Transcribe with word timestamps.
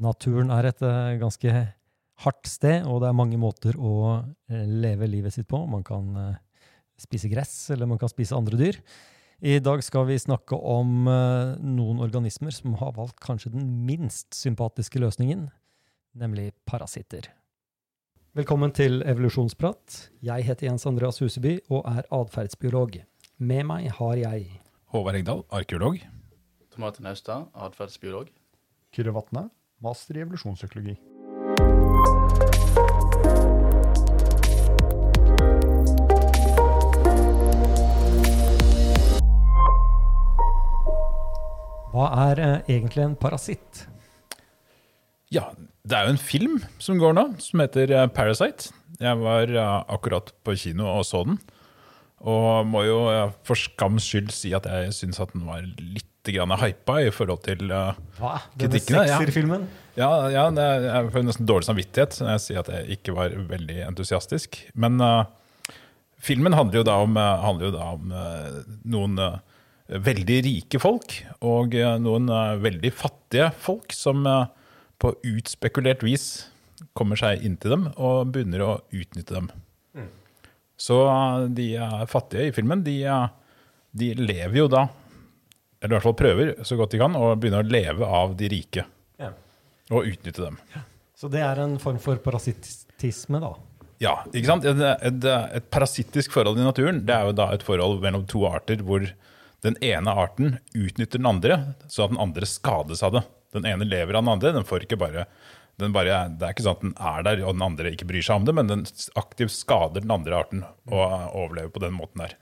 Naturen 0.00 0.48
er 0.54 0.70
et 0.70 0.80
eh, 0.86 1.18
ganske 1.20 1.52
hardt 2.24 2.48
sted, 2.48 2.86
og 2.88 3.02
det 3.02 3.10
er 3.10 3.16
mange 3.16 3.38
måter 3.40 3.76
å 3.76 3.94
eh, 4.48 4.64
leve 4.64 5.08
livet 5.10 5.34
sitt 5.34 5.48
på. 5.50 5.60
Man 5.68 5.84
kan 5.84 6.14
eh, 6.16 6.38
spise 7.00 7.28
gress, 7.32 7.52
eller 7.74 7.88
man 7.90 8.00
kan 8.00 8.12
spise 8.12 8.36
andre 8.36 8.56
dyr. 8.60 8.80
I 9.40 9.58
dag 9.60 9.80
skal 9.84 10.06
vi 10.08 10.18
snakke 10.20 10.52
om 10.52 11.06
noen 11.08 12.00
organismer 12.04 12.52
som 12.52 12.74
har 12.76 12.90
valgt 12.92 13.16
kanskje 13.24 13.54
den 13.54 13.70
minst 13.88 14.36
sympatiske 14.36 15.00
løsningen, 15.00 15.46
nemlig 16.12 16.50
parasitter. 16.68 17.30
Velkommen 18.36 18.74
til 18.76 19.00
Evolusjonsprat. 19.00 19.96
Jeg 20.20 20.44
heter 20.44 20.68
Jens 20.68 20.84
Andreas 20.84 21.22
Huseby 21.24 21.54
og 21.72 21.88
er 21.88 22.04
atferdsbiolog. 22.12 23.00
Med 23.40 23.64
meg 23.72 23.88
har 23.96 24.20
jeg 24.20 24.60
Håvard 24.92 25.22
Engdahl, 25.22 25.40
arkeolog. 25.48 25.96
Tomate 26.68 27.00
Naustad, 27.00 27.48
atferdsbiolog. 27.56 28.28
Kyrre 28.92 29.16
Vatne, 29.16 29.48
master 29.80 30.18
i 30.18 30.24
evolusjonspsykologi. 30.24 30.96
Hva 41.90 42.06
er 42.30 42.40
eh, 42.40 42.58
egentlig 42.76 43.02
en 43.04 43.16
parasitt? 43.18 43.86
Ja, 45.34 45.50
det 45.86 45.96
er 45.96 46.06
jo 46.06 46.14
en 46.14 46.22
film 46.22 46.60
som 46.82 47.00
går 47.00 47.16
nå, 47.16 47.24
som 47.42 47.62
heter 47.64 47.90
eh, 47.94 48.06
Parasite. 48.14 48.70
Jeg 49.00 49.18
var 49.20 49.50
eh, 49.50 49.80
akkurat 49.90 50.30
på 50.44 50.54
kino 50.60 50.86
og 50.92 51.02
så 51.08 51.24
den. 51.26 51.40
Og 52.20 52.66
må 52.68 52.84
jo 52.84 52.98
for 53.48 53.56
skams 53.56 54.04
skyld 54.04 54.28
si 54.36 54.52
at 54.52 54.66
jeg 54.68 54.92
syns 54.92 55.22
at 55.24 55.32
den 55.32 55.46
var 55.48 55.64
litt 55.64 56.09
grann 56.28 56.52
hypa 56.60 56.98
i 57.04 57.10
forhold 57.14 57.42
til 57.46 57.70
uh, 57.72 57.98
Hva? 58.18 58.38
Denne 58.58 58.80
ja. 58.80 59.04
sekserfilmen? 59.06 59.66
Ja, 59.98 60.10
ja 60.32 60.46
det 60.54 60.64
er, 60.64 60.86
jeg 60.88 61.12
får 61.14 61.26
nesten 61.26 61.48
dårlig 61.48 61.68
samvittighet 61.68 62.18
når 62.20 62.32
jeg 62.34 62.44
sier 62.46 62.62
at 62.62 62.72
jeg 62.74 62.98
ikke 62.98 63.14
var 63.16 63.36
veldig 63.50 63.78
entusiastisk. 63.88 64.60
Men 64.74 65.00
uh, 65.04 65.24
filmen 66.20 66.56
handler 66.56 66.82
jo 66.82 66.88
da 66.90 66.98
om, 67.06 67.16
eh, 67.16 67.48
jo 67.64 67.72
da 67.74 67.88
om 67.96 68.12
uh, 68.12 68.60
noen 68.84 69.16
veldig 69.90 70.36
rike 70.46 70.78
folk 70.78 71.16
og 71.42 71.72
noen 71.98 72.28
veldig 72.62 72.92
fattige 72.94 73.48
folk 73.58 73.90
som 73.96 74.22
på 75.02 75.10
utspekulert 75.26 76.04
vis 76.06 76.28
kommer 76.94 77.18
seg 77.18 77.42
inn 77.42 77.56
til 77.58 77.74
dem 77.74 77.88
og 77.96 78.30
begynner 78.30 78.62
å 78.62 78.76
utnytte 78.94 79.34
dem. 79.34 79.50
Så 80.80 80.96
eh, 81.04 81.44
de 81.56 81.68
fattige 82.08 82.48
i 82.48 82.54
filmen, 82.56 82.84
de, 82.86 82.96
de 83.92 84.12
lever 84.16 84.62
jo 84.62 84.68
da, 84.72 84.86
eller 85.80 85.94
i 85.94 85.96
hvert 85.98 86.06
fall 86.08 86.16
prøver 86.18 86.52
så 86.66 86.76
godt 86.78 86.92
de 86.94 87.00
kan, 87.00 87.16
å 87.16 87.32
begynne 87.40 87.62
å 87.62 87.66
leve 87.66 88.06
av 88.06 88.36
de 88.36 88.48
rike 88.52 88.84
Ja. 89.20 89.30
og 89.90 90.06
utnytte 90.10 90.44
dem. 90.44 90.58
Så 91.16 91.28
det 91.32 91.40
er 91.44 91.58
en 91.60 91.78
form 91.78 91.98
for 92.00 92.16
parasittisme, 92.24 93.40
da. 93.42 93.54
Ja, 94.00 94.14
ikke 94.32 94.48
sant? 94.48 94.64
Et, 94.64 94.78
et, 94.80 95.24
et 95.58 95.66
parasittisk 95.72 96.32
forhold 96.32 96.56
i 96.60 96.64
naturen 96.64 97.02
det 97.04 97.12
er 97.12 97.26
jo 97.28 97.34
da 97.36 97.50
et 97.52 97.64
forhold 97.66 97.98
mellom 98.00 98.22
to 98.28 98.46
arter 98.48 98.80
hvor 98.86 99.04
den 99.60 99.76
ene 99.84 100.08
arten 100.16 100.54
utnytter 100.72 101.20
den 101.20 101.28
andre, 101.28 101.58
så 101.88 102.06
at 102.06 102.14
den 102.14 102.20
andre 102.22 102.48
skades 102.48 103.02
av 103.04 103.12
det. 103.18 103.24
Den 103.52 103.66
ene 103.68 103.84
lever 103.84 104.16
av 104.16 104.22
den 104.24 104.32
andre. 104.32 104.52
den 104.56 104.64
får 104.64 104.86
ikke 104.86 104.96
bare, 105.02 105.26
den 105.76 105.92
bare, 105.92 106.22
Det 106.32 106.46
er 106.46 106.54
ikke 106.54 106.64
sånn 106.64 106.78
at 106.78 106.84
den 106.86 106.94
er 106.96 107.22
der 107.26 107.42
og 107.44 107.58
den 107.58 107.66
andre 107.66 107.92
ikke 107.92 108.08
bryr 108.08 108.24
seg 108.24 108.40
om 108.40 108.46
det, 108.48 108.54
men 108.56 108.70
den 108.70 108.86
aktivt 109.20 109.52
skader 109.52 110.00
den 110.00 110.14
andre 110.16 110.38
arten 110.38 110.64
og 110.88 111.34
overlever 111.36 111.68
på 111.74 111.82
den 111.84 111.92
måten 111.98 112.24
der. 112.24 112.36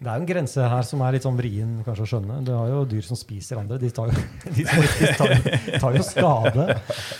Det 0.00 0.08
er 0.08 0.16
jo 0.16 0.24
en 0.24 0.26
grense 0.26 0.64
her 0.72 0.86
som 0.86 1.02
er 1.04 1.14
litt 1.14 1.26
sånn 1.26 1.36
vrien 1.38 1.74
kanskje 1.86 2.06
å 2.06 2.10
skjønne. 2.14 2.40
Du 2.46 2.50
har 2.56 2.70
jo 2.72 2.80
dyr 2.90 3.04
som 3.06 3.18
spiser 3.18 3.60
andre. 3.60 3.78
De 3.78 3.90
tar 3.94 4.10
jo, 4.10 4.24
de 4.56 4.64
tar, 4.66 5.34
tar, 5.78 5.98
jo 5.98 6.02
skade. 6.06 6.66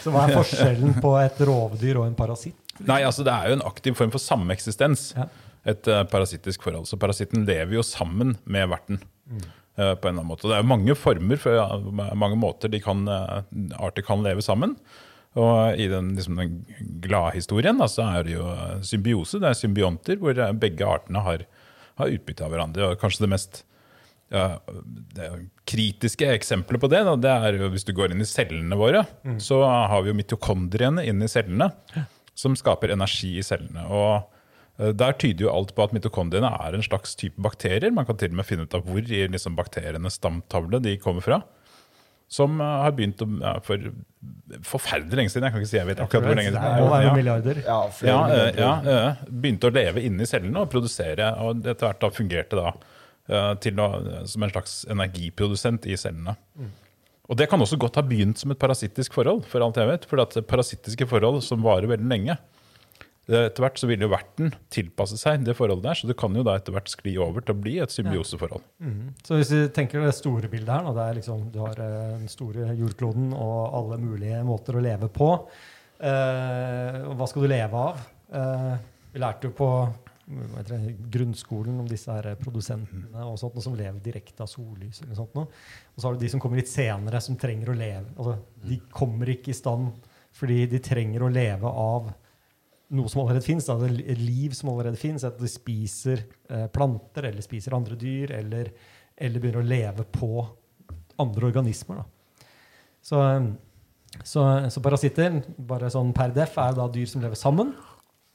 Så 0.02 0.10
hva 0.10 0.24
er 0.26 0.34
forskjellen 0.40 0.96
på 1.04 1.12
et 1.20 1.42
rovdyr 1.46 2.00
og 2.00 2.08
en 2.08 2.18
parasitt? 2.18 2.58
Nei, 2.88 3.02
altså 3.06 3.26
Det 3.26 3.34
er 3.34 3.52
jo 3.52 3.58
en 3.60 3.66
aktiv 3.68 3.98
form 3.98 4.10
for 4.14 4.22
sameksistens. 4.22 5.12
Ja. 5.18 5.28
Et 5.68 5.90
uh, 5.92 6.02
parasittisk 6.10 6.64
forhold. 6.66 6.88
Så 6.90 6.98
parasitten 6.98 7.46
lever 7.46 7.76
jo 7.76 7.86
sammen 7.86 8.34
med 8.50 8.72
verten. 8.72 9.02
eh, 9.78 9.94
på 9.94 10.08
en 10.08 10.14
eller 10.14 10.20
annen 10.20 10.28
måte. 10.28 10.48
Det 10.48 10.56
er 10.56 10.64
jo 10.64 10.68
mange 10.68 10.94
former, 10.98 11.38
for, 11.40 11.56
uh, 11.56 12.12
mange 12.18 12.36
måter 12.36 12.68
de 12.68 12.80
kan, 12.82 13.06
eh, 13.08 13.42
arter 13.78 14.04
kan 14.04 14.22
leve 14.22 14.42
sammen. 14.44 14.74
Og 15.38 15.78
i 15.80 15.86
den, 15.88 16.10
liksom, 16.16 16.36
den 16.36 17.00
gladhistorien 17.00 17.78
så 17.88 18.04
er 18.18 18.26
det 18.26 18.34
jo 18.34 18.44
symbiose. 18.84 19.40
Det 19.40 19.48
er 19.48 19.56
symbionter 19.56 20.18
hvor 20.20 20.36
begge 20.60 20.84
artene 20.84 21.22
har, 21.24 21.46
har 22.00 22.14
utbytte 22.14 22.46
av 22.46 22.54
hverandre. 22.54 22.92
Og 22.92 23.00
kanskje 23.00 23.26
det 23.26 23.32
mest 23.32 23.62
ja, 24.32 24.46
det 25.12 25.28
kritiske 25.68 26.24
eksempelet 26.32 26.80
på 26.80 26.88
det, 26.88 27.02
da, 27.04 27.16
det 27.20 27.32
er 27.32 27.58
jo 27.60 27.68
hvis 27.74 27.84
du 27.84 27.92
går 27.96 28.14
inn 28.14 28.24
i 28.24 28.28
cellene 28.28 28.78
våre, 28.80 29.04
så 29.44 29.58
har 29.66 30.04
vi 30.04 30.08
jo 30.12 30.16
mitokondriene 30.16 31.04
inne 31.04 31.28
i 31.28 31.32
cellene 31.32 31.68
som 32.34 32.56
skaper 32.56 32.94
energi 32.94 33.34
i 33.38 33.44
cellene. 33.44 33.84
Og 33.92 34.80
eh, 34.80 34.92
der 34.96 35.16
tyder 35.20 35.46
jo 35.46 35.52
alt 35.52 35.74
på 35.76 35.84
at 35.84 35.92
mitokondriene 35.96 36.48
er 36.64 36.76
en 36.76 36.86
slags 36.86 37.16
type 37.20 37.40
bakterier. 37.44 37.92
Man 37.92 38.08
kan 38.08 38.18
til 38.20 38.32
og 38.32 38.40
med 38.40 38.48
finne 38.48 38.64
ut 38.66 38.76
av 38.78 38.86
hvor 38.88 39.04
i 39.04 39.26
liksom, 39.28 39.58
bakterienes 39.58 40.16
stamtavle 40.20 40.80
de 40.82 40.96
kommer 41.02 41.24
fra. 41.24 41.42
Som 42.32 42.60
eh, 42.60 42.78
har 42.86 42.96
begynt 42.96 43.22
å, 43.24 43.28
ja, 43.42 43.58
for 43.64 43.92
forferdelig 44.62 45.16
lenge 45.18 45.32
siden. 45.32 45.46
Jeg 45.48 45.54
kan 45.54 45.62
ikke 45.62 45.70
si 45.70 45.78
jeg 45.78 45.88
vet 45.88 46.00
akkurat 46.04 46.26
hvor 46.26 46.38
lenge 46.38 46.52
Det 46.52 46.60
er 46.62 46.90
være 46.90 47.06
Ja. 47.06 47.14
milliarder. 47.16 47.62
Ja, 47.64 47.78
flere 47.90 48.12
Ja, 48.12 48.46
eh, 48.46 48.60
ja, 48.60 48.72
eh, 49.08 49.16
begynte 49.30 49.70
å 49.70 49.74
leve 49.74 50.02
inne 50.04 50.22
i 50.22 50.26
cellene 50.30 50.62
og 50.62 50.70
produsere, 50.70 51.32
og 51.40 51.64
etter 51.66 51.88
hvert 51.88 52.00
da 52.00 52.10
fungerte 52.10 52.56
da 52.60 52.72
eh, 53.28 53.54
til 53.64 53.74
å, 53.82 53.88
som 54.28 54.42
en 54.42 54.50
slags 54.50 54.84
energiprodusent 54.92 55.86
i 55.86 55.96
cellene. 55.96 56.36
Og 57.30 57.36
det 57.38 57.48
kan 57.48 57.60
også 57.60 57.78
godt 57.78 57.96
ha 57.96 58.02
begynt 58.02 58.38
som 58.38 58.50
et 58.50 58.58
parasittisk 58.58 59.14
forhold, 59.14 59.44
for 59.48 59.62
alt 59.64 59.76
jeg 59.76 59.88
vet. 59.88 60.04
For 60.10 60.20
at 60.20 60.34
parasittiske 60.46 61.06
forhold 61.08 61.42
som 61.42 61.62
varer 61.62 61.86
veldig 61.88 62.08
lenge, 62.10 62.36
eh, 62.36 62.61
etter 63.30 63.62
hvert 63.62 63.78
så 63.78 63.86
vil 63.86 64.02
jo 64.02 64.10
verten 64.10 64.50
tilpasse 64.72 65.16
seg 65.20 65.44
det 65.46 65.54
forholdet 65.54 65.86
der, 65.86 65.98
så 66.00 66.08
det 66.10 66.16
kan 66.18 66.34
jo 66.34 66.42
da 66.46 66.56
etter 66.58 66.74
hvert 66.74 66.90
skli 66.90 67.14
over 67.22 67.44
til 67.44 67.54
å 67.54 67.60
bli 67.62 67.76
et 67.82 67.94
symbioseforhold. 67.94 68.64
Så 69.22 69.38
hvis 69.38 69.52
vi 69.54 69.60
tenker 69.74 70.02
det 70.02 70.14
store 70.18 70.50
bildet 70.50 70.72
her, 70.74 70.88
det 70.90 71.04
er 71.04 71.18
liksom, 71.20 71.44
du 71.54 71.60
har 71.62 71.78
eh, 71.78 72.16
den 72.18 72.32
store 72.32 72.72
jordkloden 72.78 73.30
og 73.36 73.76
alle 73.78 74.00
mulige 74.02 74.40
måter 74.46 74.78
å 74.78 74.82
leve 74.82 75.10
på. 75.12 75.28
Eh, 76.02 76.98
hva 77.14 77.28
skal 77.30 77.46
du 77.46 77.52
leve 77.52 77.84
av? 77.90 78.00
Eh, 78.34 78.72
vi 79.12 79.22
lærte 79.22 79.46
jo 79.46 79.54
på 79.54 79.68
det, 80.66 80.80
grunnskolen 81.12 81.78
om 81.82 81.86
disse 81.88 82.10
her 82.10 82.34
produsentene 82.40 83.26
og 83.26 83.36
sånt, 83.38 83.54
noe 83.54 83.64
som 83.64 83.76
lever 83.78 84.00
direkte 84.02 84.42
av 84.42 84.50
sollys. 84.50 85.02
eller 85.04 85.18
sånt 85.18 85.34
noe. 85.38 85.50
Og 85.94 86.00
så 86.00 86.08
har 86.08 86.16
du 86.16 86.24
de 86.24 86.30
som 86.32 86.42
kommer 86.42 86.58
litt 86.58 86.72
senere, 86.72 87.20
som 87.22 87.38
trenger 87.38 87.70
å 87.70 87.76
leve. 87.78 88.16
Altså, 88.16 88.36
de 88.66 88.80
kommer 88.90 89.30
ikke 89.30 89.52
i 89.52 89.58
stand 89.58 89.92
fordi 90.32 90.64
de 90.66 90.80
trenger 90.80 91.22
å 91.22 91.30
leve 91.30 91.68
av 91.68 92.06
noe 92.92 93.08
som 93.10 93.22
allerede 93.22 93.44
fins, 93.46 93.68
et 93.72 94.20
liv 94.20 94.54
som 94.56 94.70
allerede 94.72 95.00
fins. 95.00 95.24
At 95.24 95.38
de 95.40 95.48
spiser 95.50 96.24
eh, 96.50 96.66
planter 96.72 97.30
eller 97.30 97.44
spiser 97.44 97.76
andre 97.76 97.96
dyr, 97.98 98.34
eller, 98.38 98.72
eller 99.16 99.42
begynner 99.42 99.62
å 99.62 99.70
leve 99.70 100.06
på 100.12 100.32
andre 101.22 101.48
organismer. 101.50 102.02
Så, 103.02 103.20
eh, 103.22 103.48
så, 104.22 104.44
så 104.70 104.84
parasitter, 104.84 105.40
bare 105.58 105.90
sånn 105.92 106.12
per 106.16 106.34
def, 106.36 106.58
er 106.60 106.76
da 106.76 106.86
dyr 106.92 107.08
som 107.08 107.24
lever 107.24 107.38
sammen. 107.40 107.72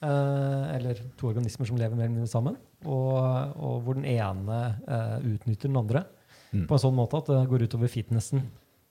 Eh, 0.01 0.65
eller 0.77 0.99
to 1.17 1.31
organismer 1.31 1.69
som 1.69 1.77
lever 1.79 1.97
mer 1.97 2.05
eller 2.09 2.17
mindre 2.19 2.33
sammen. 2.33 2.57
Og, 2.85 3.17
og 3.57 3.81
hvor 3.85 3.97
den 3.97 4.05
ene 4.09 4.61
eh, 4.85 5.17
utnytter 5.33 5.69
den 5.71 5.83
andre 5.85 6.05
Mm. 6.47 6.61
på 6.63 6.77
en 6.77 6.79
sånn 6.79 6.95
måte 6.95 7.19
at 7.19 7.27
det 7.27 7.39
går 7.51 7.65
utover 7.67 7.89
fitnessen 7.91 8.39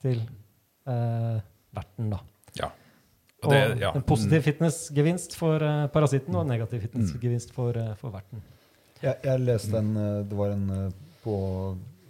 til 0.03 0.19
eh, 0.85 1.37
verten. 1.73 2.11
da. 2.11 2.19
Ja. 2.59 2.67
Og 3.47 3.53
det, 3.55 3.61
ja. 3.81 3.91
en 3.95 4.03
positiv 4.07 4.43
fitnessgevinst 4.45 5.35
for 5.39 5.63
eh, 5.63 5.85
parasitten 5.93 6.35
og 6.35 6.43
en 6.45 6.51
negativ 6.55 6.83
fitnessgevinst 6.87 7.53
for, 7.55 7.77
uh, 7.79 7.93
for 7.99 8.11
verten. 8.15 8.43
Jeg, 9.01 9.15
jeg 9.23 9.43
leste 9.45 9.77
en 9.77 9.91
eh, 10.01 10.23
Det 10.25 10.37
var 10.39 10.55
en, 10.55 10.65
eh, 10.73 10.89
på, 11.23 11.35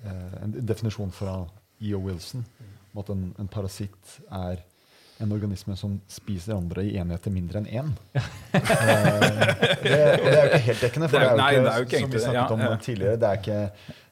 eh, 0.07 0.39
en 0.43 0.55
definisjon 0.69 1.11
fra 1.11 1.41
E.O. 1.83 1.99
Wilson 2.07 2.45
om 2.93 3.01
at 3.03 3.09
en, 3.13 3.27
en 3.43 3.47
parasitt 3.51 4.17
er 4.33 4.63
en 5.21 5.31
organisme 5.33 5.73
som 5.77 5.95
spiser 6.13 6.53
andre 6.53 6.83
i 6.85 6.95
enheter 7.01 7.33
mindre 7.33 7.61
enn 7.63 7.67
én. 7.81 7.87
Eh, 8.57 9.83
det, 9.83 9.97
og 10.19 10.25
det 10.27 10.37
er 10.37 10.43
jo 10.43 10.49
ikke 10.49 10.59
helt 10.67 10.81
dekkende, 10.83 11.07
for 11.09 11.17
Det 11.19 11.27
det 11.27 11.31
er- 11.31 11.37
nei, 11.39 11.49
jo 11.55 11.61
det 11.61 11.67
ikke, 11.67 11.73
er 11.73 11.77
jo 11.77 11.85
ikke 11.87 11.99
som 11.99 12.11
vi 12.11 12.19
snakket 12.23 12.51
om 12.53 12.59
Ja, 12.63 12.69
ja. 12.69 12.77
tidligere, 12.81 13.17
det 13.21 13.27
er, 13.27 13.37
ikke, 13.41 13.59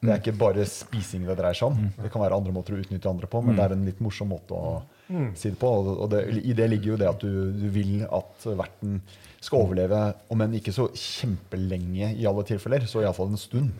det 0.01 0.11
er 0.13 0.19
ikke 0.21 0.33
bare 0.37 0.65
spising 0.69 1.25
det 1.27 1.35
dreier 1.39 1.57
seg 1.57 1.67
om. 1.71 1.89
Det 2.03 2.11
kan 2.13 2.21
være 2.23 2.37
andre 2.39 2.53
måter 2.55 2.75
å 2.75 2.79
utnytte 2.81 3.09
andre 3.09 3.29
på, 3.31 3.41
men 3.45 3.55
det 3.57 3.65
er 3.65 3.75
en 3.75 3.85
litt 3.87 4.01
morsom 4.03 4.29
måte 4.33 4.57
å 4.57 4.75
si 5.07 5.51
det 5.51 5.59
på. 5.61 5.69
Og, 5.93 6.09
det, 6.11 6.23
i 6.41 6.55
det 6.57 6.69
ligger 6.71 6.93
jo 6.93 6.99
det 7.01 7.09
at 7.11 7.23
du, 7.23 7.51
du 7.53 7.67
vil 7.73 8.03
at 8.05 8.47
verten 8.57 8.99
skal 9.45 9.65
overleve, 9.67 10.01
om 10.33 10.41
enn 10.41 10.57
ikke 10.57 10.73
så 10.73 10.87
kjempelenge 10.97 12.11
i 12.17 12.25
alle 12.25 12.45
tilfeller, 12.47 12.85
så 12.89 13.03
iallfall 13.03 13.33
en 13.33 13.41
stund. 13.41 13.73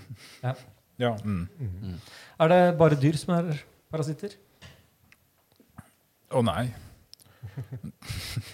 Ja. 0.43 0.53
ja, 1.01 1.13
mm. 1.23 1.95
Er 2.45 2.51
det 2.51 2.59
bare 2.79 2.99
dyr 3.01 3.17
som 3.17 3.33
er 3.39 3.63
parasitter? 3.93 4.35
Å 6.35 6.43
nei. 6.45 6.67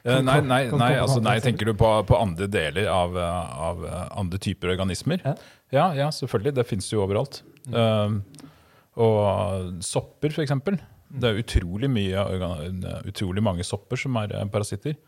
Eh, 0.00 0.20
nei, 0.22 0.36
nei, 0.46 0.60
Kom- 0.70 0.78
kom- 0.78 0.80
nei, 0.80 0.94
altså, 0.96 1.20
nei, 1.20 1.34
tenker 1.42 1.66
du 1.68 1.74
på, 1.76 1.88
på 2.06 2.16
andre 2.16 2.46
deler 2.48 2.86
av, 2.88 3.16
eh, 3.18 3.48
av 3.66 3.82
eh, 3.84 4.04
andre 4.22 4.38
typer 4.40 4.70
organismer? 4.72 5.20
Ja. 5.26 5.34
Ja, 5.74 5.86
ja 5.98 6.06
selvfølgelig. 6.14 6.54
Det 6.56 6.64
fins 6.68 6.86
jo 6.92 7.02
overalt. 7.04 7.42
Mm. 7.66 7.74
Eh, 7.74 8.46
og 9.02 9.82
sopper, 9.84 10.32
f.eks. 10.32 10.54
Det 11.10 11.26
er 11.30 11.40
utrolig, 11.42 11.90
mye, 11.90 12.24
utrolig 13.08 13.42
mange 13.42 13.66
sopper 13.66 13.98
som 13.98 14.18
er 14.20 14.34
eh, 14.36 14.46
parasitter. 14.50 14.98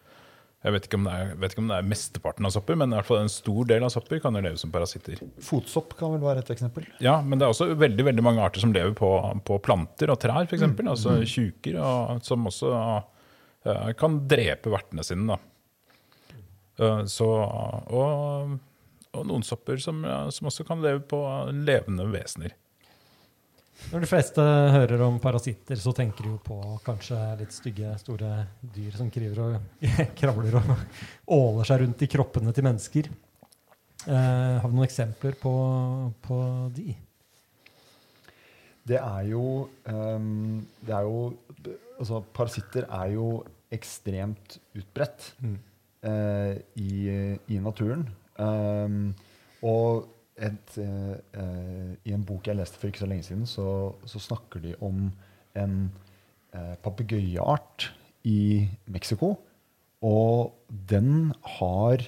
Jeg 0.62 0.74
vet 0.76 0.84
ikke, 0.86 0.98
om 1.00 1.06
det 1.08 1.12
er, 1.18 1.30
vet 1.42 1.54
ikke 1.54 1.62
om 1.64 1.70
det 1.72 1.76
er 1.80 1.86
mesteparten 1.90 2.46
av 2.46 2.52
sopper, 2.54 2.76
men 2.78 2.92
i 2.92 2.94
hvert 2.94 3.08
fall 3.08 3.24
en 3.24 3.32
stor 3.32 3.66
del 3.66 3.82
av 3.82 3.90
sopper 3.90 4.20
kan 4.22 4.36
leve 4.38 4.58
som 4.60 4.70
parasitter. 4.74 5.18
Fotsopp 5.42 5.96
kan 5.98 6.12
vel 6.14 6.22
være 6.22 6.44
et 6.44 6.52
eksempel. 6.54 6.86
Ja, 7.02 7.16
Men 7.22 7.40
det 7.40 7.46
er 7.46 7.54
også 7.54 7.72
veldig 7.74 8.06
veldig 8.06 8.22
mange 8.22 8.44
arter 8.44 8.62
som 8.62 8.74
lever 8.74 8.94
på, 8.94 9.10
på 9.42 9.58
planter 9.66 10.12
og 10.14 10.20
trær, 10.22 10.46
f.eks. 10.46 10.62
Mm. 10.62 10.92
Altså 10.92 11.16
tjuker, 11.26 11.80
og, 11.82 12.22
som 12.22 12.46
også 12.46 12.70
uh, 12.70 13.90
kan 13.98 14.20
drepe 14.30 14.70
vertene 14.70 15.02
sine. 15.06 15.40
Eh, 16.78 17.02
så, 17.10 17.28
og, 17.98 18.54
og 19.18 19.26
noen 19.32 19.42
sopper 19.46 19.82
som, 19.82 20.06
som 20.30 20.50
også 20.52 20.66
kan 20.68 20.82
leve 20.84 21.02
på 21.10 21.24
levende 21.58 22.06
vesener. 22.14 22.54
Når 23.90 24.04
de 24.04 24.08
fleste 24.08 24.42
hører 24.72 25.02
om 25.04 25.18
parasitter, 25.20 25.76
så 25.76 25.92
tenker 25.96 26.24
de 26.24 26.30
jo 26.32 26.38
på 26.44 26.58
kanskje 26.86 27.18
litt 27.40 27.52
stygge, 27.52 27.90
store 28.00 28.30
dyr 28.74 28.94
som 28.96 29.10
kriver 29.12 29.40
og 29.44 29.82
kravler 30.18 30.56
og 30.60 30.70
åler 31.36 31.68
seg 31.68 31.82
rundt 31.82 32.04
i 32.04 32.08
kroppene 32.12 32.54
til 32.56 32.66
mennesker. 32.68 33.10
Eh, 34.02 34.54
har 34.62 34.64
vi 34.66 34.74
noen 34.74 34.88
eksempler 34.88 35.36
på, 35.38 35.52
på 36.24 36.38
de? 36.74 36.94
Det 38.88 38.98
er 38.98 39.26
jo, 39.30 39.68
um, 39.86 40.62
det 40.82 40.94
er 40.96 41.06
jo 41.06 41.18
Altså, 42.02 42.18
parasitter 42.34 42.88
er 42.90 43.12
jo 43.14 43.26
ekstremt 43.72 44.56
utbredt 44.74 45.28
Mm. 45.38 45.52
uh, 46.08 46.56
i, 46.74 47.36
i 47.46 47.58
naturen. 47.62 48.02
Um, 48.42 49.12
og 49.62 50.08
et, 50.36 50.76
eh, 50.80 51.92
i 52.08 52.14
en 52.14 52.24
bok 52.26 52.48
jeg 52.48 52.58
leste 52.58 52.80
for 52.80 52.88
ikke 52.90 53.04
så 53.04 53.08
lenge 53.10 53.26
siden, 53.26 53.46
så, 53.46 53.66
så 54.08 54.22
snakker 54.22 54.62
de 54.64 54.74
om 54.80 55.06
en 55.58 55.76
eh, 56.54 56.74
papegøyeart 56.82 57.90
i 58.28 58.68
Mexico. 58.92 59.34
Og 60.02 60.54
den 60.68 61.32
har, 61.58 62.06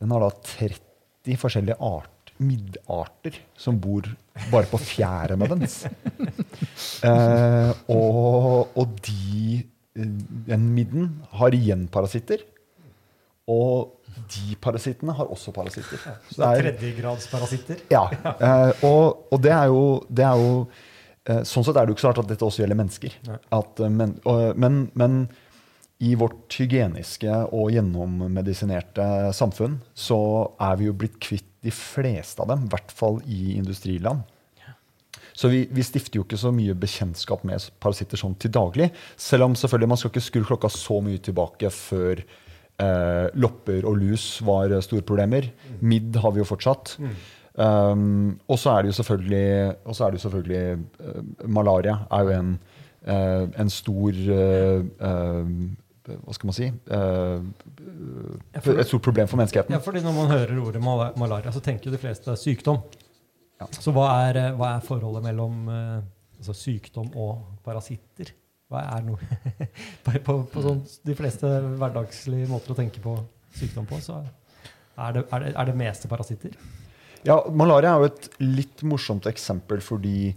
den 0.00 0.14
har 0.14 0.24
da 0.24 0.30
30 0.56 1.40
forskjellige 1.42 1.80
arter 1.82 2.16
middarter 2.42 3.38
som 3.56 3.78
bor 3.80 4.06
bare 4.50 4.68
på 4.70 4.80
fjærene 4.82 5.50
dens. 5.54 5.84
Eh, 7.06 7.70
og, 7.92 8.72
og 8.78 8.92
de, 9.04 9.58
eh, 9.96 10.12
den 10.48 10.62
midden 10.72 11.10
har 11.36 11.54
igjen 11.54 11.84
parasitter. 11.92 12.40
Og 13.48 13.92
de 14.32 14.56
parasittene 14.60 15.14
har 15.14 15.28
også 15.30 15.52
parasitter. 15.54 16.00
Så 16.32 16.40
det 16.40 16.46
er- 16.48 16.62
Tredjegradsparasitter. 16.72 17.82
ja, 17.92 18.04
eh, 18.40 18.84
og, 18.88 19.26
og 19.32 19.42
det 19.44 19.52
er 19.52 19.66
jo, 19.70 19.82
det 20.10 20.24
er 20.26 20.36
jo 20.40 20.52
eh, 21.28 21.42
Sånn 21.46 21.64
sett 21.66 21.76
er 21.76 21.86
det 21.86 21.92
jo 21.92 21.96
ikke 21.98 22.06
så 22.06 22.10
rart 22.12 22.22
at 22.24 22.30
dette 22.32 22.46
også 22.46 22.62
gjelder 22.64 22.80
mennesker. 22.80 23.14
At, 23.52 23.80
eh, 23.80 23.90
men, 23.92 24.16
men, 24.56 24.80
men 24.94 25.18
i 26.02 26.14
vårt 26.18 26.52
hygieniske 26.58 27.32
og 27.56 27.70
gjennommedisinerte 27.72 29.04
samfunn 29.36 29.78
så 29.96 30.18
er 30.60 30.74
vi 30.80 30.88
jo 30.90 30.96
blitt 30.98 31.16
kvitt 31.24 31.46
de 31.64 31.72
fleste 31.72 32.42
av 32.44 32.50
dem, 32.50 32.66
i 32.66 32.72
hvert 32.74 32.92
fall 32.94 33.20
i 33.26 33.54
industriland. 33.56 34.26
Så 35.36 35.48
vi, 35.52 35.66
vi 35.68 35.82
stifter 35.84 36.16
jo 36.20 36.24
ikke 36.24 36.38
så 36.40 36.48
mye 36.54 36.72
bekjentskap 36.80 37.42
med 37.44 37.64
parasitter 37.82 38.16
sånn 38.20 38.36
til 38.40 38.52
daglig. 38.56 38.86
Selv 39.20 39.44
om 39.44 39.56
selvfølgelig 39.58 39.88
man 39.92 39.98
skal 40.00 40.12
ikke 40.14 40.24
skru 40.24 40.44
klokka 40.48 40.70
så 40.72 41.00
mye 41.04 41.20
tilbake 41.20 41.68
før 41.74 42.22
eh, 42.82 43.26
lopper 43.34 43.86
og 43.88 43.96
lus 44.00 44.26
var 44.46 44.74
store 44.84 45.04
problemer. 45.06 45.50
Midd 45.80 46.16
har 46.22 46.34
vi 46.34 46.42
jo 46.42 46.48
fortsatt. 46.48 46.96
Um, 47.56 48.36
og 48.52 48.58
så 48.60 48.74
er 48.74 48.84
det 48.84 48.90
jo 48.90 48.98
selvfølgelig, 48.98 49.44
er 50.04 50.10
det 50.12 50.20
selvfølgelig 50.20 50.76
uh, 51.00 51.48
Malaria 51.48 51.94
er 52.12 52.26
jo 52.26 52.34
en, 52.34 52.50
uh, 53.08 53.46
en 53.62 53.70
stor 53.72 54.12
uh, 54.12 54.82
Hva 56.06 56.34
skal 56.36 56.50
man 56.50 56.54
si? 56.54 56.68
et 58.54 58.86
stort 58.86 59.02
problem 59.02 59.26
for 59.26 59.40
menneskeheten. 59.40 59.72
Ja, 59.72 59.80
fordi 59.82 60.04
Når 60.04 60.12
man 60.12 60.30
hører 60.30 60.60
ordet 60.60 60.82
mal- 60.82 61.16
malaria, 61.18 61.50
så 61.50 61.60
tenker 61.64 61.88
jo 61.88 61.96
de 61.96 61.98
fleste 61.98 62.36
sykdom. 62.36 62.78
Ja. 63.58 63.66
Så 63.72 63.90
hva 63.90 64.10
er, 64.28 64.52
hva 64.54 64.76
er 64.76 64.84
forholdet 64.84 65.24
mellom 65.24 65.66
altså 65.72 66.52
sykdom 66.54 67.08
og 67.16 67.40
parasitter? 67.64 68.30
Hva 68.72 68.82
er 68.96 69.04
noe 69.06 69.20
På, 70.04 70.14
på, 70.26 70.34
på 70.52 70.64
sånn, 70.64 70.80
de 71.06 71.14
fleste 71.18 71.50
hverdagslige 71.78 72.48
måter 72.50 72.74
å 72.74 72.78
tenke 72.78 73.02
på 73.02 73.14
sykdom 73.56 73.86
på, 73.88 74.00
så 74.02 74.20
er 74.20 75.14
det, 75.16 75.22
er 75.32 75.44
det, 75.44 75.52
er 75.54 75.68
det 75.68 75.76
meste 75.78 76.08
parasitter. 76.10 76.56
Ja, 77.26 77.40
Malaria 77.50 77.94
er 77.94 78.04
jo 78.04 78.10
et 78.10 78.28
litt 78.42 78.82
morsomt 78.86 79.26
eksempel, 79.28 79.80
fordi 79.84 80.34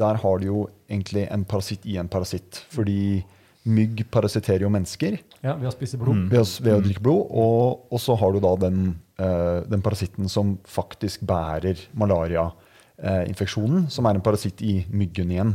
der 0.00 0.20
har 0.22 0.40
du 0.40 0.46
jo 0.46 0.60
egentlig 0.88 1.26
en 1.32 1.44
parasitt 1.48 1.86
i 1.88 1.96
en 2.00 2.08
parasitt. 2.10 2.62
Fordi 2.72 3.22
mygg 3.70 4.06
parasitterer 4.12 4.64
jo 4.64 4.70
mennesker 4.72 5.18
Ja, 5.42 5.52
Ved 5.58 5.68
å 5.68 5.72
spise 5.74 5.98
blod. 6.00 6.30
ved, 6.30 6.40
å, 6.40 6.46
ved 6.64 6.78
å 6.78 6.84
drikke 6.84 7.02
blod. 7.04 7.26
Og, 7.28 7.84
og 7.92 8.00
så 8.00 8.16
har 8.20 8.32
du 8.32 8.40
da 8.44 8.54
den, 8.62 8.78
uh, 9.20 9.60
den 9.68 9.82
parasitten 9.84 10.30
som 10.32 10.58
faktisk 10.68 11.24
bærer 11.28 11.76
malariainfeksjonen, 11.92 13.90
som 13.92 14.08
er 14.08 14.16
en 14.16 14.24
parasitt 14.24 14.62
i 14.64 14.80
myggen 14.88 15.30
igjen. 15.34 15.54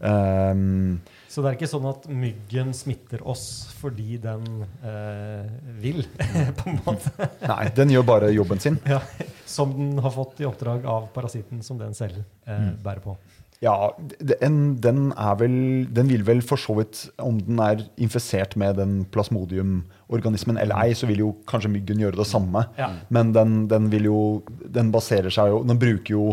Um, 0.00 0.98
Så 1.30 1.44
det 1.44 1.50
er 1.52 1.56
ikke 1.60 1.70
sånn 1.70 1.84
at 1.86 2.08
myggen 2.10 2.72
smitter 2.74 3.20
oss 3.22 3.44
fordi 3.78 4.16
den 4.18 4.64
eh, 4.82 5.46
vil, 5.78 6.02
på 6.58 6.72
en 6.72 6.80
måte. 6.82 7.28
nei, 7.44 7.68
den 7.76 7.92
gjør 7.94 8.08
bare 8.08 8.32
jobben 8.34 8.62
sin. 8.62 8.80
Ja, 8.90 8.98
som 9.46 9.76
den 9.76 10.00
har 10.02 10.14
fått 10.14 10.42
i 10.42 10.48
oppdrag 10.48 10.88
av 10.90 11.06
parasitten 11.14 11.62
som 11.62 11.78
den 11.78 11.94
selv 11.94 12.24
eh, 12.50 12.72
bærer 12.82 13.04
på. 13.04 13.14
Ja, 13.60 13.92
den, 14.40 14.80
den 14.80 15.10
vel 15.36 15.54
Den 15.92 16.08
vil 16.08 16.22
vel 16.24 16.38
for 16.40 16.56
så 16.56 16.78
vidt 16.78 17.02
Om 17.20 17.42
den 17.44 17.58
er 17.60 17.82
infisert 18.00 18.54
med 18.56 18.78
den 18.80 19.02
plasmodiumorganismen 19.12 20.56
eller 20.56 20.80
ei, 20.80 20.94
så 20.96 21.04
vil 21.10 21.20
jo 21.26 21.34
kanskje 21.44 21.68
myggen 21.74 22.00
gjøre 22.00 22.22
det 22.22 22.26
samme. 22.30 22.64
Ja. 22.80 22.88
Men 23.12 23.34
den, 23.36 23.66
den 23.68 23.90
vil 23.92 24.08
jo 24.08 24.20
Den 24.64 24.88
baserer 24.94 25.28
seg 25.34 25.52
jo 25.52 25.60
Den 25.68 25.80
bruker 25.80 26.16
jo 26.16 26.24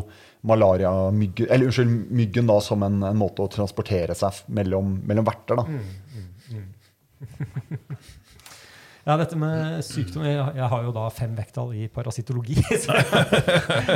malariamyggen 0.47 1.49
Eller 1.49 1.69
unnskyld, 1.69 1.95
myggen 2.17 2.47
da 2.49 2.59
som 2.63 2.83
en, 2.88 3.01
en 3.03 3.19
måte 3.19 3.45
å 3.45 3.51
transportere 3.51 4.15
seg 4.17 4.45
mellom, 4.57 4.97
mellom 5.07 5.27
verter, 5.27 5.59
da. 5.59 5.65
Ja, 9.07 9.15
dette 9.15 9.38
med 9.39 9.85
sykdom 9.88 10.25
Jeg, 10.27 10.35
jeg 10.57 10.67
har 10.73 10.81
jo 10.83 10.91
da 10.95 11.05
fem 11.15 11.35
vekttall 11.38 11.71
i 11.79 11.88
parasittologi. 11.91 12.57
Så 12.83 12.91
jeg 12.91 13.05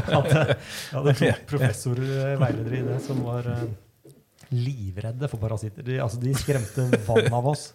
hadde, 0.08 0.46
jeg 0.56 0.94
hadde 0.96 1.34
professorveiledere 1.50 2.80
i 2.80 2.86
det 2.88 3.00
som 3.04 3.20
var 3.26 3.50
eh, 3.52 3.66
livredde 4.52 5.30
for 5.32 5.42
parasitter. 5.42 5.86
De, 5.88 5.98
altså, 6.04 6.20
de 6.22 6.34
skremte 6.38 6.86
vann 7.08 7.32
av 7.34 7.50
oss. 7.54 7.70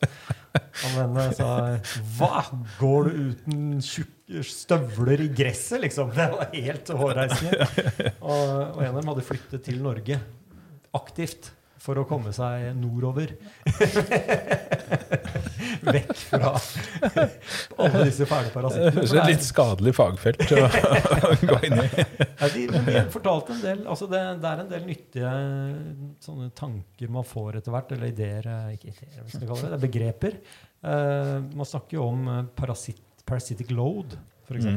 Han 0.82 0.98
ene 1.06 1.26
sa 1.36 1.50
Hva? 2.18 2.44
Går 2.78 3.08
du 3.08 3.20
uten 3.32 3.60
tjukke 3.84 4.44
støvler 4.46 5.24
i 5.24 5.28
gresset, 5.36 5.80
liksom? 5.84 6.12
Det 6.16 6.26
var 6.32 6.50
helt 6.52 6.92
hårreisende. 7.02 7.68
Og, 8.20 8.42
og 8.76 8.82
en 8.82 8.90
av 8.92 9.00
dem 9.00 9.12
hadde 9.12 9.26
flyttet 9.26 9.64
til 9.68 9.80
Norge 9.84 10.20
aktivt 10.96 11.52
for 11.86 12.00
å 12.00 12.04
komme 12.08 12.32
seg 12.34 12.72
nordover. 12.78 13.36
Vekk 15.86 16.12
fra 16.18 16.50
alle 16.56 18.02
disse 18.08 18.26
fæle 18.26 18.50
parasittene. 18.50 18.90
Det 18.90 18.98
høres 18.98 19.14
det 19.14 19.20
et 19.22 19.30
litt 19.30 19.46
skadelig 19.46 19.92
fagfelt 19.96 20.54
å 20.56 20.66
gå 21.52 21.60
inn 21.68 21.78
i. 21.84 21.86
Ja, 21.94 22.50
de, 22.52 22.66
de 22.74 23.04
fortalte 23.14 23.54
en 23.54 23.62
del 23.62 23.86
altså 23.86 24.08
det, 24.10 24.22
det 24.42 24.50
er 24.50 24.64
en 24.64 24.72
del 24.72 24.88
nyttige 24.88 25.30
sånne 26.24 26.50
tanker 26.58 27.12
man 27.12 27.26
får 27.26 27.60
etter 27.60 27.74
hvert, 27.74 27.94
eller 27.96 28.12
ideer 28.12 28.48
eh, 28.50 28.74
Ikke 28.76 28.92
ideer, 28.92 29.20
hva 29.20 29.30
skal 29.30 29.44
jeg 29.44 29.50
kalle 29.50 29.62
det, 29.62 29.72
det 29.72 29.78
er 29.78 29.86
begreper. 29.86 30.38
Uh, 30.86 31.38
man 31.56 31.68
snakker 31.68 31.98
jo 31.98 32.08
om 32.10 32.28
eh, 32.32 32.42
parasit, 32.58 33.02
parasitic 33.26 33.72
load, 33.74 34.16
f.eks. 34.46 34.68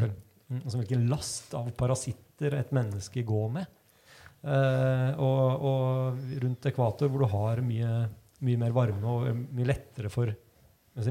Mm. 0.49 0.63
Altså 0.63 0.79
hvilken 0.79 1.05
last 1.11 1.53
av 1.57 1.69
parasitter 1.77 2.57
et 2.57 2.71
menneske 2.75 3.23
går 3.27 3.51
med. 3.59 3.75
Eh, 4.43 5.09
og, 5.19 5.63
og 5.69 6.19
rundt 6.43 6.67
ekvator, 6.69 7.09
hvor 7.11 7.25
du 7.25 7.29
har 7.33 7.59
mye, 7.65 7.89
mye 8.47 8.59
mer 8.61 8.71
varme 8.75 9.03
og 9.03 9.41
mye 9.55 9.67
lettere 9.67 10.11
for 10.13 10.31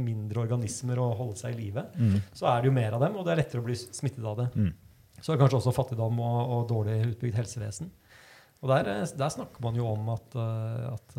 mindre 0.04 0.42
organismer 0.42 0.98
å 1.00 1.10
holde 1.16 1.36
seg 1.40 1.54
i 1.54 1.62
live, 1.62 1.84
Mm. 1.96 2.18
så 2.36 2.46
er 2.50 2.60
det 2.62 2.68
jo 2.68 2.72
mer 2.76 2.92
av 2.96 3.00
dem, 3.00 3.14
og 3.16 3.24
det 3.24 3.32
er 3.32 3.40
lettere 3.42 3.60
å 3.62 3.64
bli 3.64 3.76
smittet 3.76 4.24
av 4.24 4.36
det. 4.36 4.48
Mm. 4.54 4.72
Så 5.20 5.32
er 5.32 5.36
det 5.36 5.42
kanskje 5.42 5.58
også 5.62 5.72
fattigdom 5.74 6.20
og, 6.20 6.40
og 6.54 6.66
dårlig 6.68 6.98
utbygd 7.14 7.38
helsevesen. 7.40 7.88
Og 8.62 8.68
der, 8.72 8.88
eh, 8.92 9.06
der 9.16 9.32
snakker 9.32 9.62
man 9.64 9.76
jo 9.78 9.86
om 9.88 10.08
at, 10.12 10.36
eh, 10.36 10.92
at 10.92 11.16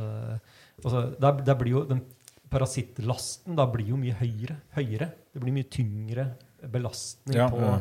altså, 0.83 1.05
der, 1.19 1.41
der 1.45 1.57
blir 1.61 1.71
jo 1.79 1.83
den 1.89 2.03
parasittlasten 2.49 3.55
da 3.57 3.65
blir 3.69 3.91
jo 3.93 3.97
mye 4.01 4.15
høyere. 4.17 4.57
høyere. 4.75 5.11
Det 5.33 5.41
blir 5.43 5.53
mye 5.55 5.69
tyngre 5.69 6.25
belastning 6.73 7.37
Ja, 7.37 7.47
på 7.49 7.61
ja. 7.61 7.75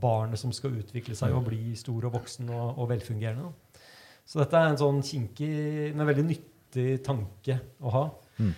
barnet 0.00 0.38
som 0.38 0.52
skal 0.52 0.76
utvikle 0.78 1.16
seg 1.18 1.32
og 1.34 1.46
bli 1.48 1.74
stor 1.80 2.04
og 2.06 2.14
voksen 2.18 2.50
og, 2.52 2.78
og 2.78 2.90
velfungerende. 2.92 3.48
Da. 3.48 3.69
Så 4.30 4.38
dette 4.38 4.54
er 4.54 4.68
en 4.70 4.78
sånn 4.78 5.00
kinkig, 5.02 5.50
men 5.90 6.06
veldig 6.06 6.22
nyttig 6.28 7.00
tanke 7.02 7.56
å 7.82 7.90
ha. 7.96 8.02
Mm. 8.38 8.52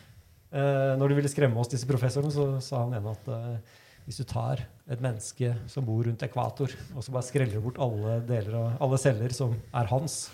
Eh, 0.52 0.90
når 1.00 1.08
de 1.08 1.16
ville 1.16 1.30
skremme 1.32 1.56
oss, 1.62 1.70
disse 1.72 1.88
professorene, 1.88 2.28
så 2.34 2.60
sa 2.60 2.82
han 2.82 2.92
ene 2.98 3.14
at 3.14 3.30
eh, 3.32 3.78
hvis 4.04 4.20
du 4.20 4.24
tar 4.28 4.60
et 4.84 5.00
menneske 5.00 5.54
som 5.72 5.86
bor 5.86 6.04
rundt 6.04 6.20
ekvator, 6.26 6.68
og 6.92 7.00
så 7.00 7.14
bare 7.14 7.24
skreller 7.24 7.64
bort 7.64 7.80
alle, 7.80 8.18
deler 8.28 8.58
av, 8.58 8.66
alle 8.84 8.98
celler 9.00 9.32
som 9.32 9.56
er 9.72 9.88
hans, 9.94 10.28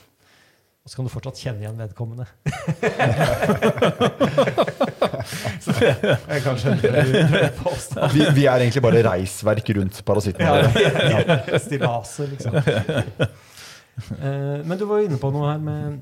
Og 0.82 0.90
så 0.90 0.96
kan 0.96 1.06
du 1.06 1.12
fortsatt 1.12 1.38
kjenne 1.38 1.60
igjen 1.62 1.78
vedkommende. 1.78 2.24
så 5.62 5.70
det 5.76 6.38
kanskje 6.46 6.72
en 6.72 6.80
drøy 6.80 7.50
påstand. 7.60 8.08
Vi, 8.16 8.24
vi 8.40 8.46
er 8.48 8.64
egentlig 8.64 8.82
bare 8.88 9.04
reisverk 9.04 9.68
rundt 9.76 10.00
parasitten. 10.08 10.42
Ja, 10.48 11.60
Stillaser, 11.60 12.26
liksom. 12.32 12.56
Eh, 13.98 14.60
Men 14.64 14.78
du 14.78 14.86
var 14.86 15.00
jo 15.00 15.08
inne 15.08 15.18
på 15.20 15.30
noe 15.34 15.50
her 15.50 15.62
med, 15.62 15.98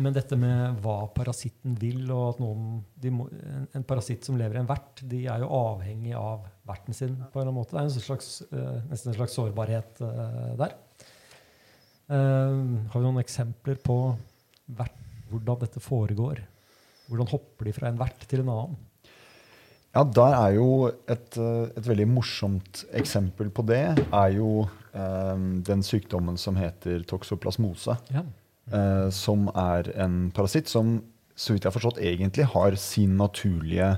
med 0.00 0.16
dette 0.16 0.36
med 0.40 0.80
hva 0.84 0.96
parasitten 1.14 1.76
vil, 1.80 2.02
og 2.08 2.34
at 2.34 2.42
noen, 2.42 2.80
må, 3.16 3.28
en, 3.76 3.86
parasitt 3.88 4.26
som 4.26 4.38
lever 4.40 4.58
i 4.58 4.62
en 4.62 4.68
vert, 4.70 5.02
de 5.10 5.24
er 5.28 5.44
jo 5.44 5.50
avhengig 5.56 6.14
av 6.18 6.46
verten 6.68 6.96
sin 6.96 7.16
på 7.18 7.40
en 7.40 7.42
eller 7.42 7.50
annen 7.50 7.58
måte. 7.60 7.76
Det 7.76 7.82
er 7.82 7.88
en 7.90 8.08
slags, 8.08 8.30
eh, 8.50 8.78
nesten 8.90 9.12
en 9.12 9.18
slags 9.20 9.36
sårbarhet 9.38 10.04
eh, 10.06 10.52
der. 10.60 10.78
Har 12.10 12.96
vi 12.96 13.04
noen 13.04 13.20
eksempler 13.22 13.76
på 13.78 13.96
vert, 14.74 14.96
hvordan 15.30 15.60
dette 15.60 15.78
foregår? 15.78 16.40
Hvordan 17.06 17.28
hopper 17.30 17.68
de 17.68 17.74
fra 17.76 17.86
en 17.86 18.00
vert 18.00 18.24
til 18.26 18.42
en 18.42 18.50
annen? 18.50 18.80
Ja, 19.90 20.04
der 20.06 20.36
er 20.38 20.52
jo 20.54 20.68
et, 21.10 21.34
eh, 21.34 21.70
et 21.74 21.86
veldig 21.88 22.06
morsomt 22.12 22.84
eksempel 22.94 23.50
på 23.50 23.64
det 23.66 23.82
er 23.98 24.28
jo 24.36 24.68
eh, 24.94 25.40
den 25.66 25.82
sykdommen 25.82 26.38
som 26.38 26.58
heter 26.60 27.02
toksoplasmose. 27.10 27.96
Ja. 28.14 28.22
eh, 28.70 29.08
som 29.10 29.48
er 29.54 29.90
en 29.98 30.30
parasitt 30.34 30.70
som, 30.70 31.00
så 31.34 31.54
vidt 31.54 31.64
jeg 31.64 31.72
har 31.72 31.78
forstått, 31.78 31.98
egentlig 31.98 32.46
har 32.52 32.76
sin 32.78 33.16
naturlige 33.18 33.96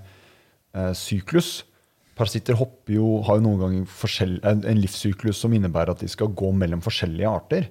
eh, 0.72 0.92
syklus. 0.96 1.64
Parasitter 2.16 2.56
hopper 2.56 2.96
jo, 2.96 3.20
har 3.26 3.38
jo 3.38 3.46
noen 3.46 3.60
ganger 3.60 4.40
en, 4.48 4.64
en 4.68 4.80
livssyklus 4.80 5.40
som 5.44 5.52
innebærer 5.52 5.94
at 5.94 6.04
de 6.04 6.08
skal 6.12 6.32
gå 6.32 6.52
mellom 6.56 6.82
forskjellige 6.84 7.28
arter. 7.28 7.68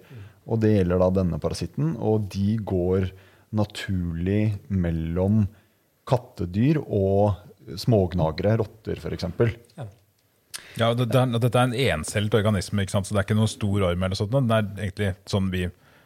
Og 0.50 0.62
det 0.64 0.74
gjelder 0.76 1.02
da 1.02 1.10
denne 1.22 1.40
parasitten. 1.42 1.94
Og 2.02 2.26
de 2.34 2.58
går 2.58 3.12
naturlig 3.54 4.58
mellom 4.70 5.46
kattedyr 6.10 6.80
og 6.82 7.38
smågnagere, 7.78 8.58
rotter 8.62 9.00
f.eks. 9.02 9.28
Ja. 9.78 9.88
Ja, 10.80 10.90
og 10.92 10.98
det, 11.00 11.10
er, 11.16 11.32
dette 11.40 11.58
er 11.60 11.68
en 11.70 11.76
encellet 12.00 12.34
organisme, 12.40 12.84
ikke 12.86 12.94
sant? 12.96 13.08
så 13.08 13.16
det 13.16 13.22
er 13.22 13.28
ikke 13.28 13.40
noen 13.40 13.52
stor 13.52 13.84
orm. 13.90 14.04
eller 14.08 14.16
sånt. 14.20 14.32
Den 14.32 14.52
er 14.56 14.68
egentlig 14.86 15.10
sånn 15.30 15.50
vi, 15.52 15.66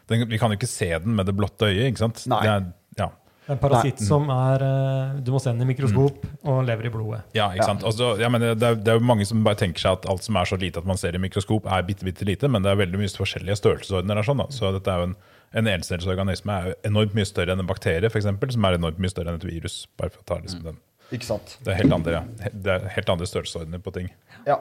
den, 0.10 0.26
vi 0.30 0.40
kan 0.42 0.54
jo 0.54 0.58
ikke 0.60 0.70
se 0.70 0.90
den 1.04 1.14
med 1.18 1.28
det 1.30 1.36
blotte 1.38 1.70
øyet. 1.70 1.92
ikke 1.92 2.02
sant? 2.06 2.24
Nei. 2.32 2.42
Det 2.46 2.52
er, 2.56 2.66
ja. 3.02 3.10
En 3.54 3.60
parasitt 3.62 4.00
som 4.02 4.24
er 4.34 4.64
eh, 4.66 5.18
Du 5.22 5.28
må 5.30 5.38
se 5.38 5.52
den 5.52 5.62
i 5.62 5.68
mikroskop 5.70 6.24
og 6.50 6.64
lever 6.66 6.88
i 6.90 6.92
blodet. 6.94 7.20
Ja, 7.38 7.52
ikke 7.54 7.62
Ja. 7.62 7.68
sant? 7.70 7.84
Altså, 7.86 8.16
ja, 8.18 8.30
men 8.34 8.42
det, 8.42 8.56
er, 8.58 8.74
det 8.82 8.90
er 8.90 8.98
jo 8.98 9.06
mange 9.06 9.28
som 9.30 9.44
bare 9.46 9.60
tenker 9.60 9.84
seg 9.84 10.00
at 10.00 10.08
alt 10.10 10.26
som 10.26 10.40
er 10.42 10.50
så 10.50 10.58
lite 10.58 10.82
at 10.82 10.88
man 10.90 10.98
ser 10.98 11.14
i 11.14 11.22
mikroskop, 11.22 11.68
er 11.70 11.86
bitte, 11.86 12.08
bitte 12.08 12.26
lite, 12.26 12.50
men 12.50 12.66
det 12.66 12.72
er 12.74 12.80
veldig 12.82 13.04
mye 13.04 13.14
forskjellige 13.14 13.60
størrelsesordener. 13.62 14.24
Sånn, 14.26 14.42
da. 14.42 14.48
Så 14.50 14.74
dette 14.74 14.90
er 14.90 15.04
jo 15.04 15.12
en, 15.12 15.16
en 15.62 15.70
encellet 15.76 16.10
organisme 16.10 16.58
er 16.58 16.72
jo 16.72 16.76
enormt 16.90 17.14
mye 17.14 17.30
større 17.30 17.54
enn 17.54 17.62
en 17.62 17.70
bakterie, 17.70 18.10
for 18.10 18.18
eksempel, 18.24 18.50
som 18.56 18.66
er 18.66 18.80
enormt 18.80 18.98
mye 19.06 19.14
større 19.14 19.30
enn 19.30 19.38
et 19.38 19.46
virus. 19.46 19.84
bare 20.02 20.10
for 20.16 20.26
å 20.26 20.30
ta 20.34 20.40
liksom 20.42 20.66
den. 20.66 20.82
Ikke 21.16 21.28
sant? 21.28 21.58
Det 21.64 21.74
er 21.74 21.82
helt 21.84 21.96
andre, 21.96 22.26
det 22.52 22.74
er 22.76 22.90
helt 22.98 23.12
andre 23.14 23.30
størrelsesordener 23.30 23.82
på 23.84 23.94
ting. 23.96 24.12
Ja. 24.48 24.60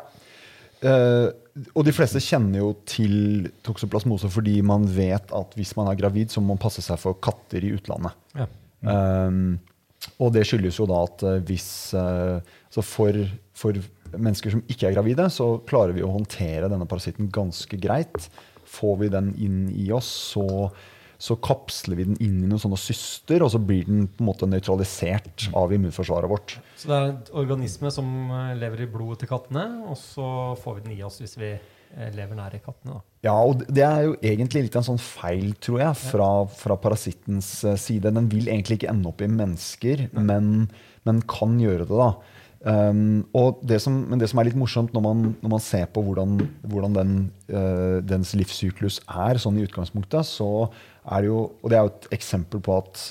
Eh, 0.84 1.28
og 1.72 1.84
de 1.86 1.94
fleste 1.94 2.20
kjenner 2.22 2.60
jo 2.60 2.72
til 2.88 3.46
toksoplasmose 3.64 4.28
fordi 4.32 4.58
man 4.66 4.84
vet 4.90 5.30
at 5.34 5.54
hvis 5.56 5.74
man 5.78 5.88
er 5.90 5.98
gravid, 6.00 6.32
så 6.32 6.42
må 6.42 6.54
man 6.54 6.62
passe 6.62 6.84
seg 6.84 7.00
for 7.00 7.16
katter 7.24 7.64
i 7.64 7.72
utlandet. 7.76 8.16
Ja. 8.36 8.48
Um, 8.84 9.56
og 10.20 10.34
det 10.34 10.42
skyldes 10.44 10.76
jo 10.76 10.86
da 10.90 10.98
at 11.06 11.22
eh, 11.24 11.38
hvis 11.48 11.68
eh, 11.96 12.56
Så 12.74 12.82
for, 12.84 13.16
for 13.56 13.78
mennesker 14.12 14.52
som 14.52 14.64
ikke 14.68 14.90
er 14.90 14.96
gravide, 14.98 15.28
så 15.32 15.54
klarer 15.68 15.94
vi 15.96 16.04
å 16.04 16.12
håndtere 16.12 16.68
denne 16.68 16.88
parasitten 16.90 17.30
ganske 17.32 17.78
greit. 17.80 18.28
Får 18.68 18.98
vi 19.00 19.08
den 19.12 19.32
inn 19.40 19.62
i 19.72 19.88
oss, 19.94 20.10
så, 20.34 20.44
så 21.24 21.36
kapsler 21.40 21.96
vi 21.96 22.06
den 22.08 22.18
inn 22.20 22.42
i 22.42 22.48
noen 22.48 22.60
sånne 22.60 22.78
syster, 22.80 23.44
og 23.44 23.52
så 23.54 23.60
blir 23.62 23.86
den 23.88 24.04
på 24.12 24.20
en 24.20 24.28
måte 24.28 24.48
nøytralisert 24.50 25.46
av 25.56 25.72
immunforsvaret 25.72 26.28
vårt. 26.28 26.56
Så 26.76 26.90
det 26.90 26.98
er 26.98 27.06
en 27.12 27.22
organisme 27.40 27.92
som 27.94 28.10
eh, 28.28 28.50
lever 28.60 28.84
i 28.84 28.90
blodet 28.92 29.22
til 29.22 29.30
kattene, 29.30 29.64
og 29.88 29.96
så 30.00 30.26
får 30.60 30.76
vi 30.76 30.84
den 30.84 30.98
i 30.98 31.04
oss 31.06 31.16
hvis 31.22 31.38
vi 31.40 31.54
eh, 31.54 32.10
lever 32.12 32.36
nære 32.36 32.60
kattene. 32.64 32.98
Da. 32.98 33.18
Ja, 33.24 33.38
og 33.40 33.64
det 33.64 33.86
er 33.86 34.04
jo 34.10 34.18
egentlig 34.20 34.66
litt 34.66 34.76
en 34.76 34.88
sånn 34.90 35.00
feil, 35.00 35.54
tror 35.64 35.80
jeg, 35.80 36.00
fra, 36.10 36.28
fra 36.60 36.76
parasittens 36.82 37.54
eh, 37.64 37.80
side. 37.80 38.12
Den 38.12 38.28
vil 38.32 38.50
egentlig 38.50 38.82
ikke 38.82 38.92
ende 38.92 39.08
opp 39.08 39.24
i 39.24 39.30
mennesker, 39.32 40.08
men, 40.18 40.68
men 41.08 41.24
kan 41.30 41.56
gjøre 41.62 41.88
det, 41.88 42.02
da. 42.04 42.12
Um, 42.64 43.26
det 43.68 43.76
som, 43.84 43.92
men 44.08 44.16
det 44.16 44.30
som 44.30 44.40
er 44.40 44.48
litt 44.48 44.56
morsomt 44.56 44.94
når 44.96 45.02
man, 45.04 45.24
når 45.44 45.50
man 45.52 45.60
ser 45.60 45.84
på 45.92 46.00
hvordan, 46.00 46.38
hvordan 46.64 46.94
den, 46.96 47.10
uh, 47.52 48.00
dens 48.00 48.32
livssyklus 48.40 49.02
er 49.04 49.40
sånn 49.42 49.58
i 49.60 49.66
utgangspunktet, 49.66 50.24
så 50.24 50.70
er 51.04 51.20
det 51.20 51.28
jo 51.28 51.42
Og 51.60 51.68
det 51.68 51.76
er 51.76 51.84
jo 51.84 51.92
et 51.92 52.08
eksempel 52.16 52.62
på 52.64 52.78
at 52.80 53.02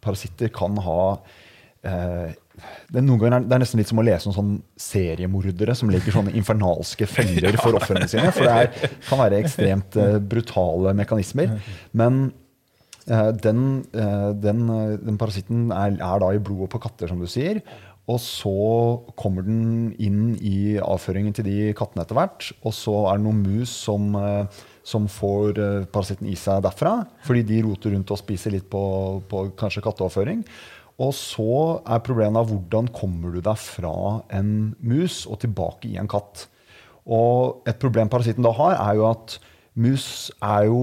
parasitter 0.00 0.48
kan 0.48 0.80
ha 0.80 1.02
uh, 1.20 2.32
det, 2.88 3.02
noen 3.04 3.20
ganger 3.20 3.36
er, 3.36 3.44
det 3.50 3.58
er 3.58 3.62
nesten 3.66 3.82
litt 3.82 3.92
som 3.92 4.00
å 4.00 4.06
lese 4.06 4.30
om 4.30 4.36
sånn 4.38 4.56
seriemordere 4.80 5.76
som 5.76 5.92
legger 5.92 6.16
sånne 6.16 6.32
infernalske 6.38 7.08
feller 7.08 7.56
for 7.60 7.76
ofrene 7.76 8.08
sine. 8.08 8.32
For 8.32 8.48
det 8.48 8.56
er, 8.64 8.92
kan 9.10 9.20
være 9.26 9.44
ekstremt 9.44 10.00
uh, 10.00 10.16
brutale 10.20 10.96
mekanismer. 10.96 11.58
Men 11.92 12.30
den, 13.02 13.82
den, 14.38 14.58
den 15.02 15.16
parasitten 15.18 15.72
er, 15.74 15.96
er 15.96 16.20
da 16.22 16.28
i 16.30 16.38
blodet 16.38 16.68
på 16.70 16.78
katter, 16.84 17.10
som 17.10 17.18
du 17.18 17.26
sier. 17.26 17.58
Og 18.12 18.18
så 18.20 18.52
kommer 19.16 19.46
den 19.46 19.92
inn 20.02 20.34
i 20.36 20.76
avføringen 20.82 21.32
til 21.36 21.46
de 21.48 21.72
kattene 21.78 22.04
etter 22.04 22.18
hvert. 22.18 22.50
Og 22.60 22.74
så 22.76 22.94
er 23.08 23.18
det 23.18 23.26
noen 23.26 23.40
mus 23.46 23.72
som, 23.86 24.12
eh, 24.18 24.60
som 24.84 25.08
får 25.08 25.62
eh, 25.62 25.88
parasitten 25.92 26.28
i 26.28 26.36
seg 26.36 26.64
derfra. 26.66 26.98
Fordi 27.24 27.46
de 27.48 27.62
roter 27.64 27.96
rundt 27.96 28.12
og 28.12 28.20
spiser 28.20 28.56
litt 28.56 28.68
på, 28.72 28.84
på 29.30 29.46
kanskje 29.56 29.84
katteavføring. 29.86 30.44
Og 31.02 31.14
så 31.16 31.52
er 31.88 32.04
problemet 32.04 32.42
av 32.42 32.50
hvordan 32.50 32.90
kommer 32.94 33.32
du 33.32 33.40
deg 33.42 33.58
fra 33.58 33.94
en 34.34 34.74
mus 34.84 35.22
og 35.24 35.40
tilbake 35.46 35.88
i 35.88 35.96
en 36.00 36.10
katt. 36.10 36.46
Og 37.08 37.64
et 37.66 37.80
problem 37.82 38.12
parasitten 38.12 38.44
da 38.44 38.52
har, 38.54 38.76
er 38.76 39.00
jo 39.00 39.08
at 39.08 39.38
mus 39.72 40.30
er 40.44 40.66
jo 40.68 40.80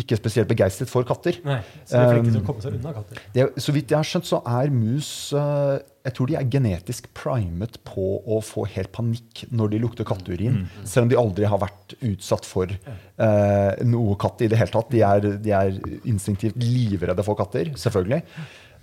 ikke 0.00 0.16
spesielt 0.16 0.48
begeistret 0.48 0.90
for 0.90 1.06
katter. 1.06 1.36
Nei, 1.44 1.58
så 1.84 1.98
de 1.98 2.00
er 2.00 2.14
flinke 2.14 2.32
til 2.32 2.40
Um, 2.40 2.46
å 2.46 2.48
komme 2.48 2.64
seg 2.64 2.78
unna 2.78 2.94
katter. 2.96 3.20
Det, 3.34 3.46
så 3.60 3.74
vidt 3.76 3.92
jeg 3.92 4.00
har 4.00 4.08
skjønt, 4.08 4.28
så 4.28 4.40
er 4.48 4.72
mus 4.72 5.10
eh, 5.36 5.76
Jeg 6.06 6.14
tror 6.14 6.30
de 6.30 6.36
er 6.38 6.50
genetisk 6.50 7.08
primet 7.18 7.80
på 7.86 8.04
å 8.22 8.38
få 8.44 8.66
helt 8.70 8.92
panikk 8.94 9.42
når 9.50 9.72
de 9.72 9.80
lukter 9.82 10.06
katteurin. 10.06 10.60
Selv 10.86 11.06
om 11.06 11.10
de 11.10 11.18
aldri 11.18 11.48
har 11.50 11.58
vært 11.62 11.96
utsatt 12.06 12.46
for 12.46 12.70
eh, 12.70 13.82
noe 13.86 14.14
katt 14.22 14.44
i 14.46 14.50
det 14.52 14.60
hele 14.60 14.74
tatt. 14.74 14.92
De 14.94 15.02
er, 15.02 15.26
de 15.42 15.54
er 15.56 15.80
instinktivt 16.06 16.60
livredde 16.62 17.26
for 17.26 17.38
katter, 17.38 17.72
selvfølgelig. 17.74 18.22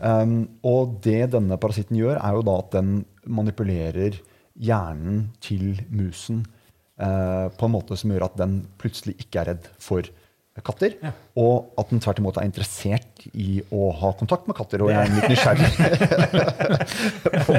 Um, 0.03 0.36
og 0.68 0.98
det 1.06 1.30
denne 1.32 1.56
parasitten 1.62 1.96
gjør, 1.96 2.18
er 2.18 2.36
jo 2.36 2.44
da 2.44 2.58
at 2.60 2.74
den 2.75 2.92
manipulerer 3.24 4.18
hjernen 4.60 5.30
til 5.42 5.77
musen 5.94 6.44
eh, 7.00 7.48
på 7.56 7.70
en 7.70 7.74
måte 7.74 7.96
som 7.98 8.12
gjør 8.12 8.27
at 8.27 8.36
den 8.42 8.60
plutselig 8.82 9.15
ikke 9.24 9.42
er 9.42 9.53
redd 9.53 9.72
for 9.80 10.03
katter. 10.03 10.20
Ja. 10.53 11.10
Og 11.41 11.72
at 11.81 11.89
den 11.89 12.01
tvert 12.03 12.19
imot 12.22 12.38
er 12.38 12.45
interessert 12.45 13.24
i 13.33 13.63
å 13.74 13.88
ha 13.98 14.12
kontakt 14.19 14.45
med 14.45 14.53
katter. 14.53 14.83
Og 14.86 14.91
jeg 14.93 15.01
er 15.01 15.15
litt 15.15 15.31
nysgjerrig 15.33 15.69
på 17.48 17.55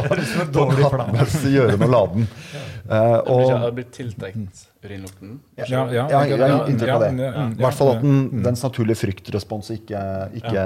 dårlig 0.55 0.91
plan. 0.93 1.11
kattens 1.11 1.43
gjøren 1.51 1.83
og 1.83 1.91
laden. 1.91 2.29
Ja. 2.55 2.63
Uh, 2.85 3.19
og 3.35 3.51
har 3.65 3.75
blitt 3.75 3.91
tiltrukket 3.97 4.63
urinlukten? 4.85 5.35
Ja, 5.59 5.83
ja, 5.91 6.07
jeg 6.29 6.39
har 6.39 6.71
inntrykk 6.71 6.95
av 6.95 7.05
det. 7.07 7.11
ja, 7.19 7.33
ja, 7.33 7.45
I 7.51 7.65
hvert 7.65 7.79
fall 7.81 7.93
at 7.97 8.03
den, 8.05 8.19
mm. 8.29 8.43
dens 8.47 8.63
naturlige 8.67 9.01
fryktrespons 9.03 9.73
ikke, 9.75 10.03
ikke 10.43 10.65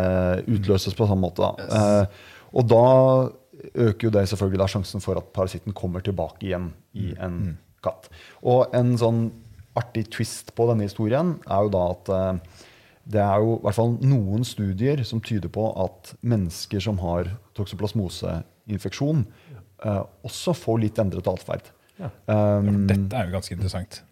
utløses 0.58 0.99
på 0.99 1.08
samme 1.08 1.25
måte. 1.25 1.49
Da. 1.49 1.64
Yes. 1.64 1.73
Eh, 1.78 2.49
og 2.58 2.68
da 2.68 2.85
øker 3.88 4.08
jo 4.08 4.12
det 4.14 4.26
selvfølgelig 4.30 4.61
da 4.61 4.68
sjansen 4.75 5.04
for 5.04 5.20
at 5.20 5.32
parasitten 5.37 5.75
kommer 5.76 6.04
tilbake 6.04 6.44
igjen 6.50 6.73
i 6.92 7.12
Mm. 7.14 7.25
en 7.25 7.58
katt. 7.85 8.08
Og 8.42 8.75
en 8.75 8.97
sånn 8.99 9.28
artig 9.78 10.08
twist 10.14 10.52
på 10.58 10.66
denne 10.70 10.88
historien 10.88 11.37
er 11.47 11.66
jo 11.66 11.73
da 11.75 11.85
at 11.94 12.11
eh, 12.14 12.64
det 13.08 13.23
er 13.25 13.40
jo 13.40 13.56
i 13.56 13.62
hvert 13.64 13.78
fall 13.78 13.94
noen 14.04 14.44
studier 14.44 15.00
som 15.08 15.23
tyder 15.25 15.50
på 15.52 15.64
at 15.80 16.12
mennesker 16.20 16.82
som 16.85 16.99
har 17.00 17.30
toksoplasmoseinfeksjon, 17.56 19.25
eh, 19.85 20.02
også 20.28 20.54
får 20.56 20.82
litt 20.85 21.00
endret 21.00 21.30
atferd. 21.30 21.73
Ja. 21.99 22.12
Um, 22.28 22.85
Dette 22.87 23.16
er 23.16 23.26
jo 23.26 23.35
ganske 23.38 23.56
interessant. 23.56 24.02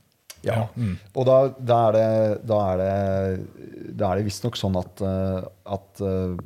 ja. 0.46 0.66
Mm. 0.74 0.96
Og 1.14 1.28
da, 1.28 1.36
da 1.58 1.78
er 1.88 1.96
det, 1.96 2.08
da 2.48 2.60
er 2.72 2.82
det, 2.82 3.94
da 4.00 4.10
er 4.10 4.20
det 4.20 4.28
visstnok 4.30 4.58
sånn 4.58 4.78
at, 4.80 5.02
eh, 5.04 5.48
at 5.76 6.02
uh, 6.02 6.36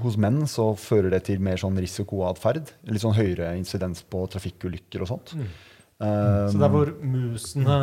hos 0.00 0.16
menn 0.20 0.44
så 0.50 0.70
fører 0.78 1.12
det 1.12 1.24
til 1.28 1.42
mer 1.42 1.60
sånn 1.60 1.78
risikoatferd. 1.82 2.72
Litt 2.88 3.04
sånn 3.04 3.18
høyere 3.18 3.52
insidens 3.58 4.02
på 4.06 4.24
trafikkulykker 4.32 5.04
og 5.04 5.12
sånt. 5.12 5.34
Mm. 5.36 5.50
Um, 6.00 6.48
Så 6.48 6.56
der 6.56 6.70
hvor 6.72 6.88
musene 7.04 7.74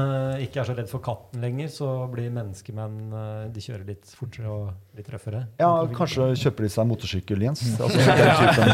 ikke 0.42 0.58
er 0.64 0.66
så 0.66 0.74
redd 0.74 0.88
for 0.90 0.98
katten 1.06 1.38
lenger, 1.44 1.68
så 1.70 1.86
blir 2.10 2.32
menneskemenn 2.34 3.14
eh, 3.14 3.44
de 3.54 3.62
kjører 3.62 3.86
litt 3.92 4.10
fortere 4.18 4.50
og 4.50 4.72
litt 4.98 5.06
røffere? 5.14 5.44
ja, 5.62 5.70
kanskje 5.94 6.32
kjøper 6.42 6.66
de 6.66 6.70
seg 6.74 6.90
motorsykkel, 6.90 7.38
Jens. 7.46 7.62
Altså, 7.78 8.02
den 8.02 8.34
typen, 8.40 8.66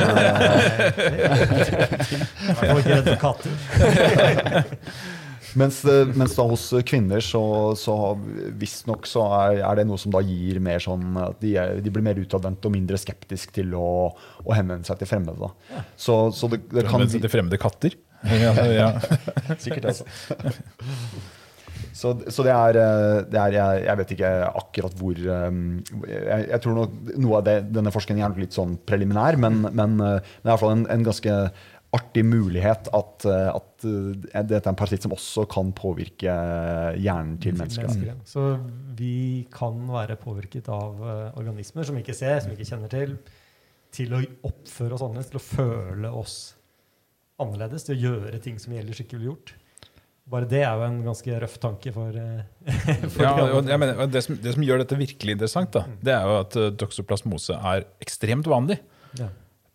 Jeg 2.48 2.56
er 2.70 2.80
ikke 2.80 2.96
redd 2.96 3.12
for 3.12 3.20
katter. 3.26 3.52
Mens, 5.60 5.84
eh, 5.86 6.08
mens 6.18 6.34
da 6.34 6.44
hos 6.50 6.64
kvinner 6.88 7.22
så, 7.22 7.42
så 7.78 7.94
visstnok 8.58 9.06
så 9.06 9.22
er, 9.38 9.60
er 9.62 9.76
det 9.78 9.86
noe 9.90 10.00
som 10.02 10.10
da 10.16 10.22
gir 10.26 10.58
mer 10.64 10.80
sånn 10.82 11.18
at 11.22 11.38
de, 11.44 11.52
er, 11.62 11.76
de 11.84 11.92
blir 11.94 12.02
mer 12.06 12.18
utadvendte 12.18 12.68
og 12.70 12.74
mindre 12.74 12.98
skeptisk 12.98 13.52
til 13.54 13.74
å, 13.78 13.90
å 14.16 14.52
henvende 14.58 14.86
seg 14.88 14.98
til 15.04 15.08
fremmede. 15.12 15.38
da. 15.44 15.50
Så, 15.94 16.32
så 16.34 16.48
det, 16.50 16.60
det 16.74 16.88
kan 16.88 17.00
Men 17.04 17.10
til 17.12 17.30
fremmede 17.30 17.60
katter. 17.62 17.94
Ja, 18.44 18.54
ja. 18.72 18.90
Sikkert 19.64 19.92
altså. 19.92 20.08
Så, 21.94 22.10
så 22.34 22.44
det 22.46 22.54
er, 22.54 22.78
eh, 22.82 23.20
det 23.30 23.38
er 23.38 23.54
jeg, 23.54 23.82
jeg 23.86 23.98
vet 24.00 24.12
ikke 24.16 24.30
akkurat 24.50 24.96
hvor 24.98 25.20
um, 25.46 25.60
jeg, 26.10 26.40
jeg 26.50 26.60
tror 26.64 26.78
nok 26.80 26.96
noe 27.22 27.38
av 27.38 27.46
det, 27.46 27.54
denne 27.70 27.94
forskningen 27.94 28.26
er 28.26 28.42
litt 28.42 28.58
sånn 28.58 28.74
preliminær, 28.88 29.38
men, 29.42 29.62
men 29.70 29.94
uh, 30.02 30.16
det 30.18 30.42
er 30.42 30.48
i 30.48 30.50
hvert 30.50 30.64
fall 30.64 30.74
en, 30.74 30.88
en 30.90 31.06
ganske 31.06 31.36
artig 31.94 32.24
mulighet 32.26 32.90
at, 32.98 33.26
at 33.30 33.84
dette 33.86 34.58
er 34.64 34.72
en 34.72 34.78
parasitt 34.80 35.06
som 35.06 35.14
også 35.14 35.44
kan 35.52 35.70
påvirke 35.78 36.34
hjernen 36.98 37.36
til 37.44 37.54
mennesker. 37.60 37.86
Mennesker. 37.86 38.18
Så 38.26 38.48
vi 38.98 39.46
kan 39.54 39.78
være 39.94 40.18
påvirket 40.18 40.72
av 40.74 41.04
eh, 41.06 41.38
organismer 41.38 41.86
som 41.86 41.94
vi 41.94 42.02
ikke 42.02 42.18
ser, 42.18 42.40
som 42.42 42.50
vi 42.50 42.58
ikke 42.58 42.72
kjenner 42.72 42.90
til, 42.90 43.14
til 43.94 44.18
å 44.18 44.24
oppføre 44.50 44.98
oss 44.98 45.06
annerledes, 45.06 45.30
til 45.30 45.42
å 45.42 45.46
føle 45.46 46.10
oss 46.10 46.38
annerledes, 46.42 46.63
til 47.52 47.96
å 47.96 48.00
gjøre 48.00 48.40
ting 48.44 48.58
som 48.62 48.74
vi 48.74 48.80
ellers 48.82 49.04
ikke 49.04 49.18
ville 49.18 49.34
gjort. 49.34 49.54
Bare 50.34 50.48
det 50.48 50.62
er 50.64 50.80
jo 50.80 50.86
en 50.86 51.02
ganske 51.04 51.38
røff 51.44 51.58
tanke 51.60 51.92
for, 51.92 52.16
eh, 52.16 52.44
for 53.12 53.26
Ja, 53.26 53.34
de 53.36 53.48
og 53.58 53.68
jeg 53.68 53.80
mener, 53.82 54.06
det, 54.08 54.22
som, 54.24 54.38
det 54.40 54.54
som 54.56 54.64
gjør 54.64 54.80
dette 54.80 54.96
virkelig 54.96 55.36
interessant, 55.36 55.74
da, 55.76 55.84
det 56.00 56.14
er 56.16 56.24
jo 56.24 56.38
at 56.40 56.56
doxoplasmose 56.56 56.80
toksoplasmose 56.80 57.58
er 57.60 57.88
ekstremt 58.06 58.48
vanlig. 58.48 58.80
Ja. 59.20 59.28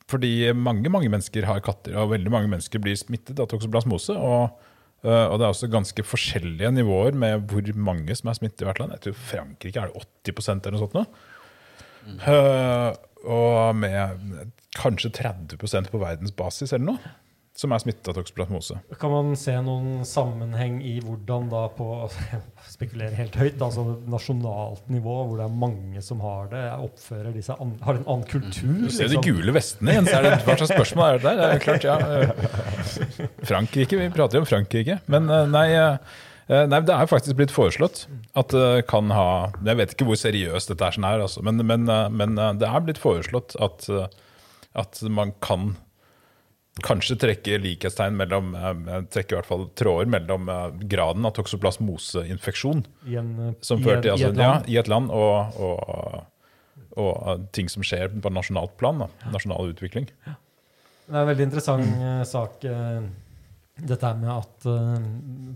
Fordi 0.08 0.32
mange 0.56 0.88
mange 0.88 1.10
mennesker 1.12 1.44
har 1.44 1.60
katter, 1.64 1.98
og 2.00 2.14
veldig 2.14 2.32
mange 2.32 2.48
mennesker 2.48 2.80
blir 2.80 2.96
smittet 2.96 3.40
av 3.42 3.50
toksoplasmose. 3.50 4.16
Og, 4.16 4.54
uh, 5.04 5.26
og 5.28 5.36
det 5.36 5.44
er 5.44 5.50
også 5.50 5.68
ganske 5.72 6.04
forskjellige 6.06 6.72
nivåer 6.78 7.18
med 7.18 7.44
hvor 7.52 7.68
mange 7.76 8.16
som 8.16 8.32
er 8.32 8.38
smittet 8.40 8.64
i 8.64 8.70
hvert 8.70 8.80
land. 8.80 8.96
Jeg 8.96 9.04
tror 9.04 9.18
Frankrike 9.34 9.82
er 9.82 9.92
det 9.92 10.06
80 10.32 10.54
eller 10.54 10.78
noe 10.78 10.86
sånt. 10.86 10.96
Nå. 10.96 11.04
Uh, 12.24 12.90
og 13.28 13.76
med 13.76 14.48
kanskje 14.78 15.12
30 15.12 15.90
på 15.92 16.00
verdensbasis 16.00 16.72
eller 16.72 16.94
noe, 16.94 17.16
som 17.58 17.72
er 17.74 17.80
smittet 17.82 18.06
av 18.12 18.14
toksoplasmose. 18.14 18.76
Kan 19.02 19.10
man 19.10 19.32
se 19.38 19.56
noen 19.66 20.04
sammenheng 20.06 20.76
i 20.86 20.98
hvordan 21.02 21.48
da 21.50 21.64
på 21.74 21.88
spekulere 22.70 23.18
helt 23.18 23.34
høyt, 23.38 23.58
altså 23.64 23.84
nasjonalt 24.06 24.86
nivå, 24.92 25.16
hvor 25.26 25.40
det 25.40 25.48
er 25.48 25.56
mange 25.64 26.02
som 26.04 26.22
har 26.22 26.46
det, 26.52 26.62
oppfører 26.86 27.34
disse 27.34 27.56
an, 27.58 27.74
har 27.82 27.98
en 27.98 28.06
annen 28.06 28.28
kultur? 28.30 28.62
Du 28.84 28.86
ser 28.94 29.10
de 29.10 29.16
liksom? 29.16 29.26
gule 29.26 29.56
vestene 29.56 29.96
igjen. 29.96 30.06
så 30.06 30.20
er 30.20 30.28
det, 30.28 30.36
Hva 30.46 30.56
slags 30.60 30.74
spørsmål 30.76 31.08
er 31.08 31.18
det 31.18 31.26
der? 31.26 31.42
Det 31.42 31.50
er 31.50 31.64
klart, 31.66 31.88
ja. 31.88 31.98
eh, 31.98 33.36
Frankrike, 33.50 33.98
vi 33.98 34.08
prater 34.14 34.38
jo 34.38 34.44
om 34.44 34.48
Frankrike. 34.52 35.00
Men 35.10 35.26
eh, 35.26 35.50
nei, 35.50 35.66
eh, 35.74 36.62
nei, 36.70 36.80
det 36.86 36.94
er 36.94 37.10
faktisk 37.10 37.40
blitt 37.42 37.54
foreslått 37.54 38.04
at 38.38 38.54
det 38.54 38.86
kan 38.90 39.10
ha 39.14 39.26
Jeg 39.66 39.80
vet 39.80 39.96
ikke 39.96 40.06
hvor 40.08 40.18
seriøst 40.20 40.70
dette 40.70 40.86
er, 40.86 40.94
sånn 40.94 41.08
her, 41.10 41.26
altså, 41.26 41.42
men, 41.42 41.58
men, 41.66 41.90
eh, 41.90 42.06
men 42.14 42.38
eh, 42.38 42.54
det 42.62 42.70
er 42.70 42.86
blitt 42.86 43.02
foreslått 43.02 43.58
at, 43.58 43.90
eh, 43.90 44.06
at 44.78 45.02
man 45.10 45.34
kan 45.42 45.72
kanskje 46.84 47.18
trekke 47.20 47.58
likhetstegn 47.62 48.16
mellom 48.18 48.54
eh, 48.58 48.98
trekke 49.12 49.34
i 49.34 49.38
hvert 49.38 49.48
fall 49.48 49.68
tråder 49.78 50.10
mellom 50.12 50.50
eh, 50.52 50.66
graden 50.90 51.28
av 51.28 51.34
toksoplasmoseinfeksjon 51.38 52.82
I, 53.06 53.16
en, 53.20 53.30
eh, 53.46 53.54
som 53.64 53.82
fører 53.84 54.04
til 54.04 54.14
altså, 54.16 54.28
i 54.28 54.34
et 54.34 54.42
ja, 54.42 54.52
i 54.66 54.76
et 54.80 54.90
land 54.90 55.12
og, 55.14 55.56
og, 55.62 56.20
og 56.98 57.48
ting 57.56 57.70
som 57.72 57.86
skjer 57.86 58.12
på 58.22 58.32
nasjonalt 58.34 58.76
plan. 58.80 59.04
Da. 59.04 59.30
Nasjonal 59.34 59.72
utvikling. 59.72 60.10
Det 61.08 61.16
er 61.16 61.22
en 61.22 61.30
veldig 61.30 61.48
interessant 61.48 61.88
mm. 61.88 62.22
sak, 62.28 62.64
eh, 62.68 63.02
dette 63.78 64.14
med 64.20 64.30
at 64.34 64.66
eh, 64.68 65.10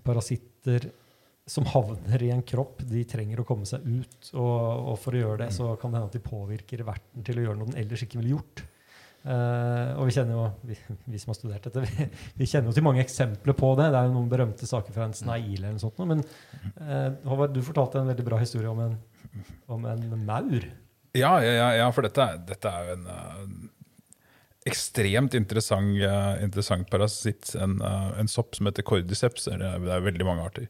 parasitter 0.07 0.89
som 1.53 1.67
havner 1.69 2.23
i 2.23 2.31
en 2.33 2.45
kropp, 2.47 2.85
de 2.89 3.03
trenger 3.09 3.43
å 3.43 3.45
komme 3.45 3.67
seg 3.69 3.85
ut. 3.85 4.31
Og, 4.33 4.61
og 4.93 4.97
for 5.03 5.13
å 5.13 5.25
gjøre 5.25 5.41
det, 5.43 5.51
så 5.53 5.75
kan 5.77 5.93
det 5.93 5.99
hende 5.99 6.09
at 6.09 6.17
de 6.17 6.23
påvirker 6.25 6.85
verten 6.87 7.27
til 7.27 7.41
å 7.41 7.45
gjøre 7.47 7.59
noe 7.59 7.73
den 7.73 7.83
ellers 7.83 8.05
ikke 8.07 8.21
ville 8.21 8.37
gjort. 8.37 8.63
Eh, 9.23 9.91
og 9.95 10.09
vi 10.09 10.15
kjenner 10.17 10.35
jo, 10.35 10.45
vi, 10.67 10.75
vi 11.07 11.19
som 11.23 11.31
har 11.31 11.37
studert 11.39 11.67
dette, 11.69 11.83
vi, 11.87 12.07
vi 12.41 12.47
kjenner 12.51 12.73
jo 12.73 12.75
til 12.75 12.87
mange 12.87 13.03
eksempler 13.05 13.55
på 13.55 13.69
det. 13.79 13.91
Det 13.95 13.99
er 14.01 14.09
jo 14.09 14.15
noen 14.17 14.31
berømte 14.33 14.67
saker 14.67 14.95
fra 14.95 15.07
en 15.07 15.15
snail 15.17 15.59
eller 15.61 15.77
noe 15.77 15.83
sånt. 15.83 16.01
Men 16.11 16.25
uh, 16.81 17.11
Håvard, 17.31 17.55
du 17.55 17.63
fortalte 17.63 18.01
en 18.01 18.11
veldig 18.11 18.27
bra 18.27 18.41
historie 18.43 18.71
om 18.73 18.81
en, 18.83 18.97
om 19.71 19.87
en 19.93 20.03
maur. 20.27 20.67
Ja, 21.15 21.37
ja, 21.45 21.69
ja, 21.77 21.87
for 21.95 22.03
dette, 22.07 22.25
dette 22.49 22.73
er 22.73 22.89
jo 22.89 22.97
en 22.97 23.07
uh, 23.13 23.45
ekstremt 24.67 25.37
interessant, 25.39 25.99
interessant 26.43 26.91
parasitt. 26.91 27.53
En, 27.59 27.79
en 27.83 28.31
sopp 28.31 28.57
som 28.59 28.67
heter 28.71 28.87
cordyceps. 28.87 29.47
Det 29.47 29.59
er, 29.59 29.79
det 29.83 29.93
er 29.93 30.07
veldig 30.07 30.27
mange 30.27 30.47
arter. 30.47 30.67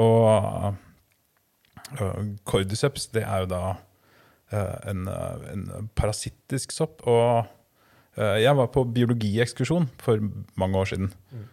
Og 0.00 0.74
cordyceps 2.48 3.08
det 3.12 3.24
er 3.24 3.44
jo 3.44 3.48
da 3.52 3.62
en, 4.90 5.08
en 5.08 5.88
parasittisk 5.96 6.76
sopp. 6.76 7.00
Og 7.08 7.48
jeg 8.14 8.54
var 8.54 8.68
på 8.70 8.84
biologiekskursjon 8.94 9.88
for 9.98 10.22
mange 10.60 10.78
år 10.78 10.90
siden. 10.92 11.08
Mm. 11.34 11.44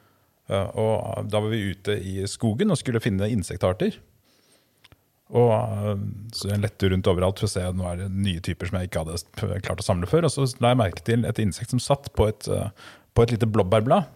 og 0.52 1.30
da 1.32 1.40
var 1.40 1.50
vi 1.50 1.72
ute 1.72 1.96
i 1.96 2.28
skogen 2.28 2.74
og 2.74 2.78
skulle 2.78 3.02
finne 3.02 3.30
insektarter. 3.32 3.96
Og 5.32 5.52
eh, 5.56 6.00
så 6.36 6.52
jeg 6.52 6.64
lette 6.64 6.90
rundt 6.92 7.10
overalt 7.10 7.40
for 7.40 7.48
å 7.48 7.52
se 7.52 7.64
nå 7.76 7.86
er 7.88 8.02
det 8.04 8.10
nye 8.12 8.42
typer 8.44 8.68
som 8.68 8.80
jeg 8.80 8.90
ikke 8.90 9.04
hadde 9.06 9.60
klart 9.64 9.84
å 9.84 9.86
samle 9.86 10.10
før. 10.10 10.28
Og 10.28 10.34
så 10.34 10.48
la 10.60 10.74
jeg 10.74 10.82
merke 10.82 11.06
til 11.08 11.28
et 11.28 11.40
insekt 11.44 11.72
som 11.74 11.82
satt 11.84 12.12
på 12.18 12.28
et, 12.32 12.50
eh, 12.52 12.90
på 13.16 13.26
et 13.26 13.36
lite 13.36 13.48
blåbærblad. 13.50 14.10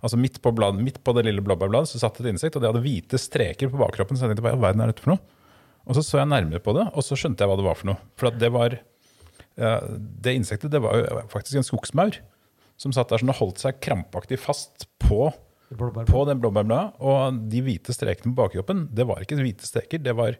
Altså 0.00 0.16
midt 0.16 0.40
på, 0.42 0.52
blad, 0.56 0.78
midt 0.80 0.98
på 1.04 1.12
det 1.14 1.26
lille 1.26 1.44
blåbærbladet 1.44 1.92
så 1.92 2.00
satt 2.00 2.22
et 2.22 2.30
insekt, 2.32 2.56
og 2.56 2.64
det 2.64 2.70
hadde 2.70 2.82
hvite 2.82 3.20
streker 3.20 3.70
på 3.70 3.80
bakkroppen. 3.82 4.16
Så 4.16 4.26
jeg 4.26 4.32
tenkte, 4.32 4.46
hva 4.46 4.54
i 4.54 4.56
all 4.56 4.64
verden 4.64 4.82
er 4.82 4.90
dette 4.90 5.04
for 5.04 5.14
noe? 5.14 5.22
Og 5.86 5.96
så 5.96 6.04
så 6.06 6.20
jeg 6.20 6.30
nærmere 6.30 6.62
på 6.64 6.74
det, 6.76 6.86
og 6.88 7.04
så 7.04 7.18
skjønte 7.18 7.44
jeg 7.44 7.50
hva 7.50 7.58
det 7.60 7.66
var 7.66 7.76
for 7.78 7.92
noe. 7.92 8.00
For 8.18 8.30
at 8.30 8.40
det 8.40 8.50
var 8.54 8.74
eh, 8.74 8.82
Det 9.56 10.32
insektet 10.32 10.72
det 10.72 10.80
var 10.80 10.96
jo 10.96 11.22
faktisk 11.32 11.58
en 11.60 11.66
skogsmaur 11.66 12.20
som 12.80 12.94
satt 12.96 13.10
der 13.10 13.20
sånn 13.20 13.32
og 13.32 13.40
holdt 13.40 13.60
seg 13.60 13.80
krampaktig 13.84 14.38
fast 14.40 14.86
på 15.02 15.28
på 15.78 16.22
den 16.26 16.40
blåbærbladet. 16.42 16.96
Og 16.98 17.42
de 17.50 17.60
hvite 17.62 17.94
strekene 17.94 18.32
på 18.32 18.42
bakkroppen, 18.42 18.88
det 18.94 19.06
var 19.06 19.22
ikke 19.22 19.38
hvite 19.38 19.68
streker. 19.68 20.02
Det 20.02 20.14
var 20.18 20.38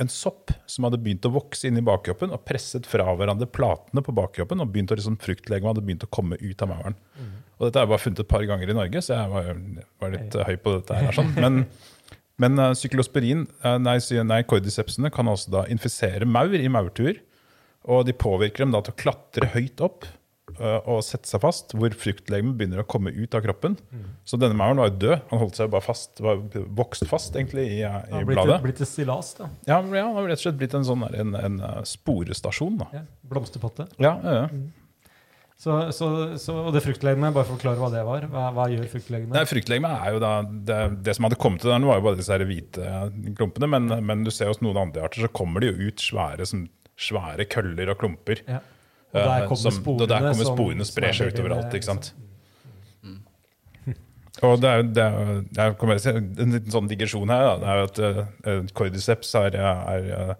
en 0.00 0.08
sopp 0.08 0.52
som 0.70 0.86
hadde 0.86 1.00
begynt 1.02 1.26
å 1.28 1.32
vokse 1.34 1.68
inn 1.68 1.78
i 1.80 1.84
bakkroppen 1.84 2.32
og 2.32 2.44
presset 2.48 2.86
fra 2.88 3.08
hverandre 3.16 3.48
platene 3.50 4.04
på 4.04 4.14
bakkroppen. 4.16 4.62
Og 4.62 4.72
begynt 4.72 4.92
å 4.92 4.98
liksom, 4.98 5.18
Fruktlegemet 5.20 5.72
hadde 5.72 5.86
begynt 5.86 6.04
å 6.06 6.10
komme 6.12 6.38
ut 6.40 6.64
av 6.64 6.72
mauren. 6.72 6.98
Og 7.58 7.66
dette 7.66 7.80
har 7.80 7.86
jeg 7.86 7.92
bare 7.92 8.04
funnet 8.04 8.22
et 8.22 8.30
par 8.30 8.44
ganger 8.48 8.72
i 8.72 8.76
Norge, 8.76 9.02
så 9.04 9.16
jeg 9.16 9.32
var, 9.32 9.48
var 10.00 10.14
litt 10.14 10.36
høy 10.48 10.54
på 10.64 10.76
dette. 10.78 11.00
her. 11.00 11.16
Sånn. 11.16 11.34
Men, 11.36 11.64
men 12.40 12.60
uh, 12.60 12.70
syklosporin, 12.76 13.44
uh, 13.64 13.76
nei, 13.80 13.98
nei, 14.28 14.40
cordycepsene, 14.48 15.12
kan 15.12 15.28
også 15.28 15.52
da 15.56 15.66
infisere 15.72 16.28
maur 16.28 16.56
i 16.56 16.70
maurtuer. 16.72 17.20
Og 17.88 18.02
de 18.08 18.12
påvirker 18.12 18.66
dem 18.66 18.74
da 18.74 18.82
til 18.84 18.92
å 18.92 18.98
klatre 19.00 19.48
høyt 19.54 19.80
opp 19.80 20.04
øh, 20.58 20.80
og 20.90 20.98
sette 21.06 21.30
seg 21.30 21.40
fast, 21.40 21.72
hvor 21.78 21.94
fruktlegemet 21.96 22.58
begynner 22.58 22.82
å 22.82 22.86
komme 22.88 23.12
ut 23.14 23.36
av 23.38 23.44
kroppen. 23.46 23.78
Så 24.28 24.36
denne 24.40 24.58
mauren 24.58 24.82
var 24.82 24.90
jo 24.90 24.98
død. 25.06 25.22
Han 25.30 25.40
holdt 25.44 25.60
seg 25.62 25.70
bare 25.72 25.86
fast, 25.86 26.20
var 26.20 26.42
vokst 26.76 27.06
fast 27.08 27.38
egentlig 27.40 27.64
i, 27.70 27.78
Ja, 27.80 28.02
i 28.04 28.20
blitt, 28.20 28.36
bladet. 28.36 28.60
blitt 28.66 28.82
et 28.84 28.90
stillas, 28.90 29.32
da. 29.38 29.48
Ja, 29.70 29.80
ja, 29.80 30.04
han 30.04 30.18
har 30.18 30.28
rett 30.28 30.42
og 30.42 30.44
slett 30.44 30.60
blitt 30.60 30.76
en, 30.76 30.84
sånn, 30.84 31.06
en, 31.08 31.32
en 31.40 31.56
øh, 31.64 31.80
sporestasjon. 31.88 32.76
Da. 32.82 32.90
Ja, 33.00 33.06
blomsterpotte. 33.32 33.88
Ja, 34.02 34.18
ja, 34.26 34.36
ja. 34.42 34.66
Så, 35.60 35.74
så, 35.92 36.06
så, 36.40 36.54
og 36.56 36.72
det 36.72 36.80
fruktlegemet, 36.80 37.34
bare 37.36 37.44
for 37.44 37.52
å 37.52 37.58
forklare 37.58 37.76
hva 37.82 37.90
det 37.92 38.00
var. 38.06 38.22
Hva, 38.32 38.46
hva 38.56 38.64
gjør 38.72 38.80
Nei, 38.86 38.88
fruktlegemet? 38.94 39.48
Fruktlegemet 39.50 40.04
er 40.06 40.14
jo 40.14 40.20
da 40.22 40.30
det, 40.48 40.78
det 41.04 41.14
som 41.18 41.26
hadde 41.28 41.36
kommet 41.42 41.60
til 41.60 41.68
der, 41.68 41.82
nå 41.82 41.90
var 41.90 41.98
jo 42.00 42.04
bare 42.06 42.16
disse 42.16 42.38
hvite 42.48 42.92
klumpene, 43.36 43.68
men, 43.68 43.90
men 44.08 44.22
du 44.24 44.30
ser 44.32 44.48
hos 44.48 44.62
noen 44.64 44.80
andre 44.86 45.04
arter 45.04 45.26
så 45.26 45.28
kommer 45.36 45.60
de 45.60 45.68
jo 45.68 45.90
ut 45.90 46.00
svære, 46.00 46.46
som, 46.48 46.62
svære 47.00 47.46
køller 47.50 47.90
og 47.94 47.98
klumper. 48.02 48.42
Ja. 48.46 48.60
Og 49.10 49.18
der 49.18 49.42
Eh, 49.42 49.46
kommer 49.48 49.56
som- 49.64 49.78
sporene. 49.82 50.08
der 50.08 50.20
kommer 50.28 50.48
sporene 50.52 50.84
som 50.86 50.92
sprer 50.92 51.08
er 51.08 51.16
seg 51.18 51.32
utover 51.34 51.56
alt, 51.56 51.74
ikke 51.74 51.88
sant? 51.88 52.12
Og 54.46 54.60
det 54.62 54.70
er, 54.70 54.82
det 54.86 55.02
er, 55.04 55.42
det 55.50 55.58
er, 55.60 56.18
en 56.40 56.54
liten 56.54 56.72
sånn 56.72 56.88
digresjon 56.88 57.28
her. 57.32 57.42
Da. 57.44 57.56
Det 57.60 57.68
er 57.68 57.80
jo 57.80 57.88
at 57.90 57.98
uh, 58.46 58.68
cordyceps 58.78 59.34
er, 59.36 59.56
er 59.58 60.36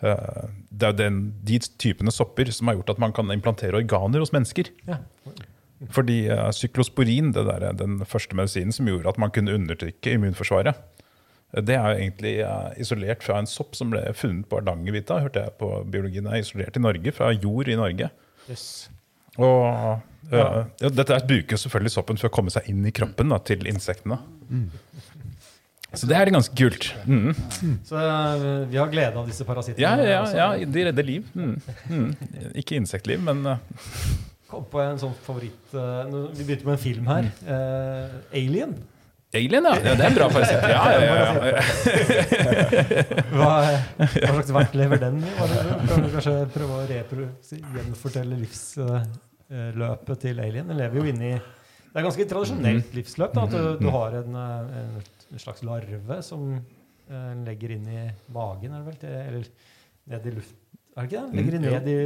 Det 0.00 0.88
er 0.88 0.96
den, 0.98 1.20
de 1.46 1.58
typene 1.78 2.10
sopper 2.12 2.50
som 2.52 2.66
har 2.68 2.78
gjort 2.80 2.90
at 2.96 2.98
man 3.04 3.12
kan 3.16 3.30
implantere 3.30 3.78
organer 3.78 4.24
hos 4.24 4.32
mennesker. 4.34 4.72
Ja. 4.88 4.98
Fordi 5.92 6.22
uh, 6.32 6.48
syklosporin, 6.56 7.30
det 7.36 7.44
der, 7.46 7.68
den 7.76 8.00
første 8.08 8.34
medisinen 8.34 8.72
som 8.74 8.88
gjorde 8.88 9.12
at 9.12 9.18
man 9.20 9.30
kunne 9.30 9.54
undertrykke 9.54 10.16
immunforsvaret, 10.16 10.74
det 11.52 11.76
er 11.76 11.86
jo 11.86 12.00
egentlig 12.02 12.32
isolert 12.82 13.22
fra 13.24 13.38
en 13.40 13.46
sopp 13.48 13.76
som 13.78 13.92
ble 13.92 14.02
funnet 14.18 14.48
på 14.50 14.58
Hardangervidda. 14.58 15.20
Hørte 15.24 15.44
jeg 15.46 15.54
på 15.60 15.70
biologien 15.88 16.26
er 16.28 16.42
isolert 16.42 16.76
i 16.76 16.82
Norge, 16.82 17.12
fra 17.16 17.30
jord 17.32 17.70
i 17.70 17.78
Norge. 17.78 18.10
Yes. 18.50 18.66
Og 19.36 19.62
ja. 20.32 20.48
ja, 20.80 20.90
dette 20.90 21.14
er- 21.14 21.26
bruker 21.28 21.60
selvfølgelig 21.60 21.94
soppen 21.94 22.18
for 22.20 22.28
å 22.28 22.34
komme 22.34 22.52
seg 22.52 22.68
inn 22.72 22.84
i 22.88 22.92
kroppen 22.94 23.30
da, 23.32 23.38
til 23.46 23.66
insektene. 23.70 24.18
Så 25.96 26.08
det 26.10 26.16
er 26.18 26.28
ganske 26.34 26.56
kult. 26.58 26.90
Mm. 27.06 27.30
Så 27.86 27.96
eh, 28.00 28.46
vi 28.68 28.78
har 28.80 28.90
glede 28.92 29.16
av 29.16 29.28
disse 29.28 29.46
parasittene. 29.48 29.84
Ja, 29.84 29.94
ja, 30.02 30.24
ja, 30.34 30.66
de 30.66 30.84
redder 30.88 31.06
liv. 31.06 31.28
Mm. 31.36 31.54
Mm. 31.88 32.10
Ikke 32.58 32.76
insektliv, 32.76 33.22
men 33.22 33.44
uh, 33.46 33.56
Kom 34.50 34.66
på 34.70 34.78
en 34.78 34.98
sånn 35.00 35.14
favoritt 35.26 35.72
eh, 35.74 36.12
Vi 36.36 36.44
begynte 36.44 36.68
med 36.68 36.76
en 36.76 36.82
film 36.82 37.08
her. 37.10 37.30
Eh, 37.46 38.18
Alien. 38.42 38.76
Alien, 39.34 39.64
ja. 39.66 39.74
ja. 39.74 39.94
Det 39.98 40.04
er 40.04 40.06
en 40.06 40.14
bra 40.16 40.28
parasitt. 40.30 40.62
Ja, 40.70 40.84
ja, 40.92 41.00
ja, 41.02 41.14
ja. 41.50 41.60
Hva, 43.34 43.50
hva 43.98 44.06
slags 44.36 44.52
verk 44.54 44.76
lever 44.78 45.00
den 45.02 45.18
i? 45.20 45.32
Kan 45.36 46.04
du 46.06 46.08
kanskje 46.14 46.34
prøve 46.54 46.72
å 46.78 46.86
repro, 46.88 47.26
gjenfortelle 47.50 48.38
livsløpet 48.40 50.22
til 50.22 50.40
alien? 50.44 50.68
Den 50.70 50.78
lever 50.80 51.00
jo 51.00 51.04
inni 51.10 51.32
Det 51.36 52.00
er 52.00 52.06
ganske 52.06 52.26
tradisjonelt 52.30 52.94
livsløp. 52.96 53.32
Da, 53.36 53.44
at 53.48 53.54
du, 53.56 53.62
du 53.82 53.88
har 53.94 54.10
en, 54.22 54.34
eh, 54.36 54.80
en, 54.82 54.90
en 55.32 55.42
slags 55.42 55.62
larve 55.66 56.16
som 56.26 56.40
en 56.56 57.42
legger 57.46 57.76
inn 57.76 57.86
i 57.88 58.04
magen, 58.34 58.72
er 58.74 58.78
det 58.82 58.86
vel? 58.92 58.96
til- 59.00 59.20
Eller 59.22 59.44
ned 60.12 60.26
i 60.26 60.36
luft... 60.38 60.54
Er 60.96 61.04
det 61.04 61.10
ikke 61.10 61.20
det? 61.20 61.36
Legger 61.36 61.52
det 61.52 61.60
ned 61.60 61.88
i 61.92 61.96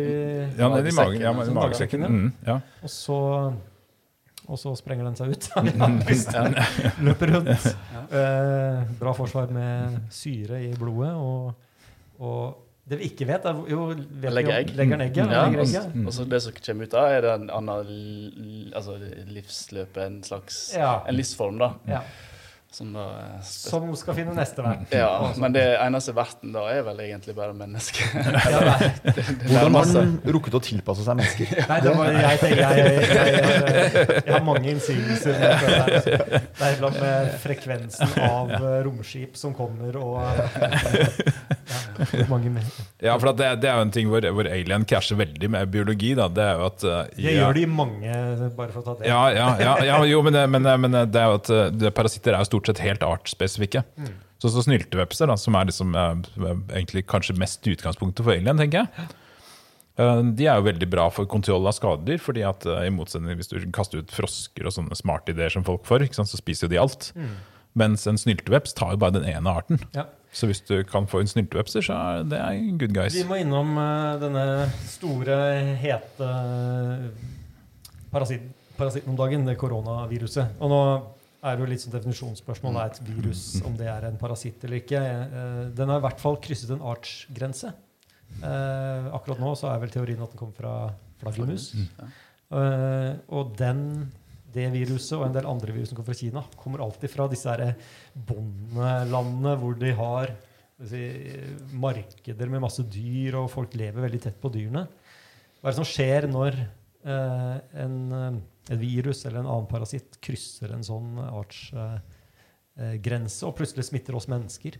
Ja, 0.58 0.68
ned 0.74 0.86
i 0.90 0.94
magen, 0.96 1.20
ja, 1.22 1.30
Sånn 1.30 1.54
magesekken. 1.54 2.00
magesekken, 2.00 2.00
Mm, 2.10 2.32
ja. 2.48 2.56
Og 2.82 2.90
så, 2.90 3.18
og 4.50 4.58
så 4.58 4.72
sprenger 4.78 5.06
den 5.06 5.16
seg 5.18 5.30
ut. 5.30 5.46
Den 6.34 6.56
løper 7.06 7.30
rundt. 7.36 7.68
Eh, 8.10 8.80
bra 8.98 9.12
forsvar 9.14 9.52
med 9.54 10.00
syre 10.14 10.58
i 10.66 10.72
blodet. 10.78 11.12
Og, 11.14 11.54
og 12.18 12.66
det 12.90 12.98
vi 12.98 13.10
ikke 13.12 13.28
vet, 13.28 13.44
er 13.46 13.60
jo 13.70 13.84
vet 13.94 14.32
Legger 14.34 14.56
egg. 14.56 14.72
Legger 14.74 14.98
den 14.98 15.04
egget, 15.06 15.30
ja. 15.30 15.44
legger 15.46 15.62
egget. 15.62 15.92
og, 15.94 16.08
og 16.10 16.16
så 16.16 16.24
det 16.26 16.40
som 16.42 16.56
kommer 16.58 16.88
ut 16.88 16.96
da, 16.96 17.04
er 17.14 17.22
det 17.26 17.34
en 17.36 17.46
annen 17.54 18.72
altså 18.74 18.96
livsløp, 19.30 20.00
en 20.02 20.18
slags 20.26 20.58
Ja. 20.74 20.96
en 21.06 21.14
livsform, 21.20 21.60
da. 21.62 21.70
ja. 21.86 22.02
Som 22.70 22.92
da 22.94 23.02
er 23.18 23.40
Som 23.42 23.90
skal 23.98 24.14
finne 24.14 24.30
neste 24.36 24.62
vert. 24.62 24.92
Ja, 24.94 25.32
men 25.42 25.50
det 25.56 25.64
eneste 25.74 26.12
verten 26.14 26.52
da 26.54 26.68
er 26.70 26.84
vel 26.86 27.00
egentlig 27.02 27.34
bare 27.34 27.50
mennesket. 27.50 28.14
Hvordan 29.50 29.74
har 29.74 29.90
den 29.90 30.22
rukket 30.36 30.54
å 30.54 30.60
tilpasse 30.62 31.02
seg 31.02 31.18
mennesker? 31.18 31.50
nei, 31.72 31.80
det 31.82 31.90
var, 31.98 32.06
jeg, 32.14 32.38
tenker, 32.44 32.62
jeg, 32.62 32.78
jeg, 32.78 32.86
jeg, 33.10 33.26
jeg, 33.34 33.42
jeg 34.20 34.32
har 34.36 34.44
mange 34.46 34.70
innsigelser. 34.70 35.34
med 35.40 35.50
det 36.60 36.64
er 36.68 36.72
iblant 36.76 36.98
med 37.02 37.34
frekvensen 37.42 38.06
av 38.28 38.54
eh, 38.60 38.78
romskip 38.86 39.34
som 39.40 39.50
kommer, 39.56 39.96
og 39.98 40.20
ja, 40.22 40.30
mange 42.30 42.50
mer. 42.54 42.62
ja, 43.02 43.18
for 43.18 43.32
det, 43.34 43.50
det 43.64 43.68
er 43.70 43.74
jo 43.80 43.84
en 43.88 43.94
ting 43.98 44.06
hvor, 44.10 44.22
hvor 44.36 44.46
alien 44.46 44.84
krasjer 44.86 45.16
veldig 45.18 45.48
med 45.56 45.62
biologi. 45.74 46.14
Da. 46.18 46.26
Det 46.30 46.44
er 46.46 46.54
jo 46.62 46.66
at 46.70 46.80
ja, 46.86 47.02
Det 47.18 47.34
gjør 47.34 47.52
de 47.58 47.66
mange, 47.82 48.12
bare 48.54 48.70
for 48.70 48.78
å 48.84 48.86
ta 48.86 48.94
det. 49.02 49.10
Ja, 49.10 49.22
ja, 49.34 49.48
ja, 49.58 49.74
ja 49.90 49.98
jo, 50.06 50.22
men, 50.26 50.34
men, 50.54 50.62
men 50.86 50.92
det 51.10 51.18
er 51.18 51.26
jo 51.34 51.38
at 51.42 51.50
parasitter 51.98 52.30
er 52.38 52.42
jo 52.44 52.48
stort 52.52 52.59
sett 52.68 52.82
helt 52.84 53.04
artsspesifikke. 53.06 53.84
Mm. 53.96 54.12
Så, 54.40 54.50
så 54.52 54.64
snyltevepser, 54.64 55.28
da, 55.30 55.36
som 55.40 55.56
er 55.56 55.68
liksom, 55.68 55.96
egentlig 55.96 57.06
kanskje 57.08 57.36
mest 57.40 57.66
utgangspunktet 57.68 58.24
for 58.24 58.36
alien, 58.36 58.60
tenker 58.60 58.84
jeg. 58.84 59.08
Uh, 60.00 60.22
de 60.36 60.46
er 60.48 60.60
jo 60.60 60.68
veldig 60.68 60.88
bra 60.88 61.08
for 61.12 61.28
kontroll 61.28 61.66
av 61.68 61.74
skadedyr, 61.76 62.20
fordi 62.24 62.44
at 62.48 62.64
uh, 62.68 62.80
i 62.86 62.92
motsetning 62.94 63.36
hvis 63.36 63.50
du 63.52 63.58
kaster 63.74 64.00
ut 64.00 64.14
frosker 64.14 64.68
og 64.68 64.72
sånne 64.72 64.96
smarte 64.96 65.34
ideer 65.34 65.52
som 65.52 65.66
folk 65.66 65.84
får, 65.88 66.06
sant, 66.16 66.30
så 66.30 66.40
spiser 66.40 66.68
jo 66.68 66.72
de 66.72 66.80
alt. 66.80 67.10
Mens 67.78 68.06
en 68.10 68.18
snylteveps 68.18 68.72
tar 68.78 68.94
jo 68.94 69.02
bare 69.02 69.18
den 69.18 69.28
ene 69.30 69.52
arten. 69.60 69.82
Ja. 69.94 70.08
Så 70.32 70.46
hvis 70.46 70.62
du 70.62 70.80
kan 70.86 71.08
få 71.10 71.20
en 71.22 71.30
snyltevepser, 71.30 71.82
så 71.82 71.94
er 71.98 72.26
det 72.30 72.40
good 72.78 72.94
guys. 72.94 73.14
Vi 73.18 73.26
må 73.26 73.40
innom 73.42 73.74
eh, 73.82 74.18
denne 74.22 74.44
store, 74.86 75.36
hete 75.80 76.28
parasit, 78.12 78.44
parasitten 78.78 79.10
om 79.10 79.18
dagen, 79.18 79.46
det 79.46 79.58
koronaviruset. 79.58 80.54
Og 80.62 80.70
nå 80.70 80.82
er 81.46 81.60
jo 81.60 81.68
litt 81.68 81.82
sånn 81.82 81.94
definisjonsspørsmål. 81.94 82.78
Er 82.80 82.92
et 82.92 83.02
virus 83.06 83.44
om 83.66 83.76
det 83.78 83.88
er 83.90 84.08
en 84.08 84.18
parasitt 84.20 84.64
eller 84.66 84.82
ikke? 84.82 85.00
Eh, 85.00 85.62
den 85.76 85.92
har 85.92 86.02
i 86.02 86.06
hvert 86.06 86.20
fall 86.22 86.40
krysset 86.42 86.72
en 86.74 86.84
artsgrense. 86.92 87.72
Eh, 88.40 89.10
akkurat 89.16 89.40
nå 89.42 89.54
så 89.58 89.70
er 89.72 89.80
vel 89.82 89.92
teorien 89.92 90.20
at 90.22 90.32
den 90.32 90.40
kommer 90.40 90.56
fra 90.56 90.74
flaggermus. 91.22 91.72
Eh, 92.50 93.12
og 93.36 93.54
den, 93.58 93.82
det 94.54 94.68
viruset 94.74 95.16
og 95.18 95.26
en 95.28 95.34
del 95.36 95.48
andre 95.50 95.74
virus 95.76 95.90
som 95.90 95.98
kommer 95.98 96.12
fra 96.12 96.20
Kina, 96.20 96.44
kommer 96.60 96.84
alltid 96.84 97.12
fra 97.12 97.28
disse 97.30 97.56
bondelandene 98.28 99.56
hvor 99.60 99.76
de 99.80 99.92
har 99.98 100.34
si, 100.88 101.04
markeder 101.76 102.50
med 102.52 102.64
masse 102.64 102.84
dyr, 102.88 103.38
og 103.42 103.50
folk 103.52 103.76
lever 103.78 104.06
veldig 104.06 104.22
tett 104.26 104.40
på 104.40 104.52
dyrene. 104.52 104.86
Hva 105.60 105.68
er 105.68 105.74
det 105.74 105.80
som 105.82 105.88
skjer 105.88 106.26
når 106.30 106.56
eh, 106.56 107.56
en, 107.84 108.40
et 108.70 108.78
virus 108.80 109.24
eller 109.26 109.38
en 109.42 109.50
annen 109.50 109.68
parasitt 109.70 110.10
krysser 110.22 110.70
en 110.74 110.84
sånn 110.86 111.08
artsgrense 111.26 113.46
og 113.48 113.56
plutselig 113.58 113.84
smitter 113.90 114.12
oss 114.18 114.28
mennesker? 114.30 114.72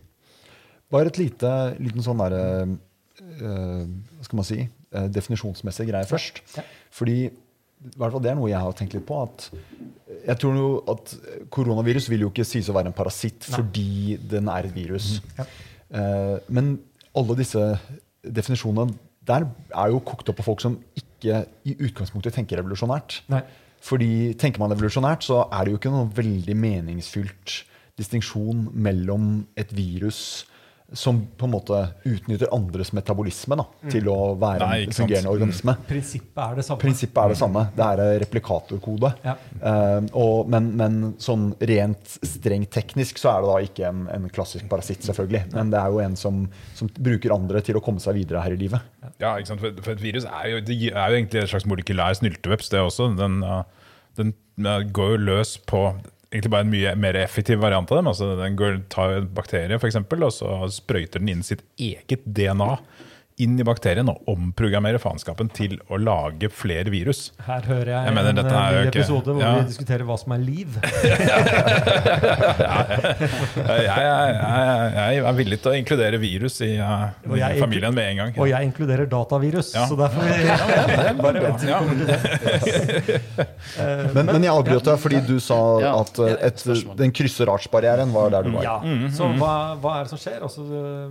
Bare 0.91 1.07
et 1.11 1.19
lite, 1.21 1.49
liten 1.79 2.03
sånn 2.03 2.19
derre 2.19 2.43
eh, 2.67 3.85
Hva 3.85 4.23
skal 4.27 4.37
man 4.39 4.47
si? 4.47 4.59
eh, 4.91 5.07
definisjonsmessig 5.13 5.87
greie 5.89 6.07
først. 6.09 6.35
Ja. 6.57 6.63
Fordi 6.93 7.17
i 7.31 7.97
hvert 7.97 8.13
fall 8.13 8.21
det 8.23 8.31
er 8.33 8.37
noe 8.37 8.51
jeg 8.51 8.61
har 8.61 8.73
tenkt 8.77 8.93
litt 8.93 9.07
på. 9.07 9.15
at 9.25 9.47
jeg 10.21 10.35
tror 10.37 10.53
jo 10.57 10.67
at 10.91 11.05
Koronavirus 11.53 12.05
vil 12.11 12.21
jo 12.27 12.29
ikke 12.29 12.45
sies 12.45 12.67
å 12.69 12.75
være 12.77 12.91
en 12.91 12.97
parasitt 12.97 13.47
Nei. 13.47 13.55
fordi 13.55 14.17
den 14.29 14.45
er 14.53 14.61
et 14.67 14.75
virus. 14.75 15.15
Ja. 15.39 15.45
Uh, 15.91 16.37
men 16.53 16.75
alle 17.17 17.33
disse 17.39 17.61
definisjonene 18.21 18.93
der 19.25 19.41
er 19.73 19.87
jo 19.93 19.99
kokt 20.05 20.29
opp 20.29 20.39
av 20.43 20.47
folk 20.47 20.61
som 20.63 20.77
ikke 20.97 21.41
i 21.67 21.73
utgangspunktet 21.87 22.33
tenker 22.37 22.55
revolusjonært. 22.61 23.21
Nei. 23.33 23.41
Fordi 23.81 24.33
tenker 24.37 24.61
man 24.61 24.73
evolusjonært, 24.75 25.25
så 25.25 25.43
er 25.49 25.65
det 25.65 25.73
jo 25.73 25.79
ikke 25.81 25.93
noe 25.93 26.09
veldig 26.15 26.55
meningsfylt 26.57 27.61
distinksjon 27.99 28.69
mellom 28.73 29.45
et 29.59 29.73
virus 29.75 30.45
som 30.93 31.27
på 31.37 31.47
en 31.47 31.53
måte 31.53 31.77
utnytter 32.03 32.49
andres 32.53 32.91
metabolisme 32.93 33.55
da, 33.55 33.65
til 33.91 34.09
å 34.11 34.33
være 34.39 34.65
Nei, 34.65 34.79
en 34.85 34.95
fungerende 34.95 35.23
sant. 35.23 35.33
organisme. 35.33 35.75
Prinsippet 35.87 36.41
er 36.43 36.57
det 36.59 36.65
samme. 36.67 36.81
Prinsippet 36.83 37.21
er 37.23 37.33
det 37.33 37.39
samme. 37.39 37.63
Det 37.77 37.87
er 37.87 38.19
replikatorkode. 38.25 39.11
Ja. 39.23 39.35
Uh, 39.61 40.09
og, 40.19 40.51
men, 40.51 40.71
men 40.79 40.99
sånn 41.21 41.51
rent 41.71 42.17
strengt 42.27 42.73
teknisk 42.75 43.21
så 43.21 43.33
er 43.33 43.45
det 43.45 43.51
da 43.51 43.57
ikke 43.69 43.87
en, 43.87 44.05
en 44.11 44.29
klassisk 44.33 44.67
parasitt, 44.71 45.03
selvfølgelig. 45.07 45.45
Men 45.55 45.71
det 45.71 45.79
er 45.79 45.95
jo 45.95 46.03
en 46.03 46.17
som, 46.19 46.43
som 46.77 46.91
bruker 46.99 47.35
andre 47.35 47.63
til 47.65 47.79
å 47.79 47.83
komme 47.83 48.03
seg 48.03 48.19
videre 48.19 48.43
her 48.43 48.57
i 48.57 48.59
livet. 48.59 48.91
Ja, 49.21 49.37
ikke 49.37 49.53
sant? 49.53 49.63
For, 49.63 49.83
for 49.85 49.95
et 49.95 50.03
virus 50.03 50.27
er 50.27 50.49
jo, 50.53 50.63
det 50.65 50.79
er 50.91 50.97
jo 50.99 51.21
egentlig 51.21 51.45
et 51.45 51.53
slags 51.53 51.67
molekylær 51.69 52.19
snylteveps, 52.19 52.73
det 52.73 52.83
også. 52.83 53.13
Den, 53.19 53.39
uh, 53.47 53.63
den 54.19 54.35
uh, 54.67 54.81
går 54.91 55.15
jo 55.15 55.23
løs 55.31 55.55
på 55.71 55.87
egentlig 56.31 56.51
bare 56.53 56.65
en 56.65 56.71
mye 56.71 56.95
mer 56.95 57.19
effektiv 57.19 57.59
variant 57.61 57.91
av 57.91 57.99
dem. 57.99 58.09
Altså, 58.11 58.31
den 58.39 58.57
går, 58.59 58.81
tar 58.93 59.17
en 59.17 59.29
bakterie, 59.35 59.79
for 59.79 59.91
eksempel, 59.91 60.23
og 60.23 60.33
så 60.35 60.57
sprøyter 60.71 61.19
den 61.23 61.33
inn 61.35 61.45
sitt 61.45 61.63
eget 61.81 62.23
DNA 62.25 62.75
inn 63.41 63.59
i 63.59 63.63
bakterien 63.65 64.09
og 64.11 64.27
omprogrammere 64.29 64.99
faenskapen 65.01 65.49
til 65.55 65.77
å 65.89 65.97
lage 66.01 66.49
flere 66.53 66.91
virus. 66.93 67.31
Her 67.45 67.61
hører 67.67 67.93
jeg, 67.93 68.05
Jeg 68.09 68.15
mener, 68.17 68.31
en 68.35 68.39
er 68.45 68.51
eh, 68.51 68.81
ny 68.81 68.91
episode 68.91 69.35
hvor 69.35 69.41
ja. 69.43 69.53
vi 69.59 69.69
diskuterer 69.71 70.03
hva 70.07 70.17
som 70.19 70.35
er 70.35 70.41
liv. 70.43 70.77
Jeg, 73.61 73.83
jeg, 73.85 74.01
jeg, 74.01 74.91
jeg 74.95 75.21
er 75.29 75.35
villig 75.37 75.57
til 75.61 75.71
å 75.71 75.73
inkludere 75.77 76.17
virus 76.21 76.57
i 76.65 76.69
uh, 76.81 77.09
i 77.25 77.59
familien 77.59 77.93
med 77.95 78.09
en 78.11 78.19
gang. 78.21 78.31
Og 78.41 78.49
jeg 78.49 78.67
inkluderer 78.69 79.07
datavirus, 79.09 79.71
Ja. 79.75 79.85
så 79.89 79.95
derfor 79.99 80.21
bare 81.21 81.43
vent 81.45 81.63
vi 81.63 81.69
Ja. 81.71 81.79
Eh, 83.81 84.11
Men, 84.15 84.25
men 84.27 84.43
jeg 84.43 84.51
avbrøt 84.51 84.85
deg 84.87 84.99
fordi 85.01 85.21
du 85.27 85.35
sa 85.43 85.57
at 85.91 86.19
eh, 86.23 86.35
et, 86.49 86.63
den 86.99 87.13
krysser 87.15 87.49
artsbarrieren 87.51 88.11
var 88.13 88.31
der 88.33 88.47
du 88.47 88.51
var. 88.55 88.65
Ja, 88.65 88.77
Så 89.15 89.29
hva, 89.39 89.53
hva 89.81 89.95
er 89.99 90.07
det 90.07 90.13
som 90.13 90.21
skjer? 90.21 90.41
Altså, 90.45 90.65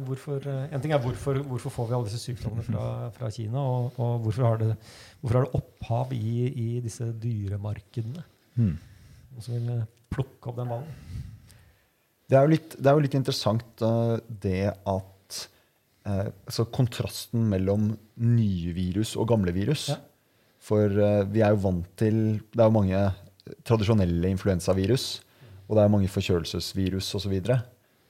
hvorfor, 0.07 0.45
en 0.47 0.83
ting 0.83 0.95
er 0.97 1.03
hvorfor, 1.03 1.41
hvorfor 1.47 1.75
får 1.75 1.91
vi 1.91 1.99
alle 2.01 2.10
disse 2.11 2.21
sykdommene 2.27 2.67
fra, 2.67 2.85
fra 3.15 3.31
Kina, 3.33 3.63
og, 3.63 3.97
og 3.97 4.27
hvorfor, 4.27 4.49
har 4.49 4.61
det, 4.61 4.75
hvorfor 5.23 5.39
har 5.39 5.47
det 5.47 5.63
opphav 5.63 6.13
i, 6.19 6.35
i 6.51 6.69
disse 6.85 7.09
dyremarkedene? 7.23 8.27
Noen 8.61 9.45
som 9.47 9.57
vil 9.57 9.73
eh, 9.79 9.89
plukke 10.11 10.51
opp 10.51 10.59
den 10.59 10.75
ballen? 10.75 11.21
Det 12.31 12.39
er 12.39 12.47
jo 12.47 12.53
litt, 12.53 12.77
det 12.79 12.87
er 12.87 12.95
jo 12.95 13.03
litt 13.03 13.17
interessant 13.19 13.83
eh, 13.83 14.13
det 14.45 14.69
at 14.71 15.39
eh, 16.07 16.29
altså 16.31 16.69
kontrasten 16.71 17.49
mellom 17.51 17.89
nye 18.23 18.75
virus 18.77 19.17
og 19.19 19.33
gamle 19.33 19.55
virus. 19.57 19.89
Ja. 19.91 19.99
For 20.63 20.95
eh, 20.95 21.25
vi 21.33 21.43
er 21.43 21.57
jo 21.57 21.65
vant 21.65 21.89
til 21.99 22.39
Det 22.53 22.61
er 22.61 22.69
jo 22.69 22.77
mange 22.77 23.03
tradisjonelle 23.67 24.31
influensavirus. 24.31 25.09
Og 25.67 25.79
det 25.79 25.83
er 25.83 25.93
mange 25.93 26.11
forkjølelsesvirus 26.11 27.09
osv. 27.09 27.19
Og, 27.19 27.23
så 27.25 27.33
videre. 27.33 27.59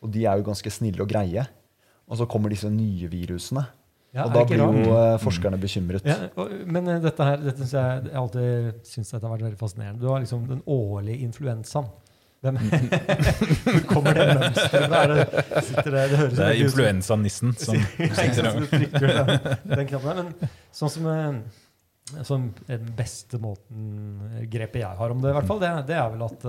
og 0.01 0.13
de 0.13 0.25
er 0.25 0.37
jo 0.37 0.49
ganske 0.51 0.73
snille 0.73 1.01
og 1.05 1.09
greie. 1.09 1.47
Og 2.11 2.21
så 2.21 2.29
kommer 2.29 2.53
disse 2.53 2.69
nye 2.73 3.09
virusene. 3.09 3.65
Ja, 4.11 4.25
og 4.27 4.35
da 4.35 4.43
blir 4.43 4.59
jo 4.59 4.95
eh, 4.99 5.17
forskerne 5.23 5.59
bekymret. 5.61 6.07
Ja, 6.09 6.31
og, 6.35 6.51
men 6.67 6.89
eh, 6.91 6.99
dette 7.03 7.27
her, 7.27 7.43
dette 7.45 7.63
synes 7.63 7.75
jeg, 7.77 8.07
jeg 8.09 8.19
alltid 8.19 8.87
syns 8.91 9.13
dette 9.15 9.23
har 9.23 9.35
vært 9.37 9.45
veldig 9.47 9.61
fascinerende. 9.61 10.03
Du 10.03 10.09
har 10.11 10.23
liksom 10.25 10.47
den 10.51 10.63
årlige 10.67 11.27
influensaen. 11.29 11.91
Hvem, 12.41 12.57
kommer 13.91 14.17
det 14.17 14.27
mønsteret? 14.33 14.95
Er 14.97 15.11
det, 15.13 15.25
det, 15.29 15.91
det 15.93 16.21
høres 16.23 16.39
Det 16.39 16.47
er 16.47 16.63
influensanissen 16.65 17.53
som 17.61 17.77
sitter 18.21 18.49
der. 19.05 19.59
Men 19.69 20.33
sånn 20.73 20.95
som, 20.97 21.11
eh, 21.13 22.25
som 22.27 22.49
den 22.67 22.89
beste 22.97 23.39
måten 23.43 24.47
grepet 24.51 24.83
jeg 24.83 25.03
har 25.03 25.15
om 25.15 25.21
det, 25.23 25.31
i 25.31 25.39
hvert 25.39 25.53
fall, 25.53 25.63
det, 25.63 25.71
det 25.93 26.01
er 26.01 26.11
vel 26.17 26.27
at 26.27 26.49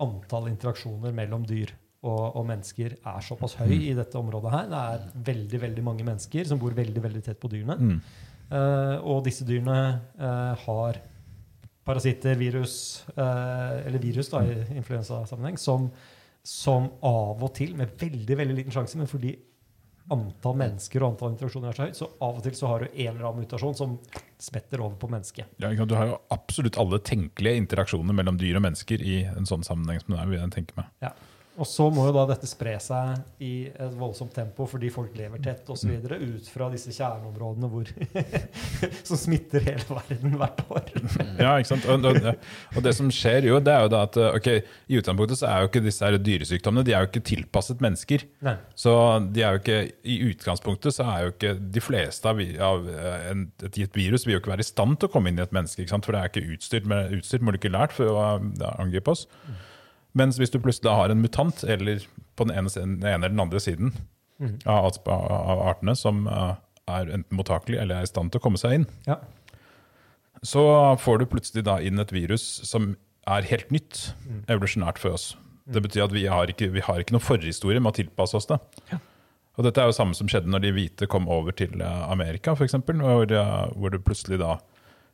antall 0.00 0.48
interaksjoner 0.50 1.14
mellom 1.14 1.44
dyr 1.46 1.76
og, 2.00 2.36
og 2.38 2.46
mennesker 2.48 2.96
er 2.96 3.24
såpass 3.24 3.58
høy 3.60 3.74
i 3.74 3.94
dette 3.96 4.16
området 4.18 4.52
her. 4.54 4.68
Det 4.70 4.80
er 4.80 5.24
veldig 5.30 5.60
veldig 5.66 5.84
mange 5.84 6.06
mennesker 6.06 6.48
som 6.48 6.60
bor 6.60 6.76
veldig 6.76 7.02
veldig 7.04 7.22
tett 7.26 7.40
på 7.40 7.50
dyrene. 7.52 7.76
Mm. 7.76 7.98
Uh, 8.50 8.96
og 9.06 9.20
disse 9.26 9.44
dyrene 9.46 9.80
uh, 10.18 10.56
har 10.64 11.02
parasitter, 11.86 12.38
virus, 12.40 13.04
uh, 13.16 13.84
eller 13.84 14.00
virus 14.02 14.30
da, 14.32 14.42
i 14.46 14.80
influensasammenheng, 14.80 15.60
som, 15.60 15.90
som 16.46 16.88
av 17.04 17.44
og 17.44 17.54
til, 17.56 17.76
med 17.78 17.94
veldig 18.00 18.40
veldig 18.42 18.58
liten 18.62 18.74
sjanse, 18.74 18.98
men 18.98 19.10
fordi 19.10 19.36
antall 20.10 20.56
mennesker 20.58 21.04
og 21.04 21.12
antall 21.12 21.34
interaksjoner 21.34 21.70
er 21.70 21.76
så 21.76 21.86
høyt, 21.86 21.98
så 22.00 22.08
av 22.26 22.38
og 22.40 22.44
til 22.46 22.56
så 22.58 22.70
har 22.70 22.82
du 22.82 22.88
en 22.88 23.10
eller 23.12 23.28
annen 23.28 23.44
mutasjon 23.44 23.76
som 23.78 23.92
smetter 24.42 24.82
over 24.82 24.96
på 24.98 25.10
mennesket. 25.12 25.52
Ja, 25.62 25.70
du 25.70 25.94
har 25.94 26.08
jo 26.10 26.16
absolutt 26.34 26.80
alle 26.80 26.98
tenkelige 27.06 27.60
interaksjoner 27.60 28.16
mellom 28.16 28.40
dyr 28.40 28.58
og 28.58 28.64
mennesker 28.66 29.04
i 29.04 29.20
en 29.30 29.46
sånn 29.46 29.66
sammenheng 29.66 30.02
som 30.02 30.16
det 30.16 30.22
er, 30.22 30.32
vil 30.32 30.40
jeg 30.40 30.54
tenke 30.56 30.80
meg. 30.80 30.90
Ja. 31.04 31.12
Og 31.60 31.68
så 31.68 31.86
må 31.92 32.06
jo 32.08 32.14
da 32.16 32.24
dette 32.30 32.48
spre 32.48 32.72
seg 32.80 33.42
i 33.44 33.52
et 33.68 33.96
voldsomt 33.98 34.32
tempo 34.32 34.64
fordi 34.70 34.88
folk 34.92 35.16
lever 35.18 35.42
tett 35.44 35.68
osv. 35.70 35.92
ut 35.92 36.48
fra 36.48 36.70
disse 36.72 36.94
kjerneområdene 36.96 37.68
hvor, 37.68 37.90
som 39.08 39.20
smitter 39.20 39.66
hele 39.66 39.84
verden 39.90 40.38
hvert 40.40 40.62
år. 40.72 40.88
Ja, 41.36 41.52
ikke 41.58 41.70
sant? 41.74 41.88
Og, 41.90 42.08
og, 42.08 42.48
og 42.76 42.86
det 42.86 42.94
som 42.96 43.10
skjer 43.12 43.50
jo, 43.50 43.60
det 43.60 43.74
er 43.74 43.84
jo 43.84 43.92
da 43.92 44.02
at 44.08 44.16
ok, 44.30 44.50
i 44.88 45.00
utgangspunktet 45.00 45.42
så 45.42 45.50
er 45.50 45.62
jo 45.64 45.70
ikke 45.70 45.84
disse 45.84 46.06
her 46.06 46.16
dyresykdommene 46.20 46.86
de 46.86 46.96
er 46.96 47.04
jo 47.04 47.10
ikke 47.10 47.24
tilpasset 47.28 47.84
mennesker. 47.84 48.24
Nei. 48.46 48.56
Så 48.78 48.94
de 49.28 49.44
er 49.44 49.56
jo 49.56 49.62
ikke, 49.62 49.80
i 50.08 50.20
utgangspunktet 50.30 50.96
så 50.96 51.08
er 51.12 51.26
jo 51.26 51.34
ikke 51.34 51.54
de 51.76 51.84
fleste 51.84 52.30
av, 52.30 52.40
av 52.70 52.88
eh, 52.94 53.26
en, 53.30 53.48
et 53.68 53.80
gitt 53.82 53.98
virus 53.98 54.24
vil 54.26 54.38
jo 54.38 54.42
ikke 54.42 54.54
være 54.54 54.64
i 54.64 54.70
stand 54.70 54.96
til 54.96 55.10
å 55.10 55.12
komme 55.12 55.32
inn 55.32 55.40
i 55.40 55.44
et 55.44 55.52
menneske. 55.56 55.84
ikke 55.84 55.92
sant? 55.92 56.08
For 56.08 56.16
det 56.16 56.22
er 56.22 56.32
ikke 56.32 56.56
utstyrt, 56.56 56.88
med, 56.88 57.18
utstyrt 57.20 57.44
molekylært 57.44 57.96
for 57.96 58.14
å 58.14 58.30
eh, 58.38 58.70
angripe 58.80 59.12
oss. 59.12 59.26
Mens 60.18 60.38
hvis 60.40 60.50
du 60.50 60.58
plutselig 60.62 60.90
har 60.90 61.12
en 61.12 61.20
mutant, 61.22 61.62
eller 61.64 62.02
på 62.36 62.46
den 62.48 62.56
ene, 62.56 62.70
den 62.74 62.96
ene 63.04 63.14
eller 63.20 63.34
den 63.34 63.40
andre 63.44 63.60
siden 63.62 63.92
av, 64.64 64.90
av, 65.06 65.26
av 65.30 65.60
artene, 65.70 65.94
som 65.98 66.24
eh, 66.26 66.54
er 66.90 67.12
enten 67.18 67.36
mottakelig 67.38 67.78
eller 67.78 68.00
er 68.00 68.08
i 68.08 68.10
stand 68.10 68.32
til 68.32 68.40
å 68.40 68.44
komme 68.46 68.58
seg 68.58 68.78
inn, 68.80 68.86
Ja. 69.06 69.18
så 70.42 70.62
får 70.98 71.18
du 71.20 71.26
plutselig 71.30 71.64
da 71.68 71.78
inn 71.84 72.00
et 72.00 72.12
virus 72.14 72.42
som 72.66 72.94
er 73.28 73.44
helt 73.50 73.70
nytt 73.70 74.14
evolusjonært 74.50 74.98
for 74.98 75.14
oss. 75.18 75.34
Det 75.70 75.82
betyr 75.84 76.06
at 76.08 76.14
vi 76.16 76.24
har 76.26 76.48
ikke, 76.50 76.70
vi 76.72 76.80
har 76.82 76.98
ikke 77.02 77.14
noen 77.14 77.22
forhistorie 77.22 77.78
med 77.82 77.92
å 77.92 77.98
tilpasse 78.00 78.34
oss 78.40 78.48
det. 78.50 78.58
Og 79.58 79.66
dette 79.66 79.82
er 79.82 79.90
jo 79.90 79.94
samme 79.94 80.16
som 80.16 80.26
skjedde 80.30 80.48
når 80.50 80.62
de 80.64 80.70
hvite 80.72 81.06
kom 81.10 81.28
over 81.30 81.52
til 81.52 81.74
eh, 81.84 82.02
Amerika, 82.10 82.54
f.eks., 82.56 82.74
hvor, 82.88 83.28
eh, 83.28 83.72
hvor 83.76 83.92
det 83.92 84.00
plutselig 84.06 84.38
da 84.40 84.56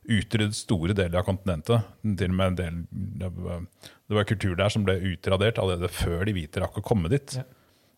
utryddet 0.07 0.55
store 0.55 0.95
deler 0.95 1.19
av 1.19 1.27
kontinentet. 1.27 1.83
Til 2.03 2.31
og 2.31 2.37
med 2.39 2.47
en 2.47 2.55
del, 2.55 2.81
det 3.19 3.31
var- 3.35 3.65
det 4.07 4.15
var 4.15 4.23
kultur 4.23 4.55
der 4.55 4.69
som 4.69 4.83
ble 4.85 4.95
utradert 5.01 5.57
allerede 5.59 5.89
før 5.91 6.25
de 6.25 6.33
hvite 6.33 6.61
rakk 6.63 6.77
å 6.79 6.83
komme 6.83 7.09
dit. 7.09 7.35
Ja. 7.35 7.43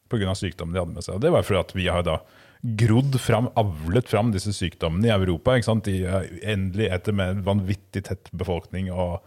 Pga. 0.09 0.33
sykdommen 0.33 0.73
de 0.73 0.79
hadde 0.79 0.93
med 0.95 1.03
seg. 1.03 1.15
Og 1.15 1.21
det 1.21 1.31
var 1.31 1.43
fordi 1.43 1.59
at 1.59 1.73
vi 1.75 1.85
har 1.87 2.01
da 2.01 2.19
grodd 2.65 3.13
fram, 3.19 3.47
avlet 3.55 4.07
fram 4.09 4.31
disse 4.33 4.51
sykdommene 4.51 5.05
i 5.05 5.13
Europa. 5.13 5.51
ikke 5.51 5.65
sant? 5.69 5.83
De 5.83 6.03
er 6.03 6.27
endelig 6.43 6.91
etter 6.91 7.13
med 7.13 7.37
en 7.37 7.43
vanvittig 7.43 8.03
tett 8.03 8.29
befolkning 8.35 8.91
og 8.91 9.21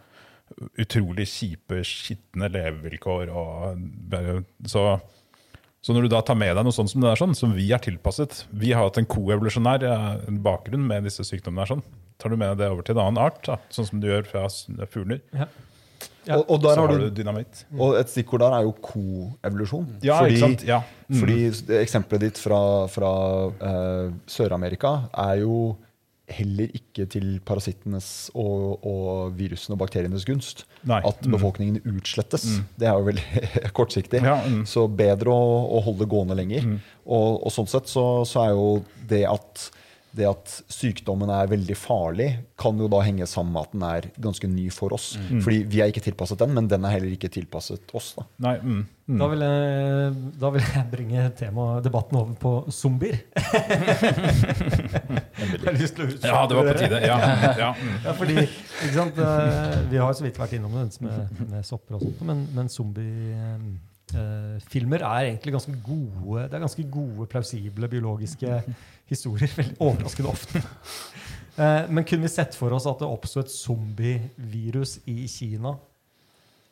utrolig 0.77 1.25
kjipe, 1.25 1.81
skitne 1.87 2.49
levevilkår. 2.51 3.31
Og 3.33 3.79
så, 4.67 5.01
så 5.81 5.95
når 5.95 6.01
du 6.05 6.09
da 6.09 6.21
tar 6.21 6.35
med 6.35 6.55
deg 6.55 6.65
noe 6.67 6.75
sånt 6.75 6.91
som 6.91 7.01
det 7.01 7.09
er 7.13 7.21
sånn, 7.23 7.35
som 7.35 7.53
vi 7.55 7.71
er 7.71 7.79
tilpasset 7.79 8.43
Vi 8.51 8.73
har 8.73 8.83
hatt 8.83 8.99
en 9.01 9.09
koevolusjonær 9.09 9.83
eh, 9.87 10.31
bakgrunn 10.43 10.85
med 10.85 11.07
disse 11.07 11.25
sykdommene. 11.25 11.63
der 11.63 11.75
sånn. 11.77 11.83
Tar 12.21 12.33
du 12.33 12.37
med 12.39 12.53
deg 12.53 12.63
det 12.63 12.71
over 12.71 12.85
til 12.85 12.97
en 12.97 13.05
annen 13.07 13.21
art, 13.23 13.41
da, 13.45 13.59
sånn 13.73 13.89
som 13.89 14.01
du 14.03 14.09
gjør 14.11 14.27
fra 14.29 14.47
fugler, 14.91 15.23
Ja. 15.35 15.49
Ja. 16.23 16.37
Og, 16.39 16.53
og 16.55 16.59
der 16.63 16.79
har 16.79 16.91
du 16.91 17.01
du 17.01 17.09
dynamitt. 17.19 17.65
Og 17.75 17.97
et 17.99 18.11
stikkord 18.11 18.43
der 18.45 18.53
er 18.55 18.67
jo 18.67 18.73
koevolusjon. 18.79 19.87
Ja, 20.05 20.21
fordi, 20.21 20.37
ikke 20.37 20.45
sant? 20.45 20.67
Ja. 20.67 20.81
Mm. 21.09 21.17
fordi 21.19 21.79
eksempelet 21.81 22.27
ditt 22.29 22.39
fra, 22.39 22.59
fra 22.91 23.09
uh, 23.51 24.13
Sør-Amerika 24.31 25.01
er 25.25 25.41
jo 25.43 25.57
heller 26.31 26.71
ikke 26.71 27.03
til 27.11 27.27
parasittenes 27.45 28.07
og, 28.39 28.85
og 28.87 29.35
virusene 29.37 29.75
og 29.75 29.81
bakterienes 29.83 30.23
gunst. 30.25 30.63
Nei. 30.87 31.01
At 31.05 31.19
befolkningen 31.27 31.81
utslettes. 31.83 32.47
Det 32.79 32.87
er 32.87 32.95
jo 32.95 33.09
veldig 33.09 33.43
kortsiktig. 33.77 34.23
Ja, 34.23 34.39
mm. 34.39 34.63
Så 34.69 34.87
bedre 34.87 35.35
å, 35.35 35.53
å 35.75 35.83
holde 35.83 36.07
gående 36.09 36.39
lenger. 36.39 36.77
Og, 37.03 37.43
og 37.43 37.53
sånn 37.53 37.69
sett 37.69 37.91
så, 37.91 38.23
så 38.27 38.47
er 38.47 38.55
jo 38.55 38.67
det 39.11 39.25
at 39.27 39.67
det 40.13 40.27
at 40.29 40.51
sykdommen 40.71 41.31
er 41.33 41.49
veldig 41.49 41.75
farlig, 41.77 42.27
kan 42.59 42.77
jo 42.77 42.89
da 42.91 42.99
henge 43.05 43.25
sammen 43.29 43.55
med 43.55 43.63
at 43.65 43.71
den 43.73 43.85
er 43.87 44.07
ganske 44.21 44.49
ny 44.49 44.67
for 44.73 44.93
oss. 44.93 45.13
Fordi 45.41 45.63
vi 45.69 45.81
er 45.81 45.89
ikke 45.89 46.03
tilpasset 46.05 46.41
den, 46.43 46.53
men 46.53 46.69
den 46.69 46.85
er 46.85 46.93
heller 46.95 47.13
ikke 47.15 47.31
tilpasset 47.33 47.93
oss. 47.97 48.11
da. 48.17 48.25
Nei, 48.45 48.53
mm, 48.61 48.83
mm. 49.09 49.17
Da 49.21 49.29
vil, 49.31 49.45
jeg, 49.47 50.13
da 50.43 50.51
vil 50.53 50.67
jeg 50.67 50.85
bringe 50.91 51.25
tema, 51.39 51.67
debatten 51.85 52.19
over 52.21 52.35
på 52.39 52.53
zombier. 52.73 53.21
Ja, 56.23 56.45
det 56.47 56.55
var 56.55 56.67
på 56.67 56.73
tide. 56.77 56.99
Ja, 57.03 57.17
ja, 57.57 57.69
mm. 57.73 57.95
Ja, 58.05 58.11
fordi, 58.17 58.35
ikke 58.45 58.93
sant, 58.93 59.17
eh, 59.19 59.79
Vi 59.91 59.97
har 59.99 60.13
så 60.15 60.23
vidt 60.25 60.37
vært 60.39 60.53
innom 60.57 60.75
det 60.77 61.01
med, 61.03 61.41
med 61.49 61.65
sopper 61.67 61.97
og 61.97 62.05
sånt, 62.05 62.21
men, 62.27 62.45
men 62.55 62.69
zombiefilmer 64.13 65.03
er 65.03 65.29
egentlig 65.29 65.53
ganske 65.55 65.73
gode 65.85 66.47
Det 66.47 66.57
er 66.57 66.63
ganske 66.63 66.85
gode, 66.91 67.27
plausible 67.31 67.89
biologiske 67.89 68.59
historier. 69.11 69.51
Veldig 69.57 69.77
overraskende 69.79 70.29
ofte. 70.31 70.61
Uh, 71.57 71.89
Men 71.89 72.05
kunne 72.05 72.25
vi 72.25 72.33
sett 72.33 72.55
for 72.57 72.73
oss 72.73 72.87
at 72.89 73.01
det 73.01 73.09
oppsto 73.09 73.43
et 73.43 73.51
zombievirus 73.53 74.99
i 75.09 75.27
Kina 75.27 75.75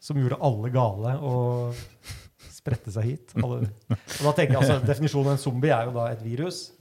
som 0.01 0.17
gjorde 0.17 0.39
alle 0.41 0.71
gale 0.73 1.17
og 1.21 1.75
spredte 2.49 2.93
seg 2.93 3.11
hit? 3.11 3.35
Alle. 3.41 3.67
Og 3.91 4.23
da 4.25 4.33
tenker 4.37 4.55
jeg 4.55 4.61
altså, 4.63 4.79
Definisjonen 4.85 5.33
av 5.33 5.37
en 5.37 5.43
zombie 5.43 5.75
er 5.75 5.89
jo 5.89 5.93
da 5.99 6.07
et 6.13 6.23
virus 6.25 6.71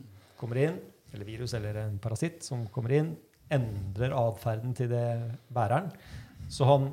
kommer 0.41 0.63
inn, 0.63 0.79
eller 1.13 1.29
virus 1.29 1.53
eller 1.59 1.83
en 1.83 1.99
parasitt 2.01 2.47
som 2.47 2.65
kommer 2.73 2.97
inn, 2.97 3.11
endrer 3.53 4.15
atferden 4.17 4.73
til 4.79 4.89
det 4.93 5.05
bæreren, 5.53 5.91
så 6.51 6.65
han 6.69 6.87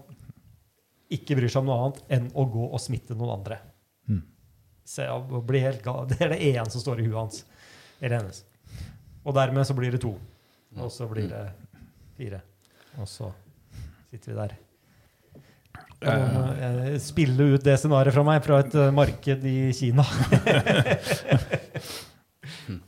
ikke 1.14 1.38
bryr 1.40 1.52
seg 1.52 1.62
om 1.62 1.70
noe 1.70 1.80
annet 1.86 2.00
enn 2.18 2.28
å 2.36 2.46
gå 2.52 2.66
og 2.68 2.82
smitte 2.84 3.16
noen 3.16 3.38
andre. 3.38 3.60
Mm. 4.10 4.22
Se, 4.88 5.08
og 5.08 5.56
helt 5.56 5.84
gal. 5.86 6.08
Det 6.12 6.20
er 6.26 6.34
det 6.36 6.42
ene 6.52 6.70
som 6.74 6.84
står 6.84 7.02
i 7.02 7.08
huet 7.08 7.20
hans. 7.20 7.44
Eller 8.02 8.20
hennes. 8.20 8.44
Og 9.28 9.36
dermed 9.36 9.68
så 9.68 9.76
blir 9.78 9.92
det 9.96 10.02
to. 10.04 10.14
Og 10.78 10.92
så 10.94 11.08
blir 11.10 11.28
det 11.32 11.44
fire. 12.18 12.42
Og 13.02 13.08
så 13.10 13.32
sitter 14.12 14.34
vi 14.34 14.38
der. 14.42 14.58
Spille 17.02 17.56
ut 17.56 17.64
det 17.66 17.80
scenarioet 17.82 18.14
fra 18.14 18.26
meg 18.28 18.44
fra 18.46 18.60
et 18.62 18.76
marked 18.94 19.48
i 19.50 19.58
Kina? 19.76 20.06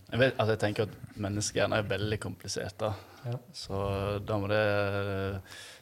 Jeg, 0.10 0.20
vet, 0.20 0.34
altså 0.40 0.56
jeg 0.56 0.62
tenker 0.64 0.88
at 0.88 1.18
menneskehjernen 1.22 1.78
er 1.78 1.90
veldig 1.90 2.18
komplisert. 2.24 2.82
Ja. 3.26 3.36
Så 3.54 3.78
da 4.26 4.38
må 4.42 4.48
det, 4.50 4.62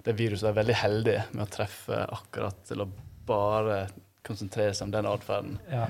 det 0.08 0.16
viruset 0.18 0.50
være 0.50 0.58
veldig 0.64 0.76
heldig 0.82 1.18
med 1.38 1.46
å 1.46 1.50
treffe 1.54 2.02
akkurat 2.18 2.60
til 2.68 2.84
å 2.84 2.90
bare 3.28 3.86
konsentrere 4.28 4.74
seg 4.76 4.88
om 4.90 4.94
den 4.96 5.08
atferden. 5.08 5.58
Ja. 5.72 5.86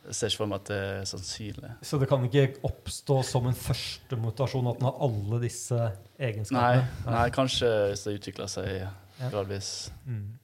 Jeg 0.00 0.16
ser 0.16 0.30
ikke 0.32 0.40
for 0.40 0.50
meg 0.50 0.62
at 0.62 0.68
det 0.72 0.78
er 0.80 1.02
sannsynlig. 1.08 1.70
Så 1.84 1.98
det 2.00 2.08
kan 2.10 2.22
ikke 2.26 2.46
oppstå 2.66 3.18
som 3.28 3.46
en 3.50 3.56
første 3.56 4.16
mutasjon 4.18 4.68
at 4.70 4.78
den 4.80 4.88
har 4.88 5.00
alle 5.06 5.40
disse 5.42 5.76
Nei, 5.76 6.30
egenskapene? 6.30 6.86
nei 7.12 7.26
kanskje 7.36 7.68
hvis 7.92 8.04
det 8.08 8.14
utvikler 8.18 8.48
seg 8.50 8.70
Ja. 8.80 9.28
gradvis. 9.28 9.90
Mm. 10.08 10.39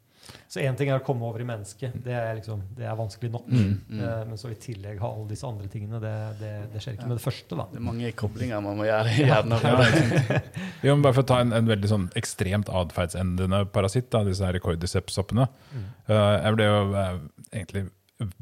Så 0.57 0.62
én 0.64 0.77
ting 0.79 0.88
er 0.88 1.03
å 1.03 1.05
komme 1.05 1.27
over 1.29 1.42
i 1.42 1.45
mennesket. 1.45 1.99
Det 2.01 2.14
er, 2.16 2.31
liksom, 2.38 2.62
det 2.79 2.87
er 2.88 2.95
vanskelig 2.97 3.29
nok. 3.35 3.49
Mm, 3.53 3.73
mm. 3.90 3.99
Eh, 4.01 4.21
men 4.31 4.38
så 4.40 4.49
i 4.49 4.55
tillegg 4.57 5.03
ha 5.03 5.11
alle 5.12 5.27
disse 5.29 5.45
andre 5.45 5.66
tingene. 5.69 5.99
Det, 6.01 6.12
det, 6.40 6.53
det 6.73 6.81
skjer 6.81 6.95
ikke 6.97 7.09
med 7.11 7.19
det 7.19 7.25
første. 7.27 7.59
da. 7.59 7.66
Det 7.75 7.77
er 7.77 7.85
mange 7.85 8.12
koblinger 8.16 8.62
man 8.64 8.79
må 8.79 8.87
gjøre 8.88 9.12
i 9.12 9.27
hjernen. 9.29 9.66
Ja, 9.66 9.75
sant. 9.99 10.62
Men 10.81 11.05
bare 11.05 11.19
for 11.19 11.27
å 11.27 11.29
ta 11.29 11.42
en, 11.45 11.53
en 11.59 11.69
veldig 11.69 11.90
sånn 11.90 12.07
ekstremt 12.16 12.71
atferdsendende 12.73 13.66
parasitt, 13.75 14.09
da, 14.14 14.23
disse 14.25 14.49
her 14.49 14.57
cordyceps-soppene. 14.64 15.45
Eh, 15.77 16.16
jeg 16.16 16.57
ble 16.57 16.71
jo 16.71 16.79
eh, 17.03 17.19
egentlig 17.53 17.85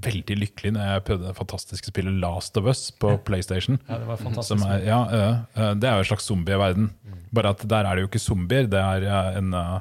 veldig 0.07 0.37
lykkelig 0.39 0.71
når 0.77 0.87
jeg 0.87 1.05
prøvde 1.09 1.27
det 1.27 1.35
fantastiske 1.41 1.91
spillet 1.91 2.21
Last 2.23 2.61
of 2.61 2.69
Us 2.71 2.85
på 2.95 3.17
PlayStation. 3.27 3.81
Ja, 3.89 3.99
det 3.99 4.07
var 4.07 4.21
Som 4.23 4.31
fantastisk. 4.31 4.69
er, 4.71 4.85
ja, 4.87 5.01
det 5.75 5.89
er 5.91 5.99
jo 5.99 6.05
en 6.05 6.11
slags 6.13 6.31
zombieverden. 6.31 6.93
Bare 7.35 7.51
at 7.57 7.67
der 7.67 7.89
er 7.91 7.99
det 7.99 8.05
jo 8.05 8.13
ikke 8.13 8.23
zombier, 8.23 8.71
det 8.71 8.79
er 8.79 9.09
en, 9.41 9.51
eh, 9.59 9.75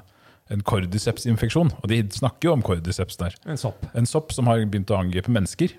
en 0.53 0.63
cordyceps-infeksjon. 0.65 1.71
Og 1.81 1.89
de 1.91 2.01
snakker 2.13 2.49
jo 2.49 2.57
om 2.57 2.65
cordyceps 2.65 3.19
der. 3.19 3.37
En 3.49 3.59
sopp. 3.59 3.85
En 3.97 4.09
sopp 4.09 4.33
som 4.35 4.49
har 4.51 4.61
begynt 4.63 4.93
å 4.93 4.99
angripe 5.01 5.33
mennesker. 5.33 5.73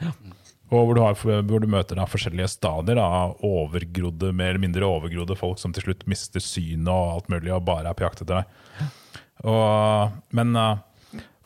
Og 0.72 0.88
hvor 0.88 0.96
du, 0.96 1.02
har, 1.04 1.42
hvor 1.46 1.62
du 1.62 1.68
møter 1.70 1.98
da 1.98 2.06
forskjellige 2.08 2.50
stadier 2.56 2.98
av 2.98 3.36
overgrodde, 3.44 4.32
mer 4.34 4.54
eller 4.54 4.64
mindre 4.64 4.88
overgrodde 4.88 5.36
folk 5.38 5.60
som 5.60 5.74
til 5.76 5.86
slutt 5.88 6.06
mister 6.10 6.42
synet 6.42 6.90
og 6.90 7.18
alt 7.18 7.30
mulig 7.30 7.52
og 7.54 7.66
bare 7.68 7.92
er 7.92 7.98
på 7.98 8.06
jakt 8.06 8.24
etter 8.24 8.40
deg. 8.40 8.90
Og, 9.44 10.16
men 10.34 10.56
uh, 10.56 10.80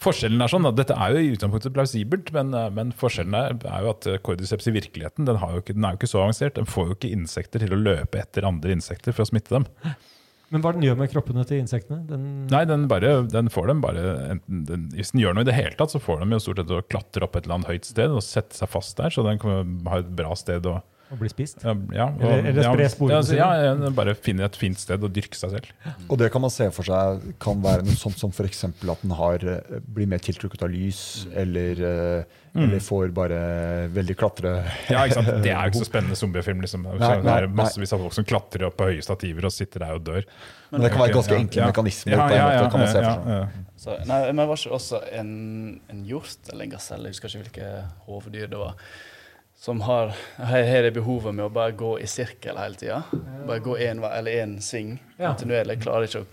forskjellen 0.00 0.40
er 0.44 0.52
sånn 0.52 0.68
at 0.70 0.78
dette 0.78 0.94
er 0.94 1.16
jo 1.16 1.24
i 1.24 1.32
utgangspunktet 1.34 1.74
plausibelt, 1.74 2.30
men, 2.36 2.54
uh, 2.54 2.68
men 2.72 2.94
forskjellen 2.96 3.34
er, 3.36 3.58
er 3.66 3.84
jo 3.84 3.92
at 3.96 4.06
eh, 4.08 4.20
cordyceps 4.22 4.70
i 4.70 4.76
virkeligheten 4.78 5.26
den, 5.28 5.40
har 5.42 5.56
jo 5.56 5.64
ikke, 5.64 5.74
den 5.76 5.88
er 5.88 5.96
jo 5.96 6.00
ikke 6.00 6.12
så 6.14 6.22
avansert. 6.22 6.56
Den 6.60 6.70
får 6.70 6.86
jo 6.86 6.98
ikke 7.00 7.12
insekter 7.18 7.64
til 7.64 7.74
å 7.74 7.80
løpe 7.82 8.22
etter 8.22 8.46
andre 8.48 8.78
insekter 8.78 9.16
for 9.16 9.26
å 9.26 9.32
smitte 9.32 9.58
dem. 9.58 9.66
Men 10.54 10.62
hva 10.64 10.72
den 10.72 10.84
gjør 10.86 10.96
med 10.96 11.10
kroppene 11.12 11.42
til 11.48 11.60
insektene? 11.60 12.00
Den, 12.08 12.22
Nei, 12.48 12.62
den, 12.68 12.86
bare, 12.88 13.10
den 13.28 13.50
får 13.52 13.68
dem 13.68 13.82
bare 13.84 14.04
enten, 14.32 14.62
den, 14.68 14.86
Hvis 14.96 15.12
den 15.12 15.20
gjør 15.20 15.36
noe 15.36 15.44
i 15.44 15.48
det 15.48 15.56
hele 15.58 15.76
tatt, 15.76 15.92
så 15.92 16.00
får 16.00 16.22
de 16.22 16.30
jo 16.32 16.40
stort 16.40 16.62
sett 16.62 16.72
å 16.72 16.84
klatre 16.88 17.26
opp 17.26 17.36
et 17.36 17.44
eller 17.44 17.58
annet 17.58 17.72
høyt 17.74 17.88
sted 17.90 18.14
og 18.14 18.24
sette 18.24 18.56
seg 18.56 18.70
fast 18.72 18.96
der, 19.00 19.12
så 19.12 19.24
den 19.26 19.40
kan 19.42 19.74
ha 19.90 20.00
et 20.00 20.14
bra 20.16 20.32
sted 20.38 20.64
å 20.68 20.78
Å 21.08 21.16
bli 21.16 21.28
spist. 21.32 21.62
Ja, 21.64 21.72
og- 21.72 22.22
Eller- 22.22 22.50
eller 22.50 22.62
spre 22.62 22.88
sporene 22.92 23.14
ja, 23.14 23.18
altså, 23.18 23.32
sine. 23.32 23.38
ja, 23.38 23.74
ja, 23.84 23.90
bare 23.90 24.14
finne 24.14 24.44
et 24.44 24.56
fint 24.56 24.78
sted 24.78 25.02
og 25.02 25.12
dyrke 25.12 25.34
seg 25.34 25.50
selv. 25.50 25.70
Og 26.08 26.18
det 26.18 26.30
kan 26.32 26.40
man 26.40 26.50
se 26.50 26.70
for 26.70 26.84
seg 26.84 27.38
kan 27.40 27.62
være 27.62 27.84
noe 27.86 27.96
sånt 27.96 28.18
som 28.18 28.30
f.eks. 28.30 28.64
at 28.64 29.02
den 29.02 29.10
har, 29.10 29.38
eh, 29.42 29.80
blir 29.80 30.06
mer 30.06 30.18
tiltrukket 30.18 30.62
av 30.62 30.70
lys, 30.70 31.26
eller, 31.34 31.74
mm. 32.54 32.62
eller 32.62 32.78
får 32.78 33.14
bare 33.14 33.88
veldig 33.88 34.16
klatre... 34.16 34.64
Ja, 34.90 35.04
ikke 35.04 35.14
sant? 35.14 35.42
Det 35.42 35.50
er 35.50 35.62
jo 35.64 35.72
ikke 35.72 35.84
så 35.84 35.90
spennende 35.92 36.16
zombiefilm. 36.16 36.60
Liksom. 36.60 36.82
Nei, 36.82 36.98
nei, 36.98 37.22
det 37.22 37.48
er 37.48 37.48
massevis 37.48 37.92
av 37.92 38.04
folk 38.04 38.12
som 38.12 38.24
klatrer 38.28 38.68
opp 38.68 38.76
på 38.76 38.90
høye 38.92 39.02
stativer 39.02 39.48
og 39.48 39.52
sitter 39.52 39.86
der 39.86 39.96
og 39.96 40.04
dør. 40.04 40.28
Men 40.70 40.84
det 40.84 40.92
kan 40.92 41.00
være 41.06 41.16
ganske 41.16 41.40
enkle 41.40 41.62
ja. 41.62 41.70
mekanismer. 41.72 42.12
Ja, 42.12 42.28
på 42.28 42.36
ja, 42.36 42.52
ja, 42.52 42.68
kan 42.68 42.84
man 42.84 42.92
se 42.92 43.00
for 43.00 43.08
seg. 43.08 43.32
ja. 43.38 43.64
Så, 43.78 43.94
nei, 44.08 44.24
men 44.34 44.48
var 44.50 44.58
ikke 44.58 44.74
også 44.74 44.98
en, 45.14 45.28
en 45.86 46.00
hjort 46.08 46.50
eller 46.50 46.66
en 46.66 46.72
gasell, 46.72 47.04
jeg 47.06 47.14
husker 47.14 47.30
ikke 47.30 47.44
hvilke 47.44 47.68
hoveddyr 48.08 48.50
det 48.50 48.58
var, 48.58 48.74
som 49.58 49.80
har, 49.80 50.12
har 50.36 50.64
har 50.64 50.82
det 50.86 50.94
behovet 50.94 51.34
med 51.34 51.48
å 51.48 51.50
bare 51.50 51.74
gå 51.74 51.96
i 51.98 52.06
sirkel 52.06 52.58
hele 52.60 52.78
tida. 52.78 53.02
Bare 53.46 53.58
gå 53.58 53.74
én 53.82 53.98
eller 54.06 54.42
én 54.44 54.58
sving 54.62 54.98
kontinuerlig. 55.18 55.80
Klarer 55.82 56.06
ikke 56.06 56.22
å 56.22 56.26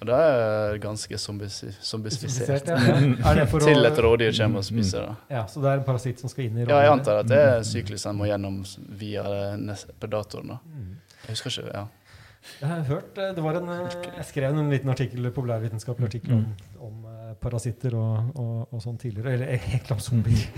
Og 0.00 0.06
det 0.06 0.20
er 0.28 0.78
ganske 0.82 1.18
zombifisert. 1.18 2.70
Ja. 2.70 3.44
Til 3.46 3.90
et 3.90 3.98
rådyr 4.06 4.32
kommer 4.38 4.62
og 4.62 4.66
spiser 4.66 5.06
det. 5.06 5.16
Ja, 5.34 5.44
Så 5.46 5.62
det 5.62 5.70
er 5.72 5.82
en 5.82 5.86
parasitt 5.86 6.22
som 6.22 6.30
skal 6.30 6.46
inn 6.46 6.62
i 6.62 6.68
Ja, 6.68 6.80
jeg 6.86 6.94
antar 6.94 7.22
at 7.24 7.30
det 7.30 7.42
er 7.42 7.66
syklusen 7.66 8.18
må 8.18 8.30
gjennom 8.30 8.62
via 9.02 9.26
predatoren. 9.98 10.54
da. 10.54 10.58
Mm. 10.62 10.96
Jeg 11.24 11.36
husker 11.36 11.50
ikke, 11.50 11.74
ja. 11.74 11.86
Jeg 12.60 12.68
har 12.68 12.82
hørt, 12.88 13.18
eh, 13.18 13.32
det 13.34 13.42
var 13.42 13.56
en, 13.56 13.68
eh, 13.72 13.94
jeg 14.18 14.24
skrev 14.28 14.58
en 14.58 14.70
liten 14.70 14.90
artikkel, 14.92 15.30
populærvitenskapelig 15.32 16.10
artikkel 16.10 16.32
om, 16.36 16.44
eh, 16.44 16.73
parasitter 17.40 17.94
og, 17.98 18.34
og, 18.40 18.74
og 18.74 18.82
sånn 18.82 18.98
tidligere. 19.00 19.34
Eller 19.36 19.62
helt 19.68 19.86
klart 19.86 19.98
om 19.98 20.04
zombier. 20.04 20.48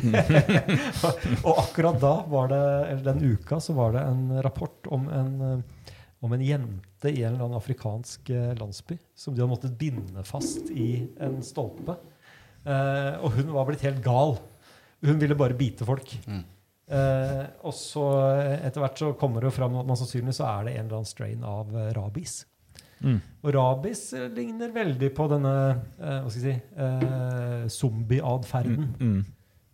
og 1.47 1.63
akkurat 1.63 2.01
da, 2.03 2.15
var 2.31 2.51
det, 2.53 2.65
eller 2.91 3.05
den 3.11 3.37
uka, 3.37 3.61
så 3.63 3.77
var 3.77 3.97
det 3.97 4.05
en 4.09 4.27
rapport 4.45 4.91
om 4.93 5.07
en, 5.13 5.33
eh, 5.47 5.95
om 6.25 6.35
en 6.37 6.45
jente 6.45 7.13
i 7.13 7.23
en 7.23 7.35
eller 7.35 7.47
annen 7.47 7.61
afrikansk 7.61 8.31
eh, 8.35 8.53
landsby 8.59 8.99
som 9.15 9.35
de 9.35 9.43
hadde 9.43 9.53
måttet 9.53 9.79
binde 9.79 10.27
fast 10.27 10.71
i 10.73 11.07
en 11.23 11.39
stolpe. 11.47 11.99
Eh, 12.67 13.15
og 13.23 13.39
hun 13.39 13.55
var 13.55 13.69
blitt 13.69 13.85
helt 13.87 14.03
gal. 14.05 14.37
Hun 15.07 15.21
ville 15.23 15.39
bare 15.39 15.57
bite 15.59 15.87
folk. 15.87 16.17
Mm. 16.27 16.43
Eh, 16.87 17.45
og 17.67 17.75
så 17.75 18.05
eh, 18.33 18.67
etter 18.67 18.83
hvert 18.83 19.01
så 19.01 19.13
kommer 19.19 19.43
det 19.43 19.51
jo 19.51 19.57
fram 19.59 19.75
at 19.81 19.89
man 19.89 19.99
sannsynligvis 19.99 20.41
så 20.41 20.49
er 20.51 20.67
det 20.67 20.77
en 20.77 20.85
eller 20.85 21.01
annen 21.01 21.15
strain 21.15 21.47
av 21.47 21.73
rabies. 21.97 22.41
Mm. 23.05 23.19
Og 23.45 23.55
rabies 23.55 24.03
eh, 24.17 24.29
ligner 24.33 24.73
veldig 24.75 25.11
på 25.17 25.27
denne 25.31 25.55
eh, 25.69 26.21
hva 26.23 26.31
skal 26.33 26.43
jeg 26.43 26.59
si, 26.59 26.83
eh, 26.87 27.67
zombie-atferden. 27.73 28.93
Mm. 29.01 29.19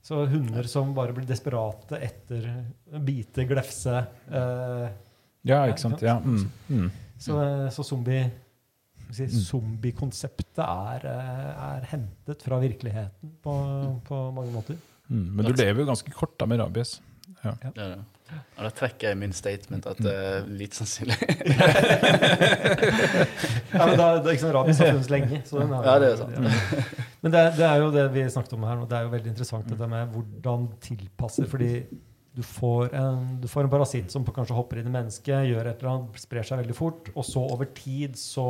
Så 0.02 0.24
hunder 0.26 0.66
som 0.66 0.90
bare 0.96 1.14
blir 1.14 1.28
desperate 1.28 2.00
etter 2.02 2.48
å 2.90 3.02
bite, 3.06 3.46
glefse 3.46 4.00
eh, 4.00 4.86
Ja, 5.46 5.62
ikke 5.70 5.84
sant. 5.84 6.02
Ja. 6.02 6.18
Mm. 6.18 6.48
Mm. 6.68 6.88
Så, 7.22 7.38
eh, 7.38 7.68
så 7.74 7.86
zombie 7.86 8.24
si, 9.12 9.28
Zombiekonseptet 9.46 10.62
er, 10.64 11.06
eh, 11.06 11.52
er 11.68 11.86
hentet 11.92 12.42
fra 12.42 12.58
virkeligheten 12.62 13.36
på, 13.44 13.54
på 14.06 14.20
mange 14.34 14.54
måter. 14.54 14.78
Mm. 15.08 15.26
Men 15.36 15.46
du 15.46 15.52
lever 15.54 15.82
jo 15.84 15.88
ganske 15.92 16.14
kort 16.16 16.34
da 16.40 16.48
med 16.50 16.62
rabies. 16.62 16.98
Det 17.42 17.72
er 17.74 17.96
det. 17.96 18.02
Ja, 18.32 18.62
da 18.66 18.70
trekker 18.76 19.08
jeg 19.10 19.18
min 19.20 19.32
statement 19.36 19.86
at 19.90 19.98
det 20.02 20.12
er 20.12 20.46
lite 20.48 20.76
sannsynlig. 20.78 21.16
Ja, 23.72 23.86
men 23.88 23.96
da, 23.96 24.06
er 24.20 24.28
ikke 24.34 24.42
sånn 24.44 24.54
Rabies 24.54 24.80
har 24.82 24.90
funnes 24.92 25.10
lenge. 25.12 25.38
Så 25.48 25.58
den 25.62 25.72
er, 25.72 25.86
Ja, 25.86 25.94
det 26.02 26.08
er 26.12 26.18
sant. 26.20 26.34
Ja. 26.36 26.40
Men 27.22 27.32
det, 27.34 27.40
er- 27.40 27.54
det 27.56 27.66
er 27.68 27.76
jo 27.82 27.90
det 27.94 28.04
vi 28.14 28.24
snakket 28.34 28.54
om 28.56 28.66
her 28.68 28.76
nå. 28.80 28.86
Det 28.90 28.98
er 28.98 29.06
jo 29.06 29.12
veldig 29.14 29.30
interessant 29.32 29.68
dette 29.72 29.88
med 29.88 30.12
hvordan 30.16 30.66
tilpasser. 30.84 31.48
Fordi 31.50 31.70
du 32.36 32.42
får 32.46 32.94
en, 32.96 33.22
du 33.42 33.48
får 33.50 33.66
en 33.66 33.72
parasitt 33.72 34.12
som 34.12 34.24
kanskje 34.24 34.56
hopper 34.56 34.80
inn 34.80 34.88
i 34.88 34.94
mennesket, 34.94 35.48
gjør 35.50 35.68
et 35.72 35.82
eller 35.82 35.92
annet, 35.94 36.20
sprer 36.22 36.46
seg 36.48 36.62
veldig 36.62 36.76
fort, 36.78 37.10
og 37.12 37.26
så 37.28 37.42
over 37.44 37.68
tid 37.76 38.16
så 38.20 38.46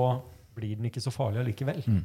blir 0.54 0.76
den 0.78 0.86
ikke 0.90 1.02
så 1.02 1.10
farlig 1.14 1.40
allikevel. 1.42 1.80
Mm. 1.90 2.02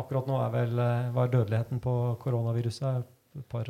Akkurat 0.00 0.26
nå 0.26 0.38
er 0.42 0.50
vel 0.50 0.78
eh, 0.82 1.10
Hva 1.14 1.26
er 1.28 1.34
dødeligheten 1.36 1.78
på 1.84 1.92
koronaviruset? 2.24 3.04
Et 3.38 3.46
par 3.50 3.68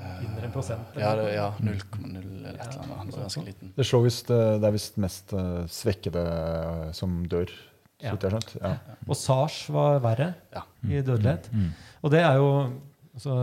eh, 0.00 0.20
enn 0.26 0.44
en 0.48 0.52
prosent? 0.54 0.92
eller 0.96 1.30
Ja, 1.30 1.30
ja 1.36 1.48
0,0 1.60 2.16
eller 2.16 2.54
et 2.54 2.66
eller 2.66 2.82
annet. 2.82 2.96
Han 2.98 3.10
var 3.14 3.24
ganske 3.26 3.44
liten. 3.46 3.72
Det, 3.76 3.86
slår 3.86 4.06
visst, 4.08 4.30
eh, 4.34 4.52
det 4.60 4.68
er 4.70 4.76
visst 4.76 4.96
mest 5.02 5.32
eh, 5.36 5.64
svekkede 5.80 6.26
som 6.96 7.20
dør, 7.28 7.50
Ja. 8.00 8.14
jeg 8.16 8.30
skjønt. 8.32 8.54
Ja. 8.62 8.74
Og 9.06 9.16
SARS 9.16 9.58
var 9.70 9.98
verre 10.00 10.34
Ja. 10.56 10.62
i 10.88 11.02
dødelighet. 11.04 11.50
Mm. 11.52 11.72
Og 12.02 12.10
det 12.10 12.20
er 12.24 12.34
jo 12.40 12.46
altså, 13.14 13.34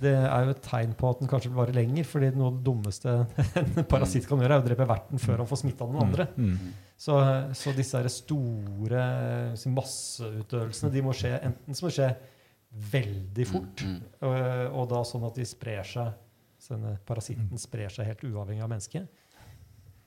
det 0.00 0.14
er 0.14 0.44
jo 0.46 0.50
et 0.54 0.62
tegn 0.64 0.94
på 0.96 1.10
at 1.10 1.18
den 1.20 1.28
kanskje 1.28 1.50
vil 1.50 1.58
vare 1.58 1.74
lenger. 1.76 2.04
fordi 2.08 2.30
noe 2.34 2.46
av 2.48 2.56
det 2.56 2.64
dummeste 2.64 3.26
en 3.76 3.84
parasitt 3.84 4.26
kan 4.28 4.40
gjøre, 4.40 4.56
er 4.56 4.62
å 4.62 4.66
drepe 4.66 4.86
verten 4.88 5.18
før 5.20 5.42
han 5.42 5.46
får 5.50 5.60
smitta 5.64 5.84
noen 5.84 6.06
andre. 6.08 6.28
Mm. 6.36 6.72
Så, 6.96 7.18
så 7.52 7.74
disse 7.76 8.00
store 8.08 9.02
masseutøvelsene 9.76 10.92
de 10.94 11.02
må 11.04 11.12
skje 11.16 11.34
enten 11.44 11.76
som 11.76 11.86
må 11.88 11.92
skje 11.92 12.08
veldig 12.92 13.46
fort, 13.48 13.82
Mm. 13.86 13.98
og, 14.20 14.40
og 14.80 14.88
da 14.90 15.02
sånn 15.08 15.26
at 15.26 15.38
de 15.38 15.44
sprer 15.48 15.84
seg 15.84 16.12
denne 16.66 16.96
parasitten 17.06 17.60
sprer 17.60 17.92
seg 17.92 18.08
helt 18.08 18.24
uavhengig 18.26 18.64
av 18.64 18.70
mennesket. 18.72 19.06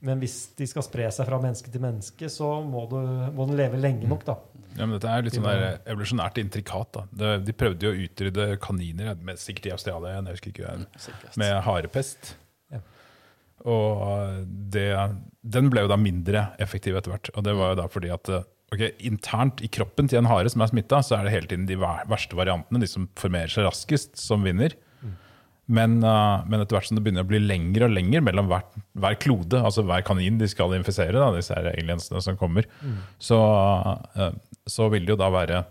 Men 0.04 0.20
hvis 0.20 0.54
de 0.56 0.66
skal 0.68 0.84
spre 0.84 1.06
seg 1.12 1.26
fra 1.28 1.38
menneske 1.40 1.70
til 1.72 1.80
menneske, 1.80 2.28
så 2.32 2.48
må, 2.64 2.86
du, 2.88 2.96
må 3.36 3.46
den 3.48 3.56
leve 3.56 3.80
lenge 3.80 4.08
nok, 4.08 4.22
da. 4.24 4.36
Ja, 4.76 4.84
men 4.86 4.94
dette 4.96 5.08
er 5.12 5.24
litt 5.26 5.36
sånn 5.36 5.44
der 5.44 5.80
evolusjonært 5.92 6.40
intrikat. 6.40 6.96
da. 7.16 7.32
De 7.40 7.52
prøvde 7.56 7.84
jo 7.88 7.92
å 7.92 8.04
utrydde 8.06 8.46
kaniner, 8.64 9.16
med, 9.20 9.40
sikkert 9.40 9.68
i 9.68 9.74
Australia, 9.76 10.14
jeg 10.20 10.36
husker 10.38 10.52
ikke, 10.54 10.72
jeg, 10.72 11.16
med 11.40 11.52
harepest. 11.66 12.34
Ja. 12.72 12.80
Og 13.68 14.46
det, 14.72 14.86
den 15.44 15.68
ble 15.72 15.84
jo 15.84 15.92
da 15.92 16.00
mindre 16.00 16.46
effektiv 16.64 16.96
etter 16.96 17.12
hvert. 17.12 17.32
Og 17.36 17.44
det 17.44 17.56
var 17.58 17.74
jo 17.74 17.80
da 17.82 17.88
fordi 17.92 18.12
at 18.14 18.32
ok, 18.70 18.84
internt 19.06 19.62
i 19.64 19.70
kroppen 19.72 20.10
til 20.10 20.20
en 20.20 20.30
hare 20.30 20.50
som 20.52 20.62
er 20.62 20.70
smitta, 20.70 21.00
så 21.04 21.18
er 21.18 21.26
det 21.26 21.34
hele 21.34 21.50
tiden 21.50 21.66
de 21.68 21.78
verste 21.80 22.38
variantene, 22.38 22.82
de 22.82 22.88
som 22.90 23.08
formerer 23.18 23.52
seg 23.52 23.66
raskest, 23.66 24.14
som 24.20 24.46
vinner. 24.46 24.76
Men, 25.70 26.00
uh, 26.02 26.42
men 26.50 26.62
etter 26.62 26.74
hvert 26.74 26.88
som 26.88 26.98
det 26.98 27.04
begynner 27.06 27.22
å 27.22 27.30
bli 27.30 27.38
lenger 27.44 27.84
og 27.86 27.92
lenger 27.94 28.24
mellom 28.26 28.48
hver, 28.50 28.64
hver 28.98 29.18
klode, 29.22 29.60
altså 29.62 29.84
hver 29.86 30.02
kanin 30.06 30.40
de 30.40 30.48
skal 30.50 30.74
infisere, 30.74 31.14
da, 31.14 31.28
disse 31.36 31.54
her 31.54 31.68
aliensene 31.70 32.22
som 32.24 32.38
kommer, 32.40 32.66
så, 33.22 33.38
uh, 34.18 34.32
så 34.66 34.88
vil 34.90 35.06
det 35.06 35.14
jo 35.14 35.20
da 35.20 35.30
være 35.30 35.62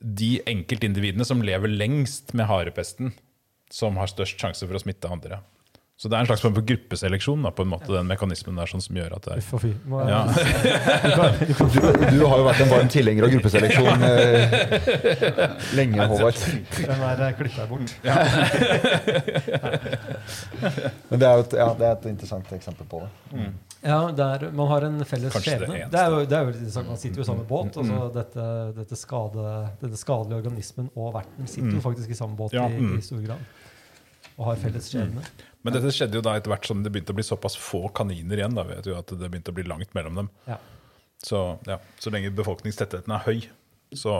de 0.00 0.36
enkeltindividene 0.48 1.26
som 1.28 1.44
lever 1.44 1.72
lengst 1.72 2.32
med 2.36 2.48
harepesten, 2.48 3.12
som 3.72 3.98
har 4.00 4.08
størst 4.08 4.40
sjanse 4.40 4.64
for 4.64 4.78
å 4.78 4.80
smitte 4.80 5.10
andre. 5.12 5.42
Så 5.96 6.10
det 6.12 6.18
er 6.18 6.26
en 6.26 6.28
slags 6.28 6.42
form 6.44 6.52
for 6.52 6.60
gruppeseleksjon, 6.68 7.40
da, 7.46 7.50
på 7.56 7.64
en 7.64 7.70
måte, 7.72 7.86
den 7.88 8.04
mekanismen 8.10 8.58
der, 8.60 8.68
sånn 8.68 8.82
som 8.84 8.92
gjør 8.98 9.14
at 9.16 9.24
det 9.24 9.32
er 9.32 9.40
ja. 10.10 10.18
Du, 11.48 11.56
du 11.56 12.20
har 12.28 12.36
jo 12.36 12.44
vært 12.44 12.60
en 12.66 12.68
varm 12.68 12.90
tilhenger 12.92 13.24
av 13.24 13.32
gruppeseleksjon 13.32 14.04
eh, 14.04 14.52
lenge, 15.78 16.04
Håvard. 16.12 16.36
Den 16.76 17.00
der 17.22 17.32
klippa 17.38 17.64
jeg 17.64 17.70
bort. 17.70 17.88
Men 21.08 21.16
det 21.22 21.26
er 21.30 21.36
et, 21.46 21.52
ja, 21.62 21.68
det 21.80 21.86
er 21.88 21.94
et 21.94 22.04
interessant 22.12 22.44
eksempel 22.58 22.84
på 22.92 23.00
det. 23.06 23.10
Ja, 23.86 24.00
der, 24.20 24.44
man 24.52 24.68
har 24.74 24.80
en 24.90 25.00
felles 25.08 25.32
Kanskje 25.32 25.56
det 25.62 25.64
skjebne. 25.64 25.88
Det 25.96 26.00
er 26.04 26.08
jo, 26.12 26.20
det 26.28 26.36
er 26.36 26.42
jo. 26.44 26.52
Man 26.90 27.00
sitter 27.00 27.16
jo 27.22 27.24
i 27.24 27.30
samme 27.32 27.48
båt. 27.48 27.72
Altså 27.80 28.12
dette, 28.12 28.44
dette 28.82 28.96
skade, 29.00 29.40
dette, 29.80 29.96
skadelige 30.04 30.44
organismen 30.44 30.92
og 30.92 31.16
verten 31.16 31.48
sitter 31.48 31.72
jo 31.78 31.82
faktisk 31.88 32.08
i 32.12 32.18
samme 32.18 32.36
båt 32.36 32.52
Ja, 32.56 32.64
i, 32.68 32.70
mm. 32.84 32.98
i 32.98 33.00
stor 33.04 33.20
grad. 33.24 33.40
Og 34.36 34.44
har 34.50 34.56
felles 34.60 34.86
skjebne. 34.92 35.22
Men 35.66 35.74
dette 35.76 35.92
skjedde 35.92 36.18
jo 36.20 36.24
da 36.24 36.36
etter 36.38 36.52
hvert 36.54 36.66
som 36.70 36.80
det 36.86 36.92
begynte 36.94 37.12
å 37.12 37.18
bli 37.18 37.26
såpass 37.26 37.58
få 37.58 37.82
kaniner 37.92 38.38
igjen. 38.40 38.54
da 38.56 38.62
vet 38.68 38.84
du 38.86 38.94
at 38.96 39.06
det 39.12 39.28
begynte 39.30 39.52
å 39.52 39.58
bli 39.58 39.66
langt 39.66 39.92
mellom 39.98 40.22
dem. 40.22 40.30
Ja. 40.46 40.56
Så, 41.26 41.58
ja, 41.66 41.78
så 41.98 42.10
lenge 42.12 42.30
befolkningstettheten 42.36 43.10
er 43.16 43.22
høy, 43.24 43.46
så 43.96 44.12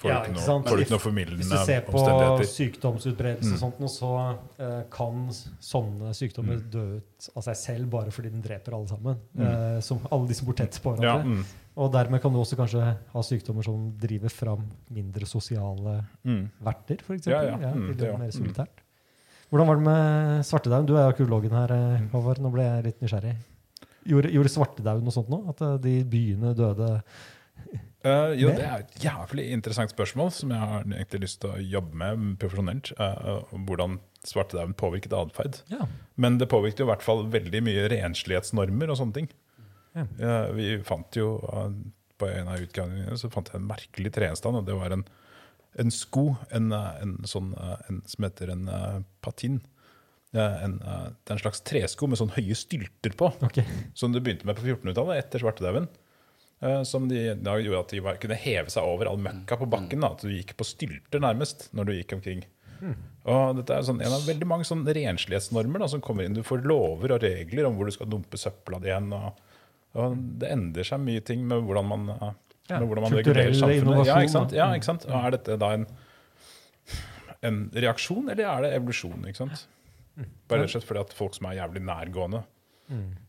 får 0.00 0.08
Ja, 0.10 0.14
du 0.24 0.30
ikke 0.30 0.34
noe, 0.34 0.62
får 0.64 0.76
du 0.76 0.82
ikke 0.82 0.94
noe 0.96 1.36
Hvis 1.38 1.50
du 1.52 1.56
ser 1.64 1.82
på 1.86 1.92
omstendigheter. 1.94 2.48
sykdomsutbredelse 2.50 3.50
Mm. 3.50 3.54
og 3.54 3.60
sånt, 3.60 3.90
så 3.92 4.10
uh, 4.58 4.82
kan 4.90 5.28
sånne 5.60 6.10
sykdommer 6.16 6.56
Mm. 6.58 6.70
dø 6.70 6.84
ut 6.98 7.28
av 7.36 7.42
seg 7.44 7.56
selv 7.56 7.90
bare 7.90 8.10
fordi 8.10 8.30
den 8.32 8.42
dreper 8.42 8.74
alle 8.74 8.88
sammen. 8.88 9.16
Eh, 9.38 9.80
som 9.80 10.00
alle 10.10 10.26
de 10.28 10.34
som 10.34 10.46
bor 10.46 10.54
tett 10.54 10.80
på 10.82 10.96
hverandre. 10.96 11.04
Ja, 11.04 11.22
mm, 11.22 11.44
Og 11.76 11.92
dermed 11.92 12.22
kan 12.22 12.32
du 12.32 12.38
også 12.38 12.56
kanskje 12.56 12.96
ha 13.12 13.20
sykdommer 13.22 13.64
som 13.64 13.92
driver 13.98 14.28
fram 14.30 14.64
mindre 14.90 15.26
sosiale 15.26 16.04
mm. 16.24 16.50
verter, 16.62 16.96
f.eks. 17.02 17.26
Ja, 17.26 17.42
Ja, 17.42 17.58
ja. 17.58 17.72
Mm, 17.74 17.88
det 17.88 17.96
blir 17.98 18.18
mer 18.18 18.30
Mm. 18.30 18.32
solitært. 18.32 18.83
Hvordan 19.50 19.68
var 19.70 19.78
det 19.78 19.86
med 19.86 20.46
svartedauden? 20.48 20.88
Du 20.88 20.96
er 20.96 21.08
arkeologen 21.08 21.54
her, 21.54 21.74
eh, 21.74 22.06
Håvard. 22.12 22.40
Nå 22.42 22.50
ble 22.54 22.64
jeg 22.66 22.86
litt 22.88 23.04
nysgjerrig. 23.04 23.34
Gjorde, 24.04 24.32
gjorde 24.34 24.52
svartedauden 24.52 25.06
noe 25.06 25.14
sånt 25.14 25.30
nå? 25.32 25.40
At 25.52 25.62
eh, 25.64 25.78
de 25.84 25.94
byene 26.08 26.56
døde 26.58 26.90
Uh, 28.04 28.34
jo, 28.36 28.50
det 28.52 28.64
er 28.66 28.82
et 28.82 28.98
jævlig 29.00 29.46
interessant 29.54 29.88
spørsmål 29.94 30.28
som 30.36 30.50
jeg 30.52 30.60
har 30.60 30.82
egentlig 30.84 31.22
lyst 31.22 31.38
til 31.40 31.54
å 31.54 31.60
jobbe 31.72 31.96
med 31.96 32.34
profesjonelt. 32.42 32.90
Uh, 32.98 33.46
hvordan 33.64 33.96
svartedauden 34.28 34.76
påvirket 34.76 35.14
atferd. 35.16 35.62
Ja. 35.72 35.86
Men 36.20 36.36
det 36.40 36.50
påvirket 36.52 36.82
jo 36.82 36.88
i 36.88 36.90
hvert 36.90 37.04
fall 37.06 37.24
veldig 37.32 37.62
mye 37.64 37.86
renslighetsnormer 37.94 38.92
og 38.92 39.00
sånne 39.00 39.16
ting. 39.16 39.30
Ja. 39.96 40.04
Uh, 40.20 40.52
vi 40.58 40.68
fant 40.82 41.14
jo 41.14 41.36
På 42.18 42.26
en 42.26 42.48
av 42.50 42.58
utgangene 42.62 43.14
så 43.18 43.28
fant 43.30 43.48
jeg 43.50 43.60
en 43.60 43.68
merkelig 43.68 44.10
treenstand, 44.14 44.58
og 44.60 44.66
det 44.68 44.76
var 44.76 44.92
en, 44.94 45.06
en 45.74 45.90
sko 45.90 46.34
en, 46.54 46.72
eh, 46.72 47.02
en 47.02 47.14
sånn, 47.28 47.52
eh, 47.58 47.76
en, 47.88 48.00
som 48.06 48.26
heter 48.26 48.52
en 48.54 48.68
eh, 48.68 48.98
patin. 49.24 49.60
En, 50.34 50.80
det 50.82 51.30
er 51.30 51.36
en 51.36 51.38
slags 51.38 51.60
tresko 51.62 52.08
med 52.10 52.18
sånn 52.18 52.32
høye 52.34 52.56
stylter 52.58 53.12
på. 53.14 53.28
okay. 53.46 53.62
Som 53.94 54.10
du 54.10 54.18
begynte 54.18 54.48
med 54.48 54.58
på 54.58 54.64
1400-tallet, 54.66 55.20
etter 55.20 55.44
svartedauden. 55.44 55.86
Som 56.88 57.06
de, 57.06 57.20
da 57.38 57.54
gjorde 57.60 57.82
at 57.84 57.94
de 57.94 58.00
var, 58.02 58.18
kunne 58.18 58.38
heve 58.42 58.72
seg 58.72 58.88
over 58.88 59.06
all 59.06 59.20
møkka 59.22 59.60
på 59.60 59.68
bakken. 59.70 60.02
Da, 60.02 60.10
at 60.16 60.24
du 60.26 60.32
gikk 60.32 60.56
på 60.58 60.66
stylter 60.66 61.22
nærmest 61.22 61.68
når 61.70 61.86
du 61.86 61.94
gikk 61.94 62.16
omkring. 62.16 62.42
Og 63.30 63.60
dette 63.60 63.78
er 63.78 63.86
sånn, 63.86 64.02
en 64.02 64.16
av 64.16 64.26
veldig 64.26 64.48
mange 64.50 64.66
sånn 64.66 64.82
renslighetsnormer 64.82 65.84
da, 65.84 65.92
som 65.92 66.02
kommer 66.02 66.26
inn. 66.26 66.34
Du 66.34 66.42
får 66.42 66.66
lover 66.66 67.14
og 67.14 67.22
regler 67.22 67.68
om 67.68 67.78
hvor 67.78 67.86
du 67.86 67.94
skal 67.94 68.10
dumpe 68.10 68.40
søpla 68.40 68.82
di. 68.82 68.90
Og, 68.90 69.38
og 70.02 70.18
det 70.42 70.50
endrer 70.50 70.90
seg 70.90 71.06
mye 71.06 71.22
ting 71.22 71.46
med 71.46 71.62
hvordan 71.62 71.92
man, 71.94 72.10
Ja, 72.70 72.78
med 72.80 72.88
hvordan 72.88 73.04
man 73.04 73.12
kulturell 73.12 73.50
regulerer 73.52 73.60
samfunnet. 73.60 74.06
Ja, 74.08 74.16
ikke 74.24 74.32
sant? 74.32 74.52
Ja, 74.56 74.66
ikke 74.76 74.88
sant? 74.88 75.04
Og 75.10 75.16
er 75.18 75.34
dette 75.36 75.56
da 75.60 75.68
en, 75.76 75.86
en 77.44 77.58
reaksjon, 77.74 78.30
eller 78.32 78.48
er 78.48 78.64
det 78.64 78.70
evolusjon? 78.78 79.24
ikke 79.28 79.42
sant? 79.42 79.66
Bare 80.48 80.62
rett 80.62 80.70
og 80.70 80.74
slett 80.76 80.86
fordi 80.88 81.02
at 81.04 81.12
folk 81.18 81.34
som 81.36 81.48
er 81.50 81.58
jævlig 81.58 81.82
nærgående, 81.84 82.44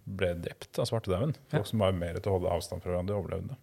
ble 0.06 0.30
drept 0.46 0.80
av 0.80 0.88
svartedauden. 0.90 1.34
Folk 1.52 1.68
som 1.72 1.84
var 1.84 1.96
mer 1.98 2.20
til 2.20 2.32
å 2.32 2.38
holde 2.38 2.52
avstand 2.54 2.84
fra 2.84 2.94
hverandre, 2.94 3.18
overlevde. 3.20 3.58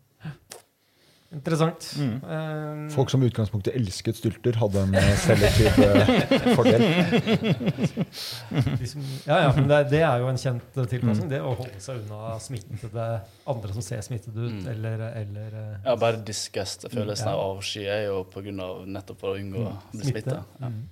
Interessant. 1.33 1.87
Mm. 1.97 2.17
Eh, 2.29 2.81
Folk 2.93 3.09
som 3.11 3.23
i 3.25 3.29
utgangspunktet 3.31 3.73
elsket 3.79 4.19
stylter, 4.19 4.57
hadde 4.61 4.83
en 4.85 4.95
eh, 5.01 5.13
selektiv 5.17 5.79
eh, 5.81 6.55
fordel. 6.59 6.83
de 8.81 8.87
som, 8.91 9.01
ja, 9.27 9.39
ja, 9.47 9.53
men 9.57 9.69
det, 9.71 9.79
det 9.93 10.03
er 10.05 10.21
jo 10.23 10.29
en 10.29 10.39
kjent 10.41 10.77
eh, 10.79 10.87
tilpasning. 10.91 11.27
Mm. 11.29 11.33
Det 11.33 11.41
å 11.41 11.55
holde 11.59 11.81
seg 11.83 12.03
unna 12.03 12.35
smittede 12.43 13.07
andre 13.49 13.73
som 13.77 13.85
ser 13.87 14.05
smittet 14.07 14.35
ut, 14.37 14.51
Mm. 14.53 14.67
eller, 14.69 15.03
eller 15.23 15.55
Ja, 15.87 15.95
bare 15.97 16.19
disgust. 16.27 16.85
Følelsen 16.93 17.29
Ja. 17.31 17.35
av 17.39 17.57
avsky 17.57 17.85
er 17.89 18.03
jo 18.11 18.25
på 18.29 18.43
grunn 18.45 18.61
av 18.61 18.83
nettopp 18.91 19.21
for 19.23 19.33
å 19.33 19.41
unngå 19.41 19.63
å 19.71 19.77
bli 19.95 20.11
smitta. 20.13 20.43
Ja. 20.61 20.69
Mm. 20.69 20.83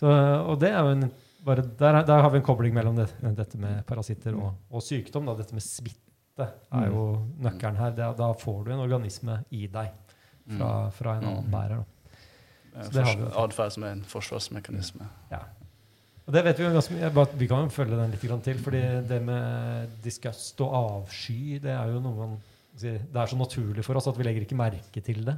Så, 0.00 0.10
og 0.50 0.56
det 0.58 0.72
er 0.72 0.80
jo 0.82 0.94
en, 0.96 1.04
bare, 1.46 1.62
der, 1.78 2.00
er- 2.00 2.06
der 2.08 2.22
har 2.26 2.30
vi 2.34 2.40
en 2.40 2.46
kobling 2.46 2.74
mellom 2.74 2.96
det, 2.98 3.06
dette 3.38 3.58
med 3.60 3.84
parasitter 3.86 4.34
og, 4.34 4.56
og 4.72 4.82
sykdom. 4.82 5.26
Da. 5.30 5.36
Dette 5.38 5.54
med 5.54 5.62
smitte 5.62 6.01
er 6.40 6.86
jo 6.88 7.02
nøkkelen 7.44 7.76
her. 7.76 7.90
Det, 7.96 8.06
da 8.18 8.32
får 8.32 8.64
du 8.64 8.70
en 8.72 8.84
organisme 8.84 9.44
i 9.50 9.66
deg 9.66 9.90
fra, 10.56 10.90
fra 10.90 11.16
en 11.18 11.24
annen 11.28 11.44
Mm. 11.44 11.50
bærer. 11.52 11.84
Det 12.92 13.04
Atferd 13.36 13.72
som 13.72 13.84
er 13.84 13.92
en 13.92 14.02
forsvarsmekanisme. 14.08 15.04
Ja. 15.30 15.42
Og 16.26 16.32
det 16.32 16.44
vet 16.44 16.58
Vi 16.58 16.64
jo 16.64 16.70
ganske 16.72 16.94
mye. 16.94 17.10
bare 17.12 17.36
Vi 17.36 17.46
kan 17.48 17.64
jo 17.64 17.68
følge 17.68 17.96
den 17.96 18.10
litt 18.10 18.42
til. 18.44 18.58
fordi 18.58 18.80
det 19.08 19.22
med 19.22 19.90
disgust 20.02 20.60
og 20.60 20.72
avsky 20.72 21.58
det 21.60 21.70
er 21.70 21.86
jo 21.92 22.00
noe 22.00 22.14
man 22.16 22.38
Det 22.80 23.14
er 23.14 23.26
så 23.26 23.36
naturlig 23.36 23.84
for 23.84 23.94
oss 23.96 24.06
at 24.08 24.16
vi 24.16 24.22
legger 24.24 24.40
ikke 24.46 24.56
merke 24.56 25.02
til 25.04 25.24
det. 25.24 25.36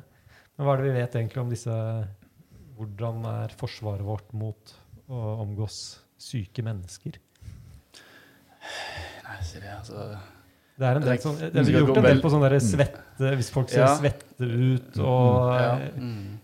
Men 0.57 0.67
hva 0.67 0.75
er 0.75 0.83
det 0.83 0.93
vi 0.93 1.01
vet 1.01 1.15
egentlig 1.17 1.39
om 1.43 1.51
disse 1.51 2.07
Hvordan 2.77 3.25
er 3.27 3.49
forsvaret 3.49 4.05
vårt 4.05 4.33
mot 4.33 4.75
å 5.09 5.41
omgås 5.43 5.99
syke 6.19 6.63
mennesker? 6.63 7.19
Nei, 9.25 9.37
sier 9.43 9.61
det, 9.61 9.71
altså 9.79 10.19
Det 10.79 10.87
er 10.89 10.97
en 10.99 11.05
del 11.07 11.19
sånn, 11.23 11.37
Vi 11.39 11.73
har 11.75 11.85
gjort 11.85 11.99
en 12.01 12.07
del 12.09 12.21
på 12.25 12.31
sånn 12.33 12.43
der 12.49 12.57
svette 12.59 13.35
Hvis 13.39 13.51
folk 13.55 13.69
ser 13.71 13.85
Ja. 13.85 13.93
svette 13.95 14.43
ut 14.49 14.97
og 14.99 15.53
ja. 15.55 15.69
eh, 15.85 16.01
mm. 16.01 16.41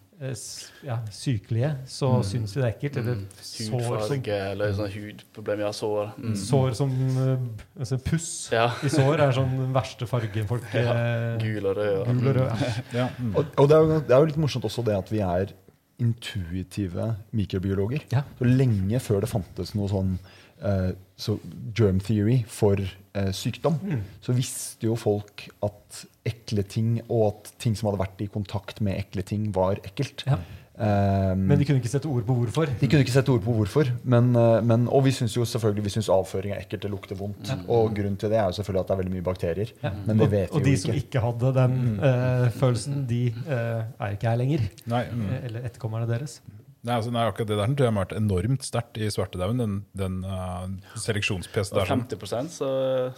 ja, 0.87 0.99
sykelige, 1.11 1.71
så 1.89 2.11
syns 2.23 2.53
vi 2.55 2.61
det 2.61 2.67
er 2.69 2.75
ekkelt. 2.77 2.97
Eller 3.01 3.15
Mm. 3.17 3.27
sår 3.41 3.81
som, 3.81 3.89
Hudfarge 3.97 4.37
eller 4.53 4.73
sånn 4.77 4.91
hudproblemer. 4.95 5.65
Ja, 5.65 5.73
sår. 5.73 6.13
Mm. 6.21 6.37
sår 6.37 6.75
som 6.79 6.93
eh, 7.25 7.81
altså 7.81 7.99
Puss 8.05 8.29
Ja. 8.53 8.69
i 8.85 8.89
sår 8.93 9.19
er 9.27 9.33
sånn 9.33 9.51
den 9.57 9.73
verste 9.81 10.07
fargen 10.07 10.47
folk 10.47 10.63
Ja, 10.75 10.93
eh, 10.93 11.39
Gul 11.43 11.67
og 11.67 11.77
rød. 11.81 12.07
Gul 12.21 12.29
og 12.29 12.37
rød. 12.37 12.69
mm. 13.19 13.35
Og, 13.35 13.47
og 13.59 13.69
det, 13.69 13.77
er 13.77 13.81
jo, 13.83 14.01
det 14.01 14.15
er 14.15 14.19
jo 14.21 14.31
litt 14.31 14.37
morsomt 14.47 14.65
også 14.69 14.85
det 14.85 14.95
at 14.99 15.11
vi 15.11 15.19
er 15.27 15.57
intuitive 16.01 17.11
mikrobiologer. 17.37 18.05
Ja. 18.13 18.23
Så 18.39 18.47
lenge 18.49 19.01
før 19.03 19.21
det 19.25 19.31
fantes 19.33 19.75
noe 19.77 19.89
sånn 19.91 20.15
eh, 20.63 20.93
så 21.21 21.37
germ 21.77 22.01
theory 22.01 22.39
for 22.49 22.81
eh, 22.81 23.31
sykdom, 23.37 23.77
Mm. 23.85 24.01
så 24.25 24.33
visste 24.37 24.87
jo 24.89 24.97
folk 24.97 25.49
at 25.67 26.05
ekle 26.31 26.63
ting 26.65 26.95
og 27.11 27.27
at 27.29 27.53
ting 27.61 27.77
som 27.77 27.91
hadde 27.91 28.01
vært 28.01 28.25
i 28.25 28.31
kontakt 28.33 28.81
med 28.81 28.97
ekle 29.01 29.23
ting, 29.27 29.51
var 29.53 29.77
ekkelt. 29.85 30.25
Ja. 30.29 30.39
Um, 30.81 31.43
Men 31.45 31.59
de 31.61 31.67
kunne 31.69 31.77
ikke 31.83 31.91
sette 31.93 32.09
ord 32.09 32.25
på 32.25 32.33
hvorfor. 32.39 32.65
de 32.81 32.87
kunne 32.89 33.03
ikke 33.05 33.13
sette 33.13 33.29
ord 33.29 33.43
på 33.45 33.53
hvorfor. 33.53 33.91
Men, 34.09 34.31
eh, 34.35 34.63
men, 34.65 34.87
og 34.89 35.03
vi 35.05 35.11
syns 35.13 35.35
jo 35.37 35.45
selvfølgelig 35.45 35.85
vi 35.85 35.93
synes 35.93 36.09
avføring 36.09 36.55
er 36.55 36.63
ekkelt, 36.63 36.81
det 36.87 36.91
lukter 36.95 37.19
vondt. 37.19 37.51
Og 37.69 37.91
grunnen 37.99 38.17
til 38.17 38.31
det 38.33 38.39
er 38.41 38.47
jo 38.49 38.57
selvfølgelig 38.57 38.81
at 38.81 38.89
det 38.89 38.95
er 38.95 39.01
veldig 39.03 39.13
mye 39.19 39.27
bakterier. 39.27 39.73
Ja. 39.83 39.91
Men 40.07 40.17
det 40.23 40.25
og, 40.29 40.33
vet 40.33 40.55
og 40.57 40.63
vi 40.63 40.71
de 40.71 40.77
jo 40.79 40.81
som 40.87 40.95
ikke. 40.97 41.21
hadde 41.27 41.53
den 41.59 41.77
eh, 42.01 42.47
følelsen, 42.57 43.05
de 43.11 43.21
uh, 43.45 43.83
er 44.07 44.17
ikke 44.17 44.31
her 44.33 44.41
lenger. 44.41 44.65
Nei, 44.89 45.03
mm. 45.13 45.29
Eller 45.43 45.69
etterkommerne 45.69 46.09
deres. 46.09 46.39
Nei, 46.81 46.95
altså, 46.97 47.11
nei, 47.13 47.27
akkurat 47.29 47.51
det 47.51 47.59
der 47.59 47.73
tror 47.77 47.85
jeg 47.85 47.93
har 47.93 47.99
vært 47.99 48.15
enormt 48.17 48.65
sterkt 48.65 48.97
i 48.97 49.09
svartedauden. 49.13 49.59
Den, 49.61 49.75
den 50.01 50.21
uh, 50.25 50.65
seleksjonspressen 50.97 51.77
Og 51.77 51.83
der. 51.83 51.91
Sånn. 51.91 52.07
50% 52.09 52.55
så 52.55 52.71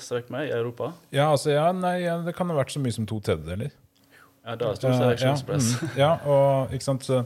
strøk 0.03 0.33
meg 0.35 0.49
i 0.49 0.57
Europa. 0.57 0.91
Ja, 1.15 1.29
altså, 1.29 1.53
ja, 1.55 1.69
nei, 1.77 2.01
ja, 2.03 2.17
det 2.27 2.35
kan 2.35 2.51
ha 2.51 2.57
vært 2.59 2.75
så 2.75 2.83
mye 2.83 2.97
som 2.97 3.07
to 3.07 3.21
tredjedeler. 3.23 3.71
Ja, 4.43 4.57
da 4.59 4.73
er 4.73 4.75
det 4.75 4.81
stor 4.81 4.91
Eh, 4.91 4.99
seleksjonspress. 4.99 5.69
Ja, 5.71 5.87
mm, 5.87 6.01
ja, 6.01 6.11
og 6.27 6.75
ikke 6.75 6.89
sant, 6.89 7.07
så 7.07 7.23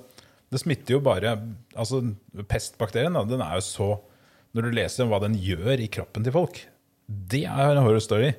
det 0.52 0.60
smitter 0.60 0.98
jo 0.98 1.00
bare 1.02 1.32
altså 1.74 2.02
Pestbakterien 2.46 3.16
da, 3.16 3.24
den 3.26 3.40
er 3.42 3.56
jo 3.58 3.64
så 3.66 3.88
Når 4.54 4.68
du 4.68 4.76
leser 4.76 5.04
om 5.04 5.10
hva 5.10 5.18
den 5.24 5.34
gjør 5.40 5.80
i 5.82 5.88
kroppen 5.92 6.24
til 6.24 6.32
folk, 6.32 6.60
det 7.06 7.42
er 7.44 7.74
en 7.74 7.82
horror 7.84 8.00
story. 8.00 8.30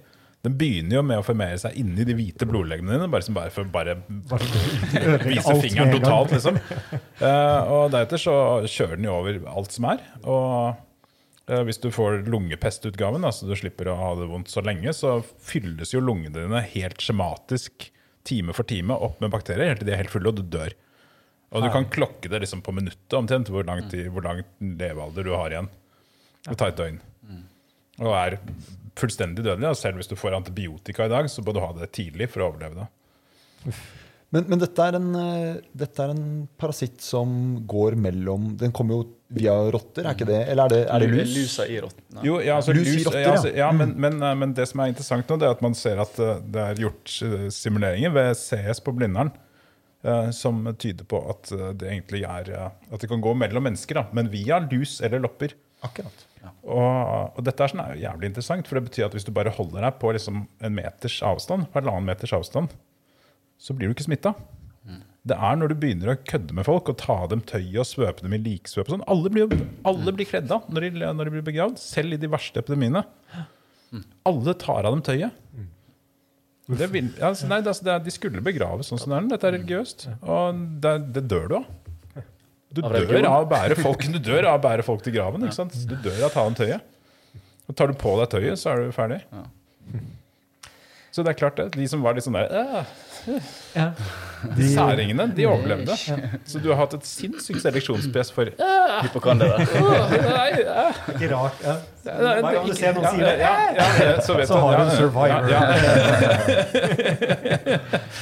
Den 0.46 0.56
begynner 0.58 1.00
jo 1.00 1.04
med 1.04 1.20
å 1.20 1.26
formere 1.26 1.58
seg 1.60 1.76
inni 1.82 2.06
de 2.08 2.16
hvite 2.16 2.46
blodleggene 2.48 2.94
dine, 2.94 3.10
bare, 3.12 3.26
som 3.26 3.36
bare 3.36 3.52
for 3.54 3.68
bare 3.74 3.98
Bare 4.30 4.46
å 4.46 5.22
vise 5.32 5.56
fingeren 5.64 5.96
totalt, 5.98 6.36
liksom. 6.36 6.60
Uh, 7.20 7.62
og 7.74 7.94
deretter 7.96 8.22
så 8.22 8.36
kjører 8.70 9.00
den 9.00 9.10
jo 9.10 9.18
over 9.18 9.42
alt 9.52 9.76
som 9.76 9.90
er. 9.92 10.04
Og 10.24 10.78
uh, 11.50 11.62
hvis 11.68 11.82
du 11.84 11.90
får 11.94 12.22
lungepestutgaven, 12.30 13.26
altså 13.28 13.48
så 13.48 13.52
du 13.52 13.62
slipper 13.64 13.92
å 13.92 13.98
ha 14.00 14.14
det 14.22 14.30
vondt 14.30 14.54
så 14.54 14.64
lenge, 14.64 14.94
så 14.96 15.18
fylles 15.24 15.96
jo 15.96 16.04
lungene 16.06 16.38
dine 16.38 16.64
helt 16.78 17.02
skjematisk 17.04 17.90
time 18.28 18.54
for 18.56 18.68
time 18.68 18.96
opp 18.96 19.20
med 19.24 19.34
bakterier 19.34 19.72
helt 19.72 19.82
til 19.82 19.90
de 19.90 19.96
er 19.96 20.04
helt 20.04 20.14
fulle, 20.14 20.32
og 20.32 20.40
du 20.40 20.46
dør. 20.58 20.76
Og 21.56 21.64
du 21.64 21.70
kan 21.72 21.88
klokke 21.88 22.30
det 22.30 22.42
liksom 22.44 22.62
på 22.64 22.74
minuttet 22.76 23.16
omtrent 23.16 23.50
hvor 23.52 23.64
lang, 23.68 23.86
tid, 23.92 24.10
hvor 24.12 24.26
lang 24.26 24.44
levealder 24.60 25.24
du 25.24 25.32
har 25.32 25.54
igjen. 25.54 25.70
Det 26.44 26.58
tar 26.60 26.74
et 26.74 26.80
døgn. 26.80 27.00
Og 28.04 28.12
er 28.14 28.36
fullstendig 29.02 29.45
dødelig. 29.45 29.72
Og 29.72 29.80
selv 29.80 30.02
hvis 30.02 30.10
du 30.12 30.18
får 30.20 30.38
antibiotika 30.38 31.08
i 31.08 31.14
dag, 31.14 31.30
så 31.32 31.43
bør 31.45 31.58
du 31.58 31.64
ha 31.64 31.72
det 31.78 31.91
tidlig 31.98 32.30
for 32.34 32.43
å 32.43 32.52
overleve 32.52 32.84
det. 32.84 33.76
Men, 34.36 34.43
men 34.52 34.60
dette, 34.60 34.84
er 34.84 34.98
en, 34.98 35.08
eh, 35.16 35.60
dette 35.78 36.04
er 36.04 36.12
en 36.12 36.48
parasitt 36.60 37.00
som 37.04 37.30
går 37.68 37.95
mellom 37.95 38.50
Den 38.60 38.74
kommer 38.76 38.98
jo 38.98 39.06
via 39.38 39.54
rotter, 39.72 40.04
er 40.04 40.18
ikke 40.18 40.28
det? 40.28 40.41
Eller 40.52 40.68
er 40.68 40.74
det, 40.74 40.82
er 40.91 41.04
det 41.04 41.08
lus? 41.14 41.32
Lusa 41.36 41.68
i 41.68 41.80
rottene. 41.84 42.26
Jo, 42.28 42.38
ja, 42.43 42.58
altså, 42.60 42.76
Lus 42.76 42.91
i 42.91 43.06
rotter, 43.06 43.24
ja, 43.24 43.32
altså, 43.36 43.54
ja 43.56 43.72
men, 43.76 43.95
men, 43.95 44.20
eh, 44.20 44.36
men 44.43 44.56
det 44.56 44.68
som 44.68 44.84
er 44.84 44.91
interessant 44.91 45.32
nå, 45.32 45.39
det 45.39 45.48
er 45.48 45.56
at 45.56 45.64
man 45.64 45.76
ser 45.80 46.04
at 46.04 46.20
eh, 46.24 46.41
det 46.43 46.64
er 46.64 46.84
gjort 46.84 47.16
simuleringer 47.56 48.16
ved 48.16 48.32
CS 48.39 48.84
på 48.84 48.95
Blindern 48.98 49.36
som 50.32 50.62
tyder 50.80 51.04
på 51.10 51.18
at 51.28 51.50
det 51.82 51.88
egentlig 51.89 52.22
er 52.24 52.52
At 52.62 53.02
det 53.02 53.10
kan 53.10 53.20
gå 53.20 53.32
mellom 53.36 53.66
mennesker, 53.66 53.98
da, 53.98 54.04
men 54.16 54.30
via 54.32 54.60
lus 54.62 55.02
eller 55.04 55.20
lopper. 55.20 55.56
Akkurat. 55.84 56.27
Og, 56.64 57.38
og 57.38 57.40
dette 57.48 57.64
er 57.64 57.72
sånn 57.72 57.84
jævlig 58.02 58.32
interessant, 58.32 58.68
for 58.68 58.80
det 58.80 58.90
betyr 58.90 59.08
at 59.08 59.16
hvis 59.18 59.28
du 59.28 59.34
bare 59.36 59.54
holder 59.56 59.88
deg 59.88 59.98
på 60.02 60.12
liksom 60.16 60.44
en 60.48 60.76
meters 60.78 61.18
avstand, 61.26 61.68
halvannen 61.76 62.08
meters 62.10 62.36
avstand, 62.38 62.76
så 63.58 63.74
blir 63.74 63.90
du 63.90 63.96
ikke 63.98 64.08
smitta. 64.10 64.36
Det 65.28 65.36
er 65.36 65.58
når 65.60 65.74
du 65.74 65.80
begynner 65.82 66.14
å 66.14 66.20
kødde 66.30 66.56
med 66.56 66.68
folk 66.68 66.88
og 66.92 67.00
ta 67.02 67.18
dem 67.28 67.42
tøyet 67.44 67.82
og 67.82 67.88
svøpe 67.90 68.24
dem 68.24 68.36
i 68.38 68.40
liksvøp 68.40 68.86
og 68.88 68.94
sånn. 68.94 69.08
Alle 69.12 69.32
blir, 69.34 69.56
alle 69.90 70.14
blir 70.16 70.30
kledd 70.30 70.52
av 70.56 70.70
når 70.72 70.86
de, 70.86 70.92
når 71.04 71.28
de 71.28 71.34
blir 71.34 71.48
begravd, 71.50 71.82
selv 71.82 72.16
i 72.16 72.20
de 72.22 72.30
verste 72.32 72.62
epidemiene. 72.64 73.02
Alle 74.28 74.54
tar 74.62 74.88
av 74.88 74.96
dem 74.96 75.04
tøyet. 75.04 75.36
Det 76.68 76.88
vil, 76.92 77.10
altså, 77.24 77.48
nei, 77.48 77.62
det, 77.64 77.72
altså, 77.72 77.86
det 77.88 77.94
de 78.04 78.12
skulle 78.12 78.44
begraves 78.44 78.90
sånn 78.92 79.00
som 79.00 79.14
det 79.14 79.20
er. 79.20 79.28
Dette 79.34 79.48
er 79.50 79.54
religiøst. 79.56 80.08
Og 80.28 80.64
det, 80.84 80.96
det 81.16 81.24
dør 81.32 81.46
du 81.48 81.58
av. 81.62 81.68
Du 82.74 82.82
Av 82.84 82.91
dør 82.91 83.26
av 83.30 83.45
å 83.45 83.47
bære 83.49 83.78
folk, 83.80 84.03
du 84.11 84.20
dør 84.20 84.49
av 84.51 84.59
å 84.59 84.63
bære 84.65 84.84
folk 84.86 85.03
til 85.05 85.15
graven. 85.15 85.45
Ikke 85.47 85.55
sant? 85.55 85.76
Du 85.88 85.95
dør 85.95 86.26
av 86.26 86.30
å 86.30 86.34
ta 86.34 86.43
av 86.43 86.55
tøyet. 86.57 86.82
Og 87.68 87.76
tar 87.76 87.91
du 87.91 87.95
på 87.99 88.13
deg 88.20 88.30
tøyet, 88.32 88.59
så 88.59 88.74
er 88.74 88.84
du 88.86 88.95
ferdig. 88.95 89.22
Så 91.18 91.24
det 91.26 91.32
er 91.34 91.38
klart 91.39 91.57
det. 91.57 91.65
De 91.74 91.82
som 91.89 91.97
var 92.05 92.13
litt 92.13 92.22
sånn 92.28 92.36
der 92.38 92.45
«Åh, 92.53 92.86
Ja. 93.74 93.88
Særingene, 94.53 95.26
de 95.36 95.47
overlevde. 95.49 95.95
Så 96.45 96.59
du 96.61 96.70
har 96.70 96.78
hatt 96.84 96.93
et 96.93 97.01
sinnssykt 97.09 97.57
seleksjonspress 97.63 98.30
for 98.36 98.45
Hypokondere. 99.01 99.57
Nei, 99.65 100.61
ja, 100.61 100.93
Ikke 101.15 101.28
rart. 101.34 101.57
Ja. 101.65 101.74
ja, 102.05 102.13
Hver 102.22 102.41
gang 102.45 102.70
du 102.70 102.74
ser 102.78 102.93
noen 102.95 103.09
si 103.09 103.18
det, 103.24 103.34
ja, 103.41 103.53
ja, 103.80 103.88
ja, 104.05 104.13
så 104.24 104.32
vet 104.38 104.45
så 104.51 104.57
har 104.61 104.72
du 104.78 104.82
en 104.86 104.93
survivor. 104.93 105.28
Ja, 105.28 105.38
ja, 105.49 105.57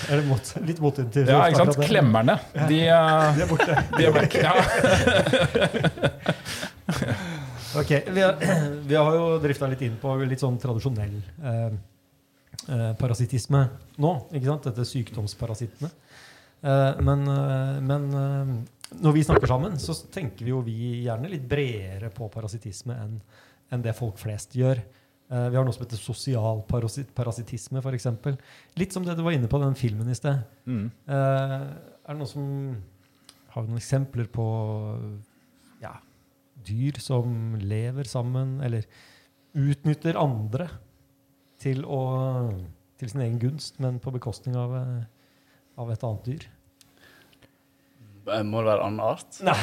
Er 0.06 0.16
det 0.16 0.24
mot, 0.30 0.44
litt 0.72 0.80
motintervju? 0.88 1.32
ja, 1.36 1.40
ikke 1.52 1.60
sant. 1.66 1.76
Klemmerne. 1.92 2.36
De, 2.72 2.80
eh, 2.88 3.36
De 3.36 3.40
er 3.44 3.50
borte. 3.52 3.74
de 3.98 4.02
er 4.08 4.12
borte. 4.16 4.40
Ja. 4.40 4.56
Ok, 7.76 7.90
vi 8.08 8.22
har, 8.22 8.36
vi 8.88 8.96
har 8.96 9.16
jo 9.16 9.24
drifta 9.44 9.68
litt 9.68 9.82
inn 9.84 9.98
på 10.00 10.14
litt 10.24 10.40
sånn 10.40 10.56
tradisjonell 10.62 11.18
eh, 11.44 11.66
eh, 11.66 11.72
parasittisme 13.00 13.62
nå. 14.02 14.12
ikke 14.34 14.50
sant? 14.50 14.70
Dette 14.70 14.86
sykdomsparasittene. 14.90 15.92
Eh, 16.66 17.02
men, 17.06 17.26
eh, 17.30 17.80
men 17.86 18.06
eh, 18.20 18.54
når 19.02 19.18
vi 19.18 19.26
snakker 19.28 19.52
sammen, 19.52 19.80
så 19.82 19.98
tenker 20.14 20.46
vi 20.46 20.54
jo 20.54 20.62
vi 20.66 20.78
gjerne 21.06 21.30
litt 21.30 21.46
bredere 21.50 22.10
på 22.14 22.30
parasittisme 22.34 22.98
enn 23.02 23.20
enn 23.74 23.82
det 23.82 23.96
folk 23.98 24.20
flest 24.22 24.56
gjør. 24.58 24.82
Eh, 25.26 25.48
vi 25.50 25.58
har 25.58 25.66
noe 25.66 25.74
som 25.74 25.86
heter 25.86 26.00
sosial 26.00 26.62
parasit 26.70 27.10
parasittisme, 27.18 27.82
f.eks. 27.82 28.10
Litt 28.78 28.94
som 28.94 29.06
det 29.06 29.18
du 29.18 29.24
var 29.26 29.34
inne 29.34 29.50
på 29.52 29.62
den 29.62 29.78
filmen 29.78 30.10
i 30.12 30.18
sted. 30.18 30.44
Mm. 30.70 30.84
Eh, 31.10 31.56
er 32.06 32.12
det 32.12 32.20
noen 32.20 32.30
som 32.30 32.52
Har 33.56 33.64
vi 33.64 33.72
noen 33.72 33.80
eksempler 33.80 34.28
på 34.28 34.46
ja, 35.80 35.94
dyr 36.68 36.98
som 37.00 37.56
lever 37.56 38.04
sammen, 38.04 38.58
eller 38.66 38.84
utnytter 39.56 40.20
andre 40.20 40.68
til, 41.62 41.84
å, 41.86 42.02
til 43.00 43.10
sin 43.12 43.22
egen 43.26 43.40
gunst, 43.42 43.80
men 43.84 44.00
på 44.04 44.12
bekostning 44.16 44.56
av, 44.60 44.76
eh, 44.76 45.06
av 45.82 45.92
et 45.94 46.04
annet 46.08 46.26
dyr? 46.30 46.46
Eh, 48.26 48.42
Må 48.42 48.64
det 48.64 48.72
være 48.72 48.86
annen 48.88 49.04
art? 49.06 49.38
Nei, 49.46 49.54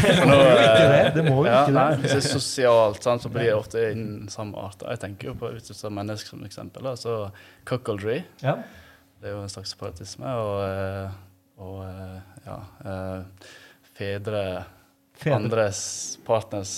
for 0.16 0.30
nå, 0.30 0.36
det. 0.40 0.68
eh, 0.70 1.10
Det 1.18 1.24
må 1.26 1.34
jo 1.42 1.46
ja, 1.50 1.58
ikke 1.62 1.72
det. 1.72 1.76
Nei, 1.76 1.98
hvis 2.00 2.14
det 2.14 2.20
er 2.22 2.28
sosialt, 2.30 3.02
sant, 3.04 3.24
så 3.26 3.28
blir 3.32 3.50
det 3.50 3.56
ofte 3.58 3.82
innen 3.92 4.30
samme 4.32 4.56
art. 4.62 4.80
Jeg 4.88 5.02
tenker 5.02 5.30
jo 5.32 5.36
på 5.42 5.50
utnyttelse 5.52 5.86
av 5.90 5.94
mennesker 5.98 6.32
som 6.32 6.46
eksempel. 6.48 6.88
Altså 6.94 7.12
Så 7.12 7.68
cuckoldry, 7.68 8.22
Ja. 8.44 8.56
det 9.20 9.28
er 9.30 9.36
jo 9.36 9.42
en 9.44 9.52
slags 9.52 9.74
paratisme. 9.76 10.32
Og, 10.32 11.12
og 11.60 11.84
ja 12.46 12.56
Fedre, 13.96 14.64
Fedre. 15.16 15.36
andres 15.36 15.80
partners 16.26 16.72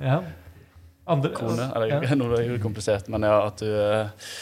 Ja. 0.00 0.20
Andre, 1.04 1.32
kone. 1.34 1.68
Eller 1.74 1.92
ja. 1.92 2.16
nå 2.16 2.28
er 2.36 2.48
det 2.54 2.62
komplisert, 2.62 3.08
men 3.10 3.26
ja, 3.26 3.36
at 3.48 3.62
du 3.62 3.68
eh, 3.68 4.32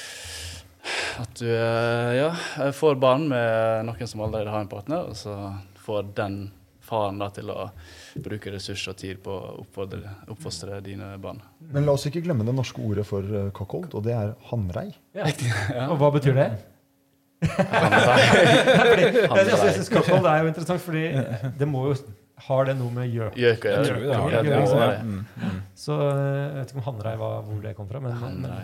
At 1.21 1.35
du 1.41 1.49
eh, 1.49 2.15
ja, 2.19 2.31
får 2.77 2.99
barn 3.01 3.29
med 3.31 3.87
noen 3.89 4.09
som 4.11 4.25
allerede 4.25 4.53
har 4.53 4.65
en 4.65 4.71
partner, 4.71 5.09
og 5.11 5.17
så 5.17 5.37
får 5.81 6.11
den 6.17 6.41
faren 6.85 7.21
da 7.21 7.29
til 7.31 7.53
å 7.53 7.69
bruke 8.19 8.51
ressurser 8.51 8.93
og 8.93 8.99
tid 8.99 9.21
på 9.23 9.31
å 9.31 9.53
oppfordre, 9.63 10.17
oppfostre 10.33 10.81
dine 10.85 11.13
barn. 11.23 11.39
Men 11.71 11.87
la 11.87 11.95
oss 11.95 12.09
ikke 12.11 12.25
glemme 12.25 12.45
det 12.49 12.57
norske 12.57 12.83
ordet 12.83 13.07
for 13.09 13.23
cockhold, 13.57 13.95
og 13.95 14.05
det 14.09 14.17
er 14.17 14.35
hannrei. 14.51 14.89
Ja. 15.17 15.31
Og 15.87 16.01
hva 16.01 16.11
betyr 16.17 16.37
det? 16.41 16.51
Jeg 17.41 17.49
jeg 19.49 19.85
Cockhold 19.89 20.27
er 20.29 20.43
jo 20.43 20.49
interessant, 20.51 20.83
fordi 20.85 21.07
det 21.57 21.69
må 21.69 21.87
jo 21.89 21.95
Har 22.45 22.67
det 22.69 22.75
noe 22.77 22.93
med 22.93 23.09
gjøk 23.09 23.37
Gjøk 23.41 23.65
og 23.65 23.87
Så 25.81 25.97
eh, 25.97 26.21
jeg 26.21 26.55
vet 26.59 26.73
ikke 26.75 26.83
om 26.83 26.87
Hanrei 26.91 27.17
var 27.21 27.43
hvor 27.47 27.61
det 27.65 27.75
kom 27.79 27.89
fra. 27.89 28.01
Men, 28.05 28.17
men, 28.43 28.57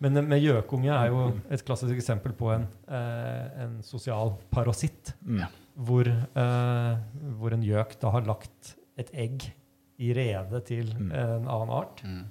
men 0.00 0.28
med 0.30 0.42
gjøkunge 0.44 0.92
er 0.94 1.08
jo 1.10 1.24
et 1.50 1.64
klassisk 1.66 1.96
eksempel 1.98 2.32
på 2.38 2.52
en, 2.54 2.68
eh, 2.88 3.62
en 3.64 3.78
sosial 3.86 4.36
parasitt. 4.54 5.14
Mm. 5.26 5.42
Hvor, 5.80 6.06
eh, 6.06 6.92
hvor 7.40 7.56
en 7.56 7.64
gjøk 7.64 7.96
da 8.02 8.12
har 8.14 8.26
lagt 8.28 8.74
et 9.00 9.10
egg 9.14 9.48
i 10.00 10.12
rede 10.16 10.60
til 10.64 10.94
Mm. 10.96 11.10
en 11.12 11.48
annen 11.48 11.70
art. 11.76 12.02
Mm. 12.06 12.22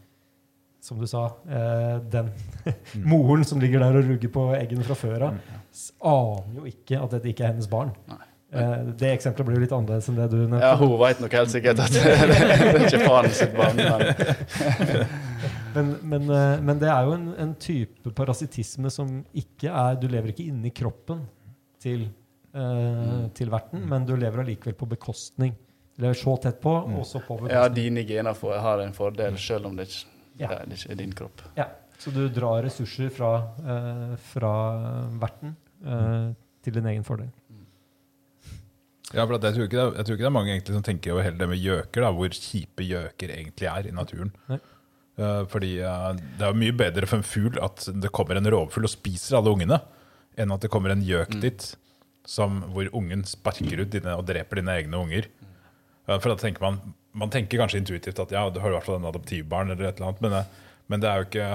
Som 0.82 0.98
du 1.02 1.06
sa, 1.12 1.26
eh, 1.52 2.00
den 2.10 2.32
moren 3.12 3.44
som 3.46 3.60
ligger 3.60 3.84
der 3.84 4.00
og 4.00 4.08
rugger 4.08 4.32
på 4.34 4.46
eggene 4.56 4.86
fra 4.88 4.96
før 4.98 5.28
av, 5.28 5.34
Mm. 5.36 5.66
aner 6.14 6.56
jo 6.56 6.66
ikke 6.72 7.04
at 7.04 7.12
dette 7.18 7.30
ikke 7.34 7.44
er 7.46 7.52
hennes 7.54 7.68
barn. 7.70 7.92
Nei. 8.08 8.24
Eh, 8.52 8.78
det 8.98 9.12
eksempelet 9.14 9.46
blir 9.46 9.60
jo 9.60 9.62
litt 9.62 9.74
annerledes 9.78 10.08
enn 10.10 10.16
det 10.18 10.26
du 10.32 10.38
nevnte. 10.42 10.64
Ja, 10.66 10.72
hun 10.80 10.96
veit 10.98 11.20
nok 11.22 11.36
helt 11.38 11.52
sikkert 11.54 11.80
at 11.84 11.92
det 11.94 12.02
er 12.02 12.86
ikke 12.88 13.02
faren 13.06 13.36
sitt 13.38 13.54
barn. 13.54 13.78
Men 13.78 15.06
Men, 15.76 15.92
men, 16.10 16.24
eh, 16.34 16.78
det 16.82 16.90
er 16.90 17.06
jo 17.06 17.14
en, 17.14 17.28
en 17.38 17.52
type 17.62 18.10
parasittisme 18.18 18.90
som 18.92 19.20
ikke 19.38 19.70
er 19.70 20.00
Du 20.02 20.08
lever 20.10 20.32
ikke 20.34 20.48
inni 20.50 20.72
kroppen 20.76 21.22
til, 21.80 22.08
eh, 22.58 23.28
til 23.38 23.52
verten, 23.54 23.84
men 23.88 24.08
du 24.10 24.16
lever 24.18 24.42
allikevel 24.44 24.76
på 24.80 24.88
bekostning. 24.96 25.54
Du 25.96 26.04
lever 26.08 26.18
så 26.18 26.34
tett 26.42 26.58
på, 26.64 26.74
Mm. 26.90 26.98
og 27.00 27.06
så 27.06 27.22
på 27.22 27.38
ja, 27.38 27.44
bekostning. 27.46 27.76
dine 27.78 28.04
gener 28.10 28.34
får, 28.36 28.58
har 28.66 28.82
en 28.84 28.94
fordel, 28.98 29.38
selv 29.38 29.68
om 29.70 29.76
det 29.78 29.88
ikke, 29.88 30.08
Ja. 30.42 30.48
det 30.66 30.80
ikke 30.80 30.92
er 30.92 30.96
din 30.96 31.14
kropp. 31.14 31.42
Ja. 31.58 31.68
Så 32.00 32.12
du 32.16 32.28
drar 32.32 32.64
ressurser 32.64 33.10
fra, 33.12 33.32
eh, 33.60 34.16
fra 34.34 34.52
verten 35.20 35.56
eh, 35.86 36.34
til 36.64 36.74
din 36.74 36.86
egen 36.88 37.04
fordel. 37.04 37.30
Ja, 39.14 39.24
for 39.26 39.36
jeg, 39.42 39.56
tror 39.56 39.66
ikke 39.66 39.78
det, 39.78 39.84
er- 39.86 39.96
jeg 39.98 40.06
tror 40.06 40.16
ikke 40.16 40.26
det 40.26 40.30
er 40.30 40.36
mange 40.36 40.52
egentlig 40.54 40.76
som 40.76 40.84
tenker 40.86 41.14
over 41.16 41.24
hele 41.26 41.40
det 41.40 41.48
med 41.50 41.62
gjøker, 41.64 42.04
da, 42.06 42.12
hvor 42.14 42.30
kjipe 42.36 42.86
gjøker 42.86 43.32
egentlig 43.34 43.70
er 43.72 43.88
i 43.90 43.94
naturen. 43.96 44.32
Nei. 44.52 44.60
Eh, 45.20 45.42
fordi 45.52 45.72
uh, 45.82 46.14
det 46.40 46.46
er 46.48 46.54
mye 46.62 46.76
bedre 46.80 47.10
for 47.10 47.18
en 47.20 47.26
fugl 47.28 47.58
at 47.66 47.88
det 47.92 48.12
kommer 48.16 48.38
en 48.40 48.48
rovfugl 48.54 48.86
og 48.88 48.94
spiser 48.94 49.40
alle 49.40 49.52
ungene, 49.56 49.80
enn 50.40 50.54
at 50.56 50.62
det 50.64 50.70
kommer 50.72 50.94
en 50.94 51.02
gjøk 51.04 51.34
Mm. 51.36 51.42
dit 51.42 51.66
som, 52.30 52.62
hvor 52.72 52.88
ungen 52.94 53.26
sparker 53.26 53.82
ut 53.82 53.90
dine, 53.92 54.14
og 54.16 54.28
dreper 54.30 54.62
dine 54.62 54.78
egne 54.78 55.02
unger. 55.02 55.26
Uh, 56.08 56.20
for 56.22 56.30
da 56.32 56.38
tenker 56.40 56.62
man, 56.62 56.78
man 57.18 57.34
tenker 57.34 57.58
kanskje 57.60 57.82
intuitivt 57.82 58.20
at 58.22 58.32
ja, 58.32 58.46
du 58.54 58.62
har 58.62 58.70
i 58.70 58.78
hvert 58.78 58.86
fall 58.86 59.00
en 59.02 59.10
adoptivbarn, 59.10 59.72
eller 59.74 59.90
et 59.90 59.98
eller 60.00 60.12
annet, 60.14 60.22
men, 60.22 60.64
men 60.88 61.02
det 61.04 61.10
er 61.10 61.18
jo 61.24 61.28
ikke 61.32 61.50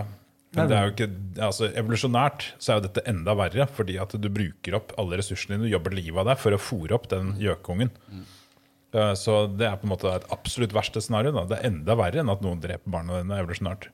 men 0.56 0.68
det 0.70 0.76
er 0.78 0.84
jo 0.86 0.92
ikke, 0.94 1.08
altså 1.48 1.68
Evolusjonært 1.74 2.44
så 2.62 2.72
er 2.72 2.78
jo 2.80 2.84
dette 2.88 3.02
enda 3.10 3.34
verre, 3.38 3.66
fordi 3.66 3.98
at 4.00 4.14
du 4.20 4.28
bruker 4.30 4.76
opp 4.78 4.92
alle 5.00 5.18
ressursene 5.20 5.56
dine, 5.58 5.66
du 5.68 5.72
jobber 5.74 5.94
livet 5.96 6.20
av 6.22 6.26
deg 6.32 6.38
for 6.42 6.56
å 6.56 6.60
fôre 6.62 6.92
opp 6.96 7.08
den 7.10 7.34
gjøkungen. 7.42 7.90
Eh, 8.94 9.12
Så 9.18 9.36
det 9.58 9.66
er 9.66 9.76
på 9.80 9.88
en 9.88 9.92
måte 9.96 10.12
et 10.14 10.26
absolutt 10.30 10.72
verste 10.76 11.00
scenario. 11.02 11.32
Da. 11.34 11.44
Det 11.50 11.58
er 11.58 11.66
enda 11.72 11.96
verre 11.98 12.20
enn 12.22 12.30
at 12.30 12.40
noen 12.44 12.60
dreper 12.62 12.90
barna 12.94 13.22
dine 13.22 13.40
evolusjonært. 13.42 13.88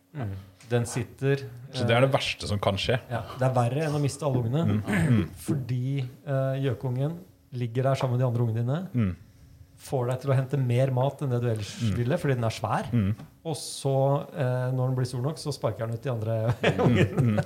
Den 0.70 0.84
sitter 0.86 1.40
Så 1.74 1.82
det 1.88 1.96
er 1.96 2.04
det 2.04 2.12
verste 2.12 2.46
som 2.46 2.60
kan 2.62 2.76
skje. 2.78 3.00
ja, 3.10 3.22
Det 3.38 3.46
er 3.48 3.54
verre 3.56 3.86
enn 3.88 3.96
å 3.96 4.02
miste 4.02 4.22
alle 4.28 4.44
ungene. 4.44 4.82
Mm. 4.84 5.24
Fordi 5.46 5.98
eh, 6.04 6.60
gjøkungen 6.66 7.16
ligger 7.58 7.82
der 7.88 7.94
sammen 7.98 8.18
med 8.18 8.22
de 8.22 8.28
andre 8.28 8.44
ungene 8.44 8.62
dine. 8.94 9.16
Mm. 9.80 9.86
Får 9.88 10.06
deg 10.10 10.20
til 10.20 10.30
å 10.30 10.36
hente 10.36 10.58
mer 10.60 10.90
mat 10.92 11.22
enn 11.24 11.30
det 11.32 11.38
du 11.40 11.46
ellers 11.48 11.70
ville, 11.96 12.18
fordi 12.20 12.34
den 12.36 12.44
er 12.44 12.52
svær. 12.52 12.90
Mm. 12.92 13.14
Og 13.48 13.54
så, 13.56 13.94
eh, 14.36 14.66
når 14.76 14.90
den 14.90 14.96
blir 14.98 15.08
stor 15.08 15.22
nok, 15.24 15.38
så 15.40 15.54
sparker 15.56 15.86
den 15.88 15.96
ut 15.96 16.02
de 16.04 16.10
andre 16.12 16.34
Mm. 16.60 16.82
ungene. 16.86 17.44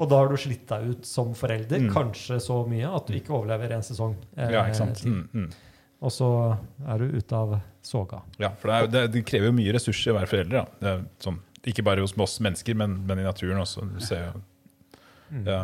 Og 0.00 0.08
da 0.08 0.16
har 0.22 0.30
du 0.30 0.36
slitt 0.40 0.62
deg 0.70 0.86
ut 0.94 1.04
som 1.04 1.34
forelder, 1.36 1.82
Mm. 1.82 1.90
kanskje 1.92 2.38
så 2.40 2.60
mye 2.70 2.88
at 2.96 3.06
du 3.10 3.14
ikke 3.18 3.34
overlever 3.36 3.74
en 3.76 3.82
sesong 3.84 4.14
eh, 4.36 4.48
Ja, 4.54 4.62
ikke 4.64 4.78
sant? 4.78 5.02
Mm, 5.04 5.26
mm. 5.34 5.50
Og 6.00 6.10
så 6.14 6.28
er 6.88 6.98
du 7.02 7.18
ute 7.18 7.36
av 7.36 7.58
soga. 7.84 8.22
Ja, 8.40 8.48
for 8.56 8.70
det, 8.70 8.76
er, 8.78 8.86
det, 8.94 9.02
det 9.12 9.24
krever 9.28 9.50
jo 9.50 9.56
mye 9.58 9.74
ressurser 9.76 10.14
å 10.14 10.20
være 10.20 10.30
forelder. 10.30 10.62
Da. 10.62 10.78
Det 10.80 10.88
er 10.94 11.02
sånn, 11.26 11.40
ikke 11.68 11.84
bare 11.84 12.00
hos 12.00 12.14
oss 12.16 12.38
mennesker, 12.40 12.74
men, 12.80 12.94
men 13.04 13.18
i 13.20 13.26
naturen 13.26 13.60
også. 13.60 13.84
Du 13.90 14.00
ser 14.00 14.30
jo 14.30 14.40
Mm. 15.30 15.44
ja, 15.46 15.58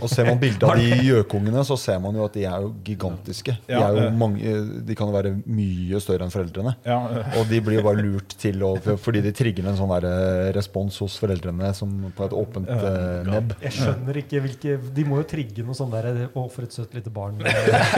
Og 0.00 0.08
ser 0.10 0.26
man 0.28 0.38
bilde 0.40 0.64
av 0.66 0.78
de 0.80 0.96
gjøkungene, 1.04 1.62
så 1.68 1.76
ser 1.80 1.98
man 2.02 2.16
jo 2.16 2.24
at 2.26 2.36
de 2.36 2.44
er 2.48 2.62
jo 2.64 2.70
gigantiske. 2.84 3.54
De, 3.66 3.76
er 3.76 3.96
jo 3.96 4.04
eh. 4.06 4.14
mange, 4.16 4.52
de 4.88 4.96
kan 4.96 5.10
jo 5.10 5.14
være 5.16 5.32
mye 5.44 6.00
større 6.02 6.26
enn 6.26 6.32
foreldrene. 6.32 6.72
eh, 6.86 7.36
Og 7.40 7.48
de 7.50 7.60
blir 7.64 7.78
jo 7.80 7.84
bare 7.86 8.00
lurt 8.00 8.36
til 8.40 8.62
å 8.64 8.72
Fordi 9.02 9.22
de 9.24 9.32
trigger 9.36 9.68
en 9.68 9.76
sånn 9.78 9.92
der 9.92 10.06
eh, 10.08 10.50
respons 10.56 10.96
hos 11.04 11.18
foreldrene 11.20 11.72
som 11.76 11.92
på 12.16 12.28
et 12.28 12.36
åpent 12.36 12.70
eh, 12.72 13.28
nebb. 13.28 13.52
Jeg 13.66 13.76
skjønner 13.78 14.20
ikke 14.22 14.42
hvilke 14.46 14.78
De 14.96 15.06
må 15.08 15.20
jo 15.20 15.26
trigge 15.28 15.64
noe 15.66 15.76
sånn 15.76 15.92
der 15.92 16.08
Å, 16.26 16.46
for 16.52 16.66
et 16.66 16.76
søtt 16.76 16.96
lite 16.96 17.12
barn. 17.12 17.40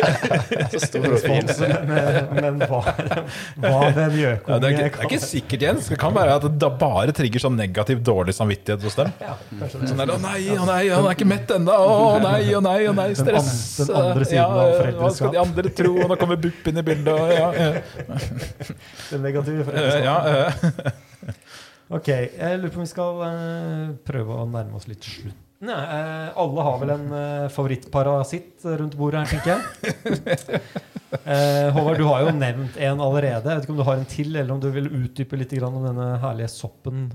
Så 0.73 0.83
stor. 0.83 1.07
Respons, 1.09 1.63
men, 1.63 2.19
men 2.35 2.59
hva, 2.69 2.81
hva 3.63 3.85
den 3.95 4.19
ja, 4.19 4.19
gjøkunge 4.25 4.59
det, 4.59 4.69
er 4.69 4.75
ikke, 4.75 4.89
det 4.89 5.07
er 5.07 5.09
ikke 5.09 5.23
sikkert, 5.25 5.65
Jens. 5.69 5.89
Det 5.93 5.99
kan 6.01 6.15
være 6.17 6.37
at 6.41 6.47
det 6.61 6.71
bare 6.81 7.15
trigger 7.17 7.43
sånn 7.47 7.57
negativ, 7.59 8.03
dårlig 8.05 8.35
samvittighet 8.37 8.85
hos 8.85 8.99
dem. 8.99 9.13
Ja. 9.23 9.37
Sånn 9.73 10.03
der, 10.03 10.13
nei, 10.23 10.39
nei, 10.59 10.81
han 10.91 11.07
er 11.07 11.15
ikke 11.15 11.29
mett 11.29 11.55
ennå. 11.55 11.68
Å 11.75 12.19
nei, 12.23 12.55
og 12.57 12.63
nei, 12.65 12.79
og 12.89 12.95
nei, 12.99 13.09
Den 13.15 13.35
an- 13.35 13.43
stress. 13.43 13.77
den 13.87 13.97
andre 13.97 14.25
siden 14.25 14.39
ja, 14.39 14.47
av 14.49 14.73
foreldreskap. 14.79 15.03
Hva 15.03 15.11
skal 15.17 15.33
de 15.35 15.41
andre 15.43 15.73
tro? 15.81 15.93
Og 16.05 16.09
nå 16.13 16.17
kommer 16.21 16.41
BUP 16.45 16.71
inn 16.73 16.81
i 16.81 16.85
bildet. 16.87 17.13
Og, 17.15 17.33
ja, 17.35 17.49
Det 19.11 19.21
negative 19.25 19.67
foreldreskapet. 19.69 20.73
ja. 20.79 20.95
Ok, 21.89 22.09
jeg 22.13 22.59
lurer 22.61 22.73
på 22.75 22.83
om 22.83 22.85
vi 22.85 22.91
skal 22.91 23.21
eh, 23.25 23.85
prøve 24.05 24.35
å 24.43 24.49
nærme 24.49 24.77
oss 24.77 24.89
litt 24.91 25.05
slutten. 25.09 25.33
Ja, 25.59 25.75
eh, 25.75 26.37
alle 26.39 26.63
har 26.63 26.77
vel 26.79 26.91
en 26.95 27.07
eh, 27.19 27.47
favorittparasitt 27.51 28.63
rundt 28.79 28.95
bordet 28.99 29.25
her, 29.25 29.33
tenker 29.35 29.57
jeg. 29.57 30.61
Eh, 31.09 31.71
Håvard, 31.73 31.97
du 31.97 32.05
har 32.05 32.21
jo 32.27 32.33
nevnt 32.37 32.75
en 32.85 32.99
allerede. 33.01 33.49
Jeg 33.49 33.57
vet 33.57 33.65
ikke 33.65 33.73
om 33.73 33.79
du 33.79 33.85
har 33.87 33.97
en 33.97 34.09
til, 34.13 34.35
eller 34.37 34.53
om 34.53 34.59
du 34.61 34.67
vil 34.75 34.91
utdype 34.93 35.39
litt 35.41 35.55
om 35.65 35.79
denne 35.81 36.09
herlige 36.21 36.51
soppen. 36.53 37.07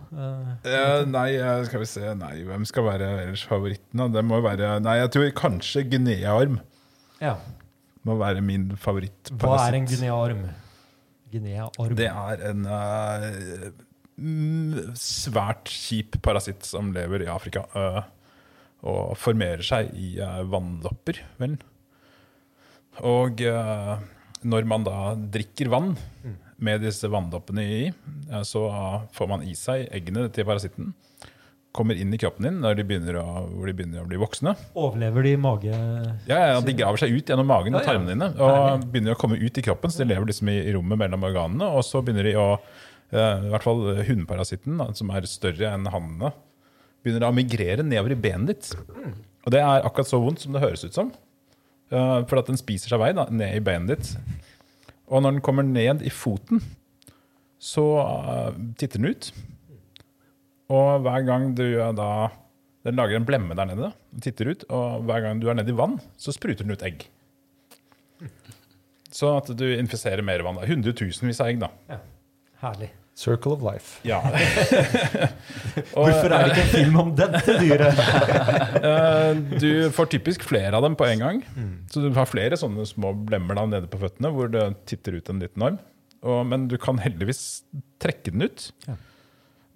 nei, 1.14 1.28
skal 1.68 1.84
vi 1.84 1.90
se 1.92 2.16
Nei, 2.18 2.32
hvem 2.48 2.66
skal 2.66 2.88
være 2.88 3.12
ellers 3.28 3.44
favoritten? 3.46 4.02
Det 4.16 4.24
må 4.26 4.40
være 4.42 4.80
Nei, 4.82 4.96
jeg 4.98 5.12
tror 5.14 5.30
kanskje 5.38 5.86
Guinea-orm 5.92 6.58
Ja. 7.22 7.36
må 8.02 8.18
være 8.18 8.42
min 8.42 8.72
favorittparasitt. 8.82 9.46
Hva 9.46 9.62
er 9.68 9.78
en 9.78 9.86
guineaorm? 9.92 10.42
Guinea-orm. 11.36 11.94
Det 12.02 12.10
er 12.10 12.44
en 12.50 12.66
mm, 14.18 14.98
svært 14.98 15.70
kjip 15.70 16.18
parasitt 16.26 16.66
som 16.66 16.90
lever 16.98 17.28
i 17.28 17.30
Afrika. 17.30 17.68
eh, 17.78 18.02
og 18.84 19.16
formerer 19.20 19.64
seg 19.66 19.94
i 19.96 20.18
eh, 20.22 20.42
vannlopper, 20.52 21.22
vel. 21.40 21.56
Og 23.08 23.42
eh, 23.42 23.94
når 24.44 24.68
man 24.70 24.86
da 24.86 25.14
drikker 25.16 25.72
vann 25.72 25.96
med 26.64 26.84
disse 26.84 27.08
vannloppene 27.12 27.64
i, 27.64 27.80
eh, 27.90 28.44
så 28.48 28.68
får 29.16 29.32
man 29.32 29.48
i 29.48 29.56
seg 29.58 29.88
eggene 29.96 30.28
til 30.36 30.48
parasitten. 30.50 30.94
kommer 31.74 31.98
inn 31.98 32.14
i 32.14 32.20
kroppen 32.22 32.46
din, 32.46 32.60
når 32.62 32.76
de 32.78 32.84
begynner 32.86 33.18
å, 33.18 33.26
hvor 33.50 33.66
de 33.66 33.74
begynner 33.74 34.04
å 34.04 34.10
bli 34.10 34.20
voksne 34.22 34.52
Overlever 34.78 35.26
de 35.26 35.32
mage... 35.42 35.74
ja, 36.30 36.38
ja, 36.52 36.60
De 36.62 36.76
graver 36.78 37.02
seg 37.02 37.16
ut 37.16 37.30
gjennom 37.32 37.50
magen 37.50 37.74
og 37.74 37.88
tarmene 37.88 38.14
dine 38.14 38.30
og 38.38 38.84
begynner 38.92 39.16
å 39.16 39.20
komme 39.20 39.40
ut 39.42 39.58
i 39.58 39.64
kroppen. 39.66 39.90
Så 39.90 40.04
de 40.04 40.12
lever 40.12 40.30
liksom 40.30 40.52
i, 40.54 40.60
i 40.68 40.76
rommet 40.76 41.00
mellom 41.02 41.24
organene. 41.26 41.72
Og 41.74 41.88
så 41.88 42.04
begynner 42.04 42.30
de 42.30 42.36
å 42.38 42.50
I 43.14 43.50
hvert 43.50 43.66
fall 43.66 43.82
hunnparasitten, 44.06 44.80
som 44.98 45.12
er 45.14 45.26
større 45.30 45.72
enn 45.74 45.90
hannene, 45.94 46.34
begynner 47.04 47.28
å 47.28 47.36
migrere 47.36 47.86
nedover 47.86 48.16
i 48.16 48.20
benet 48.20 48.54
ditt. 48.54 48.72
Og 49.44 49.54
det 49.54 49.60
er 49.60 49.86
akkurat 49.86 50.10
så 50.10 50.22
vondt 50.24 50.44
som 50.44 50.56
det 50.56 50.64
høres 50.64 50.86
ut 50.88 50.96
som. 50.96 51.12
Uh, 51.94 52.24
for 52.30 52.40
at 52.40 52.50
den 52.50 52.60
spiser 52.60 52.94
seg 52.94 53.02
vei 53.02 53.12
da, 53.16 53.28
ned 53.30 53.58
i 53.58 53.64
benet 53.64 53.92
ditt. 53.94 54.38
Og 55.12 55.22
når 55.22 55.36
den 55.36 55.44
kommer 55.46 55.68
ned 55.68 56.02
i 56.06 56.14
foten, 56.14 56.64
så 57.62 57.84
uh, 58.00 58.56
titter 58.80 59.04
den 59.04 59.12
ut. 59.14 59.34
Og 60.74 61.04
hver 61.04 61.28
gang 61.28 61.52
du 61.58 61.66
eh, 61.68 61.92
da 61.94 62.32
Den 62.88 62.96
lager 62.98 63.20
en 63.20 63.28
blemme 63.28 63.56
der 63.56 63.68
nede, 63.70 63.90
og 63.94 64.24
titter 64.24 64.50
ut, 64.52 64.64
og 64.74 65.06
hver 65.08 65.22
gang 65.24 65.40
du 65.40 65.46
er 65.48 65.56
nede 65.56 65.72
i 65.72 65.76
vann, 65.78 65.94
så 66.20 66.34
spruter 66.36 66.66
den 66.66 66.76
ut 66.76 66.84
egg. 66.84 67.06
Sånn 69.14 69.38
at 69.38 69.54
du 69.56 69.64
infiserer 69.78 70.26
mer 70.26 70.44
vann. 70.44 70.60
Hundretusenvis 70.68 71.40
av 71.40 71.54
egg, 71.54 71.62
da. 71.62 71.70
Ja. 71.88 72.02
Herlig. 72.64 72.90
Circle 73.16 73.54
of 73.54 73.62
life. 73.62 74.00
Ja. 74.08 74.18
Hvorfor 75.94 76.34
er 76.34 76.48
det 76.48 76.54
ikke 76.54 76.64
en 76.64 76.72
film 76.72 76.96
om 76.98 77.12
dette 77.18 77.58
dyret? 77.62 78.00
eh, 78.90 79.42
du 79.62 79.70
får 79.94 80.10
typisk 80.16 80.46
flere 80.50 80.74
av 80.74 80.86
dem 80.88 80.98
på 80.98 81.06
en 81.06 81.22
gang. 81.22 81.42
Så 81.94 82.02
du 82.02 82.10
har 82.16 82.30
flere 82.30 82.58
sånne 82.58 82.88
små 82.90 83.14
blemmer 83.30 83.60
da 83.60 83.68
nede 83.70 83.92
på 83.92 84.02
føttene 84.02 84.34
hvor 84.34 84.50
det 84.50 84.66
titter 84.90 85.20
ut 85.20 85.30
en 85.30 85.44
liten 85.46 85.68
arm. 85.70 85.78
Og, 86.24 86.42
men 86.50 86.66
du 86.72 86.80
kan 86.82 87.02
heldigvis 87.04 87.64
trekke 88.02 88.34
den 88.34 88.48
ut. 88.48 88.72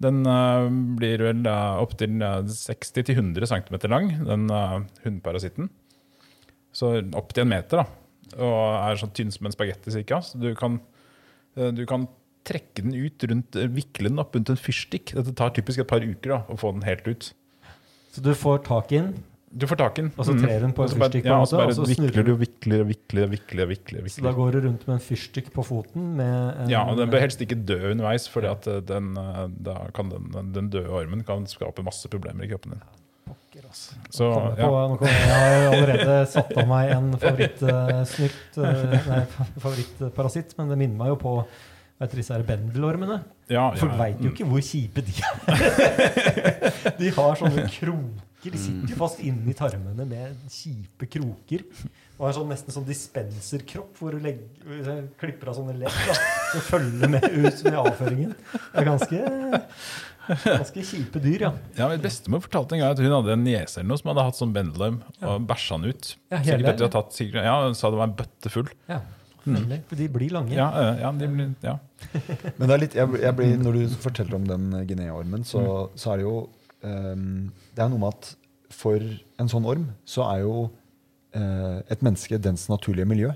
Den 0.02 0.22
uh, 0.26 0.66
blir 0.98 1.22
vel 1.26 1.46
uh, 1.46 1.78
opptil 1.82 2.20
uh, 2.22 2.42
60-100 2.46 3.48
cm 3.50 3.78
lang, 3.90 4.12
den 4.26 4.46
uh, 4.50 4.80
hundparasitten. 5.04 5.70
Så 6.74 6.96
opptil 7.18 7.44
en 7.44 7.52
meter, 7.54 7.82
da. 7.82 8.38
Og 8.38 8.60
er 8.78 9.00
sånn 9.00 9.14
tynn 9.16 9.34
som 9.34 9.48
en 9.48 9.54
spagetti 9.54 9.92
cirka. 9.94 10.20
Så 10.22 10.38
du 10.40 10.52
kan, 10.58 10.78
uh, 11.58 11.70
du 11.74 11.84
kan 11.88 12.06
trekke 12.48 12.84
den 12.84 12.96
ut, 12.96 13.24
rundt, 13.30 13.56
eh, 13.56 13.70
vikle 13.72 14.10
den 14.10 14.22
opp 14.22 14.36
rundt 14.36 14.52
en 14.52 14.60
fyrstikk. 14.60 15.14
Dette 15.16 15.34
tar 15.36 15.54
typisk 15.56 15.84
et 15.84 15.90
par 15.90 16.04
uker 16.04 16.36
da, 16.36 16.44
å 16.48 16.58
få 16.60 16.72
den 16.76 16.86
helt 16.88 17.08
ut. 17.08 17.32
Så 18.14 18.24
du 18.24 18.32
får 18.34 18.64
tak 18.68 18.94
i 18.94 19.02
den, 19.02 19.18
Du 19.48 19.64
får 19.66 19.78
tak 19.80 19.98
i 19.98 20.02
den. 20.02 20.10
Og 20.20 20.26
så 20.28 20.34
trer 20.36 20.60
den 20.60 20.74
på 20.76 20.84
en 20.84 20.90
fyrstikk 20.92 21.24
Ja, 21.24 21.38
og 21.40 21.46
så 21.48 21.56
bare 21.56 21.72
vikler 21.88 22.26
du 22.26 22.34
og 22.34 22.40
vikler 22.42 22.82
og 22.82 22.88
vikler 22.90 23.30
vikler. 23.30 23.70
vikler, 23.70 24.08
så 24.12 24.24
da 24.26 24.32
går 24.36 24.52
du 24.52 24.58
rundt 24.66 24.84
med 24.84 24.98
en 24.98 25.00
fyrstikk 25.00 25.48
på 25.54 25.64
foten 25.64 26.10
med 26.18 26.68
Ja, 26.68 26.82
og 26.84 26.98
Den 27.00 27.08
bør 27.08 27.24
helst 27.24 27.40
ikke 27.40 27.56
dø 27.56 27.94
underveis, 27.94 28.28
for 28.28 28.44
den, 28.44 29.16
eh, 29.16 29.42
da 29.70 29.78
kan 29.96 30.12
den, 30.12 30.52
den 30.52 30.68
døde 30.68 30.92
ormen 30.92 31.24
kan 31.24 31.46
skape 31.48 31.82
masse 31.82 32.08
problemer 32.12 32.44
i 32.44 32.50
kroppen 32.52 32.76
din. 32.76 32.84
Så, 34.10 34.24
ja. 34.24 34.68
på, 34.96 35.06
jeg, 35.06 35.32
har 35.32 35.66
allerede 35.72 36.14
satt 36.30 36.52
av 36.56 36.68
meg 36.70 36.92
en 36.94 37.08
favorittsnutt, 37.20 38.58
nei, 39.08 39.24
favorittparasitt, 39.64 40.54
men 40.56 40.70
det 40.72 40.78
minner 40.78 41.00
meg 41.00 41.12
jo 41.12 41.18
på 41.20 41.32
vet 41.98 42.12
dere, 42.12 42.20
disse 42.22 42.38
bendelormene. 42.48 43.20
Ja, 43.50 43.68
Folk 43.80 43.94
ja. 43.94 43.98
veit 44.04 44.20
jo 44.22 44.30
ikke 44.32 44.46
hvor 44.48 44.62
kjipe 44.64 45.02
de 45.06 45.14
er. 45.18 45.94
De 47.00 47.12
har 47.16 47.38
sånne 47.40 47.64
kroker. 47.72 48.24
De 48.48 48.58
sitter 48.60 48.92
jo 48.92 48.96
fast 49.00 49.18
inni 49.26 49.52
tarmene 49.58 50.04
med 50.06 50.36
kjipe 50.52 51.08
kroker. 51.10 51.64
Og 52.18 52.28
har 52.28 52.36
sånn, 52.36 52.48
nesten 52.50 52.74
sånn 52.74 52.86
dispenserkropp 52.86 53.98
hvor 53.98 54.14
du 54.14 54.22
legger, 54.22 55.02
klipper 55.20 55.50
av 55.50 55.58
sånne 55.58 55.74
ledd 55.80 55.98
som 56.52 56.62
følger 56.68 57.10
med 57.16 57.26
ut 57.34 57.60
med 57.66 57.76
avføringen. 57.82 58.32
Det 58.54 58.78
er 58.82 58.88
ganske, 58.88 59.60
ganske 60.44 60.86
kjipe 60.92 61.22
dyr, 61.24 61.44
ja. 61.48 61.52
Ja, 61.78 61.90
min 61.90 62.02
Bestemor 62.02 62.42
fortalte 62.46 62.78
en 62.78 62.82
gang 62.84 62.94
at 62.94 63.02
hun 63.02 63.14
hadde 63.18 63.34
en 63.36 63.44
niese 63.46 63.80
eller 63.82 63.90
noe 63.92 64.00
som 64.02 64.10
hadde 64.12 64.26
hatt 64.30 64.38
sånn 64.40 64.54
bendelorm 64.56 65.00
og 65.18 65.46
bæsja 65.50 65.78
den 65.82 65.90
ut. 65.94 66.10
Ja, 66.30 66.38
Sikkert 66.42 66.52
hele, 66.54 66.72
etter 66.74 66.86
å 66.86 66.90
ha 66.90 66.94
tatt, 67.00 67.14
sikkert, 67.18 67.46
ja, 67.50 67.56
Hun 67.66 67.78
sa 67.78 67.90
det 67.94 68.00
var 68.02 68.10
en 68.12 68.18
bøtte 68.22 68.54
full. 68.54 68.70
ja. 68.90 69.02
Nemlig. 69.56 69.80
For 69.88 70.00
de 70.00 70.08
blir 70.12 70.34
lange. 70.34 70.54
Ja, 70.56 70.68
eh, 70.82 71.00
ja, 71.02 71.12
de, 71.12 71.28
blir- 71.32 71.54
ja. 71.64 71.76
Men 72.58 72.66
det 72.66 72.74
er 72.74 72.82
litt, 72.84 72.98
jeg, 72.98 73.22
jeg 73.22 73.36
blir, 73.38 73.56
når 73.62 73.78
du 73.78 73.96
forteller 74.02 74.38
om 74.38 74.46
den 74.48 74.68
Guinea-ormen, 74.88 75.46
så, 75.48 75.62
så 75.98 76.12
er 76.12 76.20
det 76.20 76.28
jo 76.28 76.36
um, 76.84 77.48
Det 77.74 77.84
er 77.84 77.90
noe 77.92 78.02
med 78.04 78.14
at 78.14 78.32
for 78.78 79.02
en 79.40 79.48
sånn 79.50 79.66
orm 79.66 79.88
så 80.06 80.26
er 80.28 80.42
jo 80.44 80.54
uh, 80.68 81.78
et 81.88 82.02
menneske 82.04 82.38
dens 82.42 82.68
naturlige 82.68 83.08
miljø. 83.08 83.32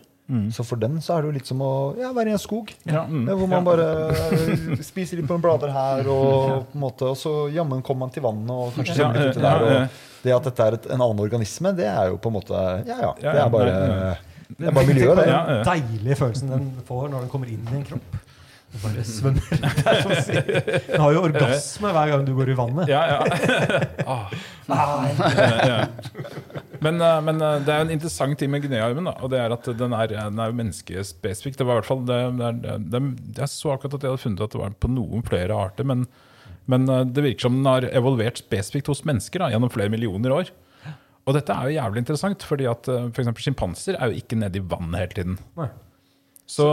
Så 0.55 0.65
for 0.65 0.81
den 0.81 1.01
så 1.03 1.17
er 1.17 1.25
det 1.25 1.29
jo 1.29 1.35
litt 1.35 1.49
som 1.51 1.61
å 1.65 1.71
ja, 1.99 2.09
være 2.17 2.31
i 2.31 2.35
en 2.37 2.41
skog. 2.41 2.71
Ja, 2.89 3.03
mm, 3.05 3.27
hvor 3.35 3.49
man 3.51 3.59
ja. 3.59 3.67
bare 3.67 3.89
eh, 4.15 4.79
spiser 4.87 5.19
litt 5.19 5.27
på 5.29 5.35
noen 5.37 5.45
blader 5.45 5.73
her, 5.75 6.09
og, 6.09 6.71
på 6.71 6.79
en 6.79 6.85
måte, 6.87 7.11
og 7.11 7.19
så 7.21 7.33
jammen 7.53 7.83
kommer 7.85 8.07
man 8.07 8.15
til 8.15 8.25
vannet 8.25 8.53
og 8.55 8.73
kanskje 8.79 8.97
Ja, 8.97 9.11
litt 9.13 9.35
uti 9.35 9.43
der. 9.43 9.67
ja. 9.67 9.83
Og 9.83 10.23
det 10.23 10.35
at 10.37 10.47
dette 10.47 10.65
er 10.69 10.77
et, 10.79 10.85
en 10.95 11.03
annen 11.03 11.21
organisme, 11.25 11.73
det 11.77 11.89
er 11.91 12.13
jo 12.13 12.21
på 12.23 12.31
en 12.31 12.37
måte 12.39 12.61
Ja, 12.87 12.99
ja. 13.03 13.11
Det 13.19 13.33
er 13.43 13.51
bare, 13.53 13.75
nei, 13.75 14.13
det 14.59 14.69
er 14.69 14.77
bare 14.77 14.89
miljøet, 14.89 15.17
det. 15.19 15.25
Den 15.27 15.35
Ja, 15.35 15.41
ja. 15.59 15.65
deilige 15.69 16.17
følelsen 16.21 16.53
den 16.53 16.69
får 16.89 17.09
når 17.13 17.25
den 17.27 17.33
kommer 17.33 17.51
inn 17.53 17.67
i 17.73 17.79
en 17.81 17.85
kropp. 17.89 18.21
Den 18.73 18.81
bare 18.81 19.03
svømmer. 19.05 19.49
Er. 19.93 20.79
Den 20.89 21.01
har 21.03 21.13
jo 21.13 21.23
orgasme 21.27 21.91
hver 21.93 22.09
gang 22.13 22.23
du 22.25 22.33
går 22.39 22.53
i 22.55 22.57
vannet. 22.57 22.89
Ja, 22.89 23.03
ja. 23.11 24.17
Nei. 24.73 25.11
ja. 25.69 25.77
Men, 26.83 26.97
eh, 27.05 27.19
men 27.27 27.43
eh, 27.45 27.59
det 27.67 27.75
er 27.75 27.85
en 27.85 27.93
interessant 27.93 28.39
ting 28.41 28.51
med 28.53 28.65
Guinea-armen. 28.65 29.11
og 29.13 29.29
det 29.33 29.43
er 29.43 29.53
at 29.55 29.69
Den 29.79 29.93
er, 29.93 30.15
den 30.15 30.41
er 30.41 30.57
menneskespesifikk. 30.57 31.59
Det 31.61 31.67
var 31.69 31.77
i 31.77 31.83
hvert 31.83 31.91
fall 31.91 32.05
det, 32.09 32.21
det, 32.41 32.73
det, 32.95 33.03
Jeg 33.43 33.53
så 33.53 33.75
akkurat 33.75 33.99
at 33.99 34.07
jeg 34.07 34.15
hadde 34.15 34.25
funnet 34.25 34.45
at 34.47 34.57
det 34.57 34.63
var 34.63 34.75
på 34.81 34.91
noen 34.91 35.27
flere 35.27 35.53
arter. 35.69 35.85
Men, 35.93 36.07
men 36.71 36.89
eh, 36.89 37.05
det 37.13 37.27
virker 37.29 37.49
som 37.49 37.61
den 37.61 37.69
har 37.69 37.89
evolvert 37.93 38.41
spesifikt 38.41 38.89
hos 38.91 39.05
mennesker 39.09 39.45
da, 39.45 39.53
gjennom 39.53 39.73
flere 39.75 39.93
millioner 39.93 40.39
år. 40.41 40.53
Og 41.27 41.37
dette 41.37 41.55
er 41.55 41.69
jo 41.71 41.77
jævlig 41.79 42.03
interessant, 42.03 42.43
fordi 42.43 42.67
at 42.67 42.89
f.eks. 42.89 43.13
for 43.15 43.23
eksempel 43.23 43.45
sjimpanser 43.45 43.95
er 43.99 44.11
jo 44.11 44.19
ikke 44.23 44.39
nede 44.41 44.59
i 44.59 44.65
vannet 44.73 44.99
hele 45.05 45.17
tiden. 45.19 45.37
Så, 46.53 46.65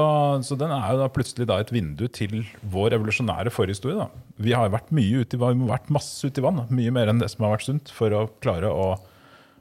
så 0.44 0.58
den 0.60 0.72
er 0.74 0.88
jo 0.92 0.98
da 1.04 1.08
plutselig 1.14 1.46
da 1.48 1.60
et 1.62 1.70
vindu 1.72 2.08
til 2.12 2.42
vår 2.74 2.96
evolusjonære 2.98 3.52
forhistorie. 3.54 3.96
da. 4.02 4.08
Vi 4.42 4.52
har 4.58 4.72
vært 4.74 4.90
mye 4.92 5.22
ute 5.22 5.38
i, 5.38 5.40
vann- 5.40 5.62
vi 5.62 5.70
har 5.70 5.78
vært 5.78 5.94
masse 5.94 6.26
ute 6.26 6.42
i 6.42 6.44
vann, 6.44 6.64
mye 6.74 6.92
mer 6.92 7.12
enn 7.14 7.22
det 7.22 7.30
som 7.32 7.46
har 7.46 7.54
vært 7.54 7.68
sunt, 7.70 7.94
for 7.96 8.12
å 8.18 8.24
klare 8.44 8.68
å, 8.74 8.90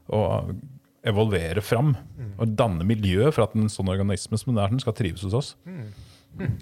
å 0.09 0.23
evolvere 1.07 1.63
fram 1.63 1.93
og 2.41 2.57
danne 2.59 2.85
miljø 2.89 3.29
for 3.31 3.45
at 3.45 3.55
en 3.55 3.69
sånn 3.71 3.93
organisme 3.93 4.41
som 4.41 4.55
den 4.57 4.65
er, 4.65 4.81
skal 4.83 4.97
trives 4.99 5.23
hos 5.29 5.37
oss. 5.39 5.53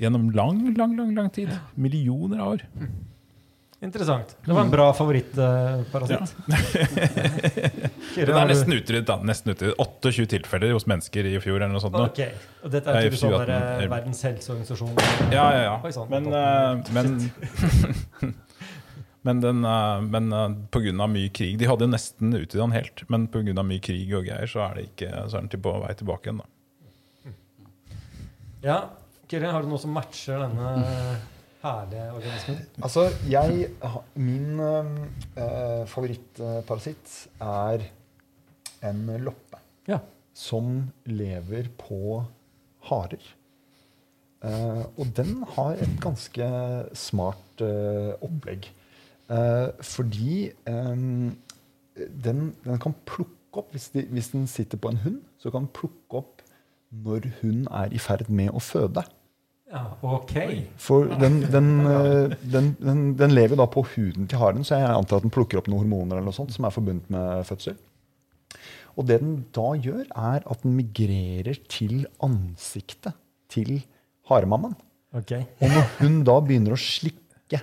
Gjennom 0.03 0.29
lang, 0.37 0.61
lang, 0.77 0.97
lang, 0.99 1.15
lang 1.17 1.31
tid. 1.35 1.55
Millioner 1.77 2.43
av 2.43 2.57
år. 2.59 2.67
Interessant. 3.81 4.37
Det 4.45 4.53
var 4.53 4.63
en 4.63 4.71
bra 4.71 4.93
favorittparasitt. 4.97 6.37
Det 8.17 8.25
er 8.25 8.49
nesten 8.49 8.73
utryddet. 8.73 9.05
da, 9.11 9.19
nesten 9.21 9.53
utryddet. 9.53 9.77
28 9.77 10.25
tilfeller 10.33 10.73
hos 10.73 10.87
mennesker 10.89 11.29
i 11.29 11.35
fjor. 11.45 11.61
eller 11.61 11.75
noe 11.75 11.83
sånt. 11.85 11.93
nå. 11.93 12.07
Ok. 12.09 12.23
Og 12.65 12.73
dette 12.73 12.89
er 12.89 13.05
typisk 13.05 13.27
sånn 13.27 13.35
2018. 13.37 13.53
der, 13.53 13.85
eh, 13.85 13.91
Verdens 13.93 14.23
helseorganisasjon 14.25 14.97
Ja, 15.35 15.45
ja, 15.53 15.61
ja. 15.67 15.77
Oi, 15.85 15.93
sann. 15.93 16.09
Men, 16.09 16.33
eh, 16.33 16.73
men, 16.97 18.35
men, 19.29 19.45
den, 19.45 19.63
eh, 19.69 20.01
men 20.09 20.33
av 20.33 21.13
mye 21.13 21.29
krig 21.37 21.61
De 21.61 21.69
hadde 21.69 21.85
jo 21.85 21.93
nesten 21.93 22.33
utryddet 22.33 22.65
den 22.65 22.77
helt, 22.79 23.05
men 23.13 23.29
pga. 23.29 23.61
mye 23.61 23.85
krig 23.85 24.09
og 24.17 24.25
greier, 24.25 24.49
så 24.49 24.65
er, 24.71 24.81
det 24.81 24.89
ikke, 24.95 25.13
så 25.29 25.37
er 25.37 25.45
den 25.45 25.67
på 25.69 25.77
vei 25.85 25.95
tilbake 26.01 26.31
igjen. 26.33 26.41
da. 26.41 27.35
Ja. 28.65 28.81
Kyrre, 29.29 29.53
har 29.53 29.63
du 29.63 29.69
noe 29.69 29.83
som 29.83 29.93
matcher 29.93 30.39
denne 30.47 31.21
herlige 31.67 32.07
organismen? 32.17 32.59
Altså, 32.83 33.07
jeg 33.31 33.69
Min 34.15 34.61
eh, 34.61 35.87
favorittparasitt 35.91 37.17
er 37.41 37.87
en 38.87 39.07
loppe 39.25 39.61
Ja. 39.89 39.99
som 40.35 40.93
lever 41.07 41.69
på 41.79 42.25
harer. 42.91 43.23
Eh, 44.45 44.83
og 44.99 45.07
den 45.17 45.43
har 45.57 45.73
et 45.81 45.97
ganske 46.03 46.49
smart 46.95 47.63
eh, 47.65 48.13
opplegg. 48.23 48.69
Eh, 49.31 49.69
fordi 49.83 50.51
eh, 50.69 50.95
den, 52.27 52.55
den 52.65 52.79
kan 52.83 52.95
plukke 53.09 53.33
opp 53.57 53.73
hvis, 53.73 53.89
de, 53.95 54.05
hvis 54.13 54.29
den 54.35 54.47
sitter 54.47 54.79
på 54.79 54.93
en 54.93 55.01
hund, 55.03 55.21
så 55.41 55.51
kan 55.51 55.65
den 55.65 55.73
plukke 55.73 56.21
opp 56.21 56.43
når 56.93 57.31
hun 57.41 57.65
er 57.73 57.91
i 57.93 57.99
ferd 57.99 58.29
med 58.31 58.53
å 58.55 58.61
føde. 58.63 59.03
Ja. 59.77 59.83
Ok. 60.17 60.35
For 60.81 61.11
den, 61.21 61.43
den, 61.53 61.69
eh, 61.93 62.37
den, 62.43 62.73
den, 62.81 63.03
den 63.19 63.35
lever 63.37 63.61
da 63.61 63.69
på 63.71 63.85
huden 63.95 64.29
til 64.31 64.41
haren, 64.41 64.65
så 64.67 64.81
jeg 64.81 64.89
antar 64.91 65.21
at 65.21 65.27
den 65.27 65.35
plukker 65.35 65.61
opp 65.61 65.69
noen 65.71 65.85
hormoner 65.85 66.19
eller 66.19 66.31
noe 66.31 66.37
sånt 66.37 66.55
som 66.57 66.67
er 66.67 66.75
forbundet 66.75 67.13
med 67.13 67.45
fødsel. 67.49 67.77
Og 68.97 69.05
det 69.09 69.21
den 69.21 69.37
da 69.55 69.69
gjør, 69.77 70.07
er 70.09 70.41
at 70.41 70.63
den 70.65 70.77
migrerer 70.79 71.61
til 71.69 72.07
ansiktet 72.25 73.17
til 73.53 73.79
haremammaen. 74.31 74.77
Okay. 75.17 75.45
Og 75.61 75.71
når 75.71 75.85
hun 76.01 76.17
da 76.27 76.41
begynner 76.45 76.75
å 76.75 76.81
slikke 76.81 77.61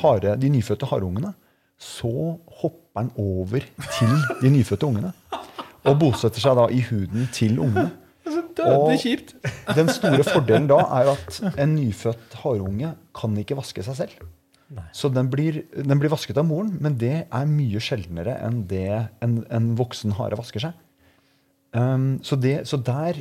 hare, 0.00 0.36
de 0.40 0.50
nyfødte 0.50 0.88
hareungene, 0.90 1.34
så 1.78 2.10
hopper 2.62 3.02
den 3.02 3.10
over 3.20 3.66
til 3.98 4.14
de 4.40 4.50
nyfødte 4.50 4.88
ungene. 4.88 5.12
Og 5.86 5.98
bosetter 6.00 6.42
seg 6.42 6.56
da 6.58 6.66
i 6.72 6.80
huden 6.88 7.28
til 7.34 7.60
ungene. 7.62 7.90
Og 8.64 8.94
kjipt. 9.02 9.34
den 9.78 9.90
store 9.92 10.24
fordelen 10.26 10.70
da 10.70 10.80
er 11.00 11.12
at 11.12 11.42
en 11.56 11.76
nyfødt 11.76 12.38
hareunge 12.42 12.94
kan 13.16 13.36
ikke 13.40 13.58
vaske 13.58 13.84
seg 13.86 14.00
selv. 14.00 14.24
Nei. 14.76 14.86
Så 14.96 15.08
den 15.14 15.28
blir, 15.30 15.60
den 15.76 16.00
blir 16.00 16.10
vasket 16.10 16.38
av 16.40 16.46
moren, 16.48 16.72
men 16.82 16.96
det 16.98 17.14
er 17.24 17.46
mye 17.50 17.82
sjeldnere 17.82 18.34
enn 18.42 18.64
det 18.70 18.88
en, 19.22 19.38
en 19.46 19.68
voksen 19.78 20.16
hare 20.18 20.38
vasker 20.40 20.64
seg. 20.64 20.82
Um, 21.76 22.18
så, 22.24 22.38
det, 22.40 22.62
så 22.70 22.78
der 22.80 23.18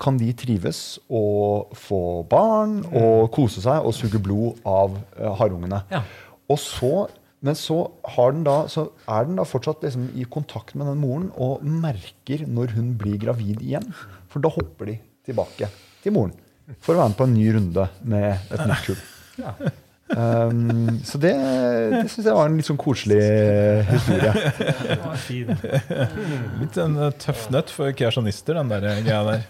kan 0.00 0.18
de 0.20 0.28
trives 0.36 0.98
og 1.08 1.72
få 1.78 2.22
barn 2.28 2.82
og 2.90 3.30
kose 3.32 3.62
seg 3.64 3.86
og 3.86 3.94
suge 3.96 4.20
blod 4.22 4.60
av 4.68 4.98
uh, 5.16 5.30
harungene. 5.38 5.80
Ja. 5.90 6.02
Og 6.52 6.60
så, 6.60 7.06
men 7.44 7.56
så, 7.58 7.76
da, 8.46 8.56
så 8.72 8.86
er 9.04 9.26
den 9.28 9.36
da 9.36 9.44
fortsatt 9.44 9.84
liksom 9.84 10.08
i 10.16 10.24
kontakt 10.24 10.76
med 10.78 10.88
den 10.88 11.02
moren 11.02 11.28
og 11.36 11.64
merker 11.64 12.46
når 12.48 12.72
hun 12.78 12.94
blir 13.00 13.18
gravid 13.20 13.60
igjen. 13.60 13.90
For 14.32 14.40
da 14.44 14.52
hopper 14.52 14.88
de 14.88 14.96
tilbake 15.28 15.68
til 16.04 16.16
moren 16.16 16.32
for 16.80 16.94
å 16.94 17.02
være 17.02 17.12
med 17.12 17.18
på 17.18 17.26
en 17.28 17.34
ny 17.36 17.48
runde 17.52 17.88
med 18.08 18.54
et 18.54 18.64
nytt 18.64 18.86
kull. 18.86 19.02
Ja. 19.34 19.52
Um, 20.04 21.00
så 21.00 21.16
det, 21.16 21.32
det 21.32 22.02
syns 22.12 22.26
jeg 22.28 22.36
var 22.36 22.50
en 22.50 22.58
litt 22.58 22.66
sånn 22.68 22.78
koselig 22.78 23.20
historie. 23.88 24.32
Det 24.84 24.98
var 25.00 25.16
fin. 25.16 25.52
Litt 26.60 26.76
en 26.82 26.98
eh, 27.06 27.14
tøff 27.22 27.46
nøtt 27.54 27.72
for 27.72 27.94
kreasjonister, 27.96 28.58
den 28.60 28.68
der 28.68 29.00
greia 29.00 29.22
der. 29.24 29.46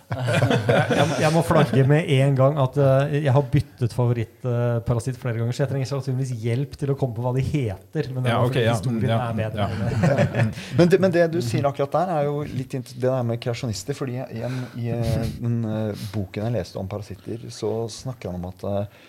Jeg, 0.95 1.07
jeg 1.25 1.33
må 1.35 1.43
flagge 1.47 1.83
med 1.91 2.07
en 2.21 2.39
gang 2.39 2.61
at 2.63 2.79
eh, 2.79 3.17
jeg 3.25 3.35
har 3.35 3.49
byttet 3.51 3.97
favorittparasitt 3.97 5.19
flere 5.21 5.41
ganger, 5.41 5.57
så 5.57 5.65
jeg 5.65 5.73
trenger 5.73 5.91
sannsynligvis 5.91 6.45
hjelp 6.45 6.77
til 6.79 6.95
å 6.95 6.97
komme 7.01 7.19
på 7.19 7.25
hva 7.25 7.35
de 7.35 7.43
heter. 7.45 8.11
Men 8.15 8.27
det 8.27 8.33
Ja, 8.33 8.39
okay, 8.47 8.65
ja, 8.69 8.77
ja, 8.79 9.33
ja. 9.35 9.51
det. 9.51 10.47
Men 10.79 10.91
det, 10.91 10.99
men 11.01 11.13
det 11.15 11.25
du 11.33 11.41
sier 11.45 11.67
akkurat 11.69 11.93
der, 11.95 12.13
er 12.15 12.29
jo 12.29 12.39
litt 12.47 12.75
det 12.75 13.03
der 13.03 13.27
med 13.27 13.41
kreasjonister. 13.43 13.97
fordi 13.97 14.21
i, 14.23 14.45
en, 14.47 14.57
i 14.79 14.91
eh, 14.95 15.27
den 15.41 15.59
eh, 15.67 16.07
boken 16.15 16.47
jeg 16.47 16.57
leste 16.57 16.79
om 16.81 16.89
parasitter, 16.91 17.43
så 17.51 17.73
snakker 17.91 18.31
han 18.31 18.41
om 18.41 18.49
at 18.51 18.65
eh, 18.71 19.03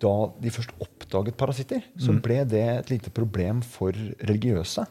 da 0.00 0.14
de 0.40 0.52
først 0.54 0.72
oppdaget 0.80 1.36
parasitter, 1.40 1.84
så 2.00 2.14
ble 2.24 2.42
det 2.48 2.66
et 2.78 2.92
lite 2.94 3.12
problem 3.14 3.60
for 3.66 3.92
religiøse. 4.24 4.86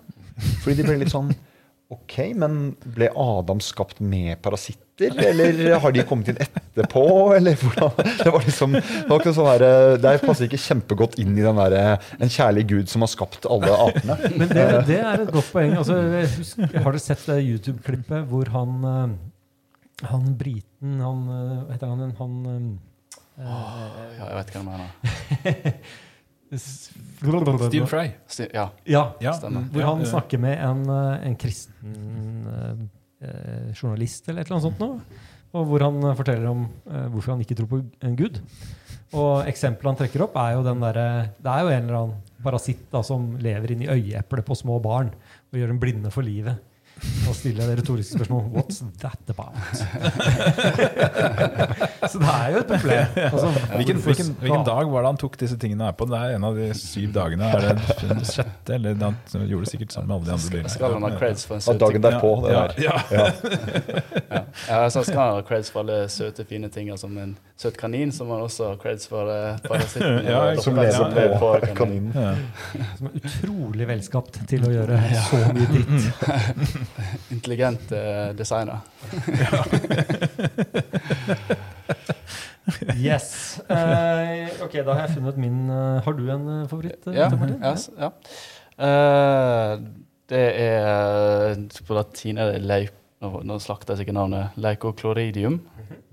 Fordi 0.63 0.75
de 0.79 0.85
ble 0.87 0.99
litt 1.01 1.13
sånn 1.13 1.31
Ok, 1.89 2.19
men 2.37 2.75
ble 2.85 3.07
Adam 3.17 3.57
skapt 3.65 3.97
med 3.97 4.37
parasitter? 4.45 5.09
Eller 5.25 5.71
har 5.81 5.93
de 5.95 6.03
kommet 6.05 6.27
inn 6.29 6.37
etterpå? 6.43 7.01
Eller 7.33 7.55
hvordan? 7.57 7.95
Det 8.19 8.33
var 8.35 8.45
liksom, 8.45 8.75
det 8.77 9.07
var 9.09 9.25
sånn 9.25 9.47
der, 9.47 9.63
eh, 9.65 9.93
det 10.03 10.11
passer 10.21 10.45
ikke 10.45 10.59
kjempegodt 10.61 11.17
inn 11.23 11.33
i 11.33 11.41
den 11.41 11.57
der, 11.57 11.75
eh, 11.79 12.11
en 12.21 12.29
kjærlig 12.29 12.67
gud 12.69 12.91
som 12.93 13.01
har 13.01 13.09
skapt 13.09 13.47
alle 13.49 13.73
apene. 13.87 14.19
Men 14.35 14.53
det, 14.53 14.67
det 14.91 14.99
er 15.01 15.23
et 15.23 15.33
godt 15.33 15.49
poeng. 15.49 15.73
Altså, 15.81 15.97
husker, 16.35 16.77
har 16.85 16.93
du 16.93 17.01
sett 17.01 17.25
det 17.25 17.39
YouTube-klippet 17.47 18.29
hvor 18.29 18.53
han 18.53 18.85
eh, 18.91 19.17
Han 20.13 20.29
briten 20.37 21.01
han, 21.01 21.25
eh, 21.39 21.73
heter 21.73 21.89
han? 21.89 22.13
han 22.21 22.69
eh, 23.39 24.17
Ja, 24.19 24.25
jeg 24.25 24.35
vet 24.39 24.53
hva 24.53 24.59
du 24.59 24.69
mener. 24.69 25.79
Steve 27.69 27.87
Fry. 27.87 28.05
Sti- 28.27 28.49
Ja, 28.53 28.69
Ja, 28.85 29.13
Ja. 29.21 29.33
stemmer. 29.33 29.67
hvor 29.71 29.83
han 29.85 30.05
snakker 30.05 30.39
med 30.39 30.57
en, 30.57 30.81
eh, 30.89 31.27
en 31.27 31.35
kristen 31.35 32.47
eh, 32.47 33.27
eh, 33.27 33.73
journalist 33.73 34.27
eller 34.29 34.41
et 34.41 34.47
eller 34.47 34.59
annet 34.59 34.71
sånt 34.71 34.79
noe. 34.79 35.01
Og 35.53 35.65
hvor 35.67 35.79
han 35.81 36.03
eh, 36.03 36.15
forteller 36.15 36.47
om 36.49 36.63
eh, 36.89 37.07
hvorfor 37.09 37.31
han 37.35 37.41
ikke 37.41 37.55
tror 37.57 37.67
på 37.67 37.83
en 38.01 38.15
gud. 38.15 38.39
Og 39.13 39.45
eksempelet 39.49 39.85
han 39.89 39.95
trekker 39.97 40.21
opp, 40.23 40.35
er 40.37 40.53
jo 40.53 40.63
den 40.63 40.79
derre 40.81 41.05
Det 41.41 41.49
er 41.49 41.61
jo 41.63 41.69
en 41.73 41.83
eller 41.87 41.97
annen 41.97 42.15
parasitt 42.43 42.89
da, 42.91 43.01
som 43.03 43.37
lever 43.41 43.71
inni 43.73 43.87
øyeeplet 43.89 44.45
på 44.45 44.55
små 44.55 44.79
barn 44.81 45.09
og 45.51 45.57
gjør 45.57 45.67
dem 45.67 45.79
blinde 45.79 46.11
for 46.11 46.21
livet. 46.23 46.57
Og 47.29 47.33
stiller 47.37 47.61
jeg 47.63 47.69
det 47.71 47.77
retoriske 47.83 48.13
spørsmålet 48.17 48.47
What's 48.57 48.79
that 48.99 49.23
about? 49.31 49.55
Så 52.11 52.15
det 52.19 52.27
er 52.33 52.47
jo 52.53 52.57
et 52.59 52.67
problem. 52.71 53.05
Altså, 53.15 53.47
Hvilken, 53.75 53.97
hvilken, 54.03 54.29
hvilken 54.41 54.65
dag 54.67 54.85
var 54.91 54.99
det 55.05 55.09
han 55.13 55.19
tok 55.21 55.35
disse 55.39 55.57
tingene 55.61 55.83
her 55.89 55.95
på? 55.99 56.03
Det 56.09 56.17
er 56.19 56.27
en 56.37 56.45
av 56.49 56.53
de 56.59 56.67
syv 56.77 57.09
dagene. 57.15 57.45
Er 57.55 57.59
det 57.67 57.73
den 58.09 58.21
sjette? 58.27 58.69
Eller 58.75 58.89
han 58.99 59.15
gjorde 59.47 59.63
det 59.67 59.71
sikkert 59.73 59.91
sammen 59.95 60.07
med 60.11 60.15
alle 60.17 60.25
de 60.25 60.31
andre 60.37 60.49
bilene. 60.55 60.71
Skal 60.73 60.89
han 60.97 61.03
ha 61.07 61.11
creds 61.19 61.43
for 61.49 61.55
en 61.59 61.63
søte 61.65 61.77
søt 61.77 61.83
dagen 61.85 62.01
derpå. 62.07 62.29
Det 62.45 62.51
Ja, 62.55 62.61
der. 62.67 62.73
ja. 62.83 62.95
Ja, 64.31 64.41
ja 64.69 64.79
så 64.89 64.99
skal 65.03 65.19
han 65.21 65.33
ha 65.39 65.43
creds 65.51 65.69
for 65.71 65.77
alle 65.85 65.97
søte, 66.09 66.45
fine 66.49 66.67
ting. 66.73 66.89
Som 66.99 67.17
en 67.21 67.37
søt 67.59 67.75
kanin, 67.79 68.11
som 68.15 68.29
han 68.31 68.41
også 68.45 68.69
har 68.69 68.77
creds 68.79 69.09
for 69.11 69.27
uh, 69.27 69.57
parasitten. 69.65 70.21
Ja, 70.31 70.55
Som 70.63 70.77
leser 70.79 71.11
på, 71.11 71.25
på 71.41 71.49
kaninen. 71.75 72.11
kaninen. 72.13 72.13
Ja. 72.15 72.85
Som 72.99 73.09
er 73.09 73.17
utrolig 73.19 73.87
velskapt 73.89 74.39
til 74.47 74.63
å 74.63 74.71
gjøre 74.71 74.99
så 75.27 75.41
mye 75.57 75.67
dritt. 75.73 76.01
Intelligent 77.35 77.91
uh, 77.91 78.31
designer. 78.39 78.79
Yes. 82.99 83.59
Uh, 83.69 84.45
ok, 84.63 84.75
da 84.85 84.93
har 84.93 85.01
jeg 85.07 85.15
funnet 85.17 85.39
min 85.41 85.55
uh, 85.71 85.99
Har 86.05 86.13
du 86.13 86.27
en 86.29 86.43
eh, 86.53 86.67
favoritt? 86.69 87.07
eh, 87.09 87.17
Ja. 87.17 87.29
Yes, 87.71 87.89
ja, 87.97 88.11
Eh, 88.79 89.71
det 90.31 90.43
er 90.55 91.57
På 91.87 91.97
latin 91.97 92.37
er 92.39 92.53
det 92.53 92.61
leip... 92.63 92.93
Nå, 93.19 93.41
nå 93.43 93.57
slakter 93.59 93.91
jeg 93.97 94.05
sikkert 94.05 94.15
navnet. 94.15 94.53
Leicochloridium. 94.63 95.57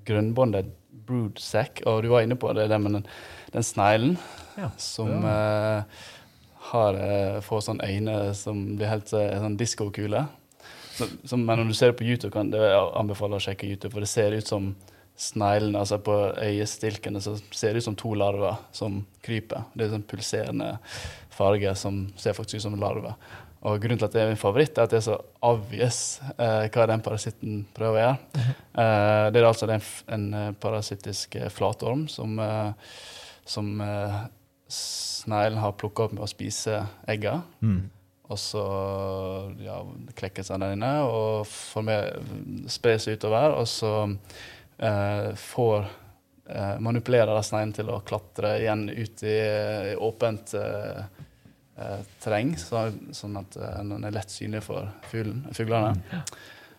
Grønnbåndet 0.09 0.73
broodsack. 1.07 1.83
Og 1.87 2.03
du 2.05 2.11
var 2.13 2.27
inne 2.27 2.39
på 2.39 2.53
det, 2.57 2.69
det 2.71 2.81
med 2.83 2.99
den, 3.01 3.07
den 3.55 3.67
sneglen 3.67 4.17
Ja. 4.57 4.71
som 4.81 5.11
eh, 5.25 6.03
har 6.73 6.99
eh, 6.99 7.39
får 7.45 7.65
sånne 7.69 7.87
øyne 7.87 8.19
som 8.35 8.65
blir 8.77 8.91
helt 8.91 9.13
eh, 9.15 9.39
sånn 9.43 9.59
diskokule. 9.61 10.27
Så, 10.97 11.37
men 11.37 11.59
når 11.61 11.69
du 11.69 11.75
ser 11.77 11.93
det 11.93 11.99
på 11.99 12.07
YouTube, 12.09 12.33
kan 12.33 12.51
det 12.51 12.63
jeg 12.63 12.77
å 12.81 13.41
sjekke 13.43 13.69
YouTube, 13.69 13.93
for 13.93 14.01
det 14.01 14.09
ser 14.09 14.33
ut 14.33 14.49
som 14.49 14.71
sneglene, 15.17 15.81
altså 15.81 15.99
på 16.05 16.15
øyestilkene, 16.41 17.21
så 17.25 17.37
ser 17.53 17.73
det 17.73 17.83
ut 17.83 17.89
som 17.89 17.97
to 17.97 18.13
larver 18.17 18.57
som 18.77 19.03
kryper. 19.25 19.65
Det 19.75 19.87
er 19.87 19.95
sånn 19.95 20.07
pulserende 20.09 20.71
farge 21.37 21.73
som 21.77 22.07
ser 22.21 22.37
faktisk 22.37 22.61
ut 22.61 22.67
som 22.67 22.79
larver. 22.81 23.17
Og 23.67 23.81
grunnen 23.83 23.99
til 23.99 24.07
at 24.07 24.15
det 24.15 24.23
er 24.23 24.31
min 24.31 24.39
favoritt, 24.39 24.79
er 24.79 24.87
at 24.87 24.93
det 24.95 25.01
er 25.01 25.07
så 25.09 25.17
obvious 25.47 26.21
eh, 26.37 26.69
hva 26.71 26.87
den 26.87 27.03
parasitten 27.03 27.65
prøver 27.75 27.97
å 27.97 28.05
gjøre. 28.05 28.45
Eh, 28.77 29.27
det 29.35 29.41
er 29.41 29.49
altså 29.49 29.67
en, 29.73 29.85
en 30.15 30.27
eh, 30.39 30.55
parasittisk 30.63 31.35
eh, 31.41 31.51
flatorm 31.51 32.07
som, 32.13 32.39
eh, 32.39 32.95
som 33.49 33.73
eh, 33.83 34.21
sneglen 34.71 35.59
har 35.63 35.75
plukka 35.81 36.07
opp 36.07 36.15
med 36.15 36.27
å 36.27 36.31
spise 36.31 36.79
egga. 37.11 37.41
Mm. 37.65 37.89
Og 38.27 38.39
så 38.43 38.63
ja, 39.63 39.81
klekkes 40.19 40.51
den 40.51 40.65
der 40.65 40.75
inne 40.75 40.93
og 41.07 41.47
sprer 42.71 42.99
seg 43.03 43.19
utover. 43.19 43.55
Og 43.61 43.69
så 43.71 43.93
eh, 44.79 45.31
får 45.39 45.79
eh, 46.51 46.75
manipulerer 46.83 47.43
sneglen 47.47 47.75
til 47.77 47.93
å 47.95 48.01
klatre 48.07 48.57
igjen 48.63 48.89
ut 48.91 49.27
i, 49.27 49.37
i 49.93 49.95
åpent 50.09 50.57
eh, 50.59 51.16
eh, 51.79 52.03
terreng, 52.23 52.55
så, 52.59 52.87
sånn 53.17 53.37
at 53.41 53.57
eh, 53.57 53.81
den 53.83 54.05
er 54.05 54.15
lett 54.17 54.31
synlig 54.33 54.63
for 54.67 54.89
fuglen, 55.11 55.45
fuglene. 55.57 56.23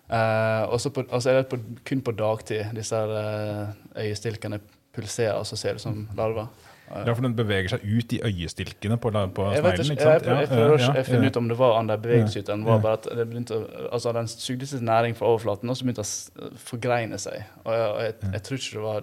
Eh, 0.09 0.63
og 0.71 0.79
så 0.79 0.89
på- 0.95 1.03
og 1.11 1.19
så 1.21 1.29
er 1.33 1.41
det 1.41 1.49
på, 1.51 1.59
kun 1.85 2.01
på 2.01 2.13
dagtid 2.15 2.71
disse 2.77 2.95
eh, 2.95 3.67
øyestilkene 4.05 4.59
pulserer, 4.95 5.35
og 5.37 5.45
så 5.45 5.57
ser 5.59 5.75
det 5.75 5.81
ut 5.81 5.87
som 5.89 6.07
larver. 6.15 6.47
Eh, 6.89 7.03
Ja, 7.05 7.13
for 7.13 7.21
den 7.21 7.35
beveger 7.35 7.67
seg 7.73 7.81
ut 7.83 8.13
i 8.15 8.21
øyestilkene 8.23 8.95
på, 8.97 9.11
på 9.11 9.47
sneglen, 9.51 9.91
ikke, 9.91 10.03
sant? 10.07 10.23
jeg, 10.23 10.37
jeg 10.39 10.47
prøver 10.47 10.77
å 10.77 10.79
Ja, 10.95 11.03
finne 11.03 11.27
ut 11.27 11.37
om 11.41 11.49
det 11.51 11.57
var 11.59 11.75
annen 11.81 11.99
bevegelse 12.01 12.39
ut 12.39 12.49
enn 12.53 12.63
var 12.63 12.77
Ja. 12.79 12.83
bare 12.85 12.93
at 13.01 13.09
det 13.19 13.25
begynte 13.27 13.57
å, 13.59 13.91
altså 13.91 14.13
den 14.15 14.27
sugde 14.31 14.65
sin 14.65 14.85
næring 14.87 15.13
fra 15.19 15.27
overflaten, 15.27 15.69
og 15.69 15.75
så 15.75 15.83
begynte 15.83 16.05
å 16.07 16.51
forgreine 16.55 17.19
seg. 17.19 17.43
Og 17.65 17.73
jeg, 17.75 17.89
og 17.91 18.01
jeg, 18.05 18.15
jeg 18.31 18.43
tror 18.47 18.57
ikke 18.63 18.77
det 18.79 18.85
var 18.87 19.01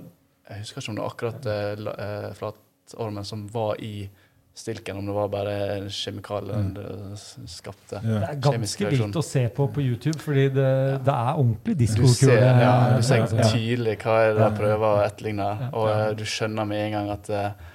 Jeg 0.49 0.59
husker 0.61 0.80
ikke 0.80 0.90
om 0.90 0.97
det 0.97 1.05
var 1.05 1.12
akkurat 1.12 1.47
eh, 1.47 1.92
eh, 2.05 2.32
flatormen 2.40 3.24
som 3.24 3.47
var 3.53 3.76
i 3.80 4.09
stilken, 4.55 4.96
om 5.00 5.07
det 5.09 5.14
var 5.16 5.28
bare 5.32 5.55
kjemikalier 5.90 6.61
mm. 6.62 6.72
den 6.76 7.12
eh, 7.16 7.26
skapte. 7.50 7.98
Ja. 7.98 8.20
Det 8.22 8.28
er 8.30 8.40
ganske 8.46 8.90
vilt 8.92 9.18
å 9.18 9.24
se 9.26 9.44
på 9.57 9.66
på 9.74 9.82
YouTube, 9.82 10.18
fordi 10.22 10.48
det, 10.55 10.70
det 11.05 11.14
er 11.14 11.30
ordentlig 11.34 11.76
diskokule. 11.82 12.14
ser, 12.14 12.62
ja, 12.62 12.74
du 12.94 13.02
ser 13.02 13.26
tydelig 13.50 13.98
hva 14.05 14.18
er 14.22 14.34
det 14.36 14.42
de 14.44 14.50
prøver 14.62 14.88
å 14.88 15.05
etterligne, 15.05 15.48
Ja. 15.64 15.70
og 15.74 15.88
eh, 15.90 16.11
du 16.20 16.26
skjønner 16.28 16.68
med 16.70 16.86
en 16.86 16.98
gang 17.00 17.14
at 17.18 17.30
eh, 17.34 17.70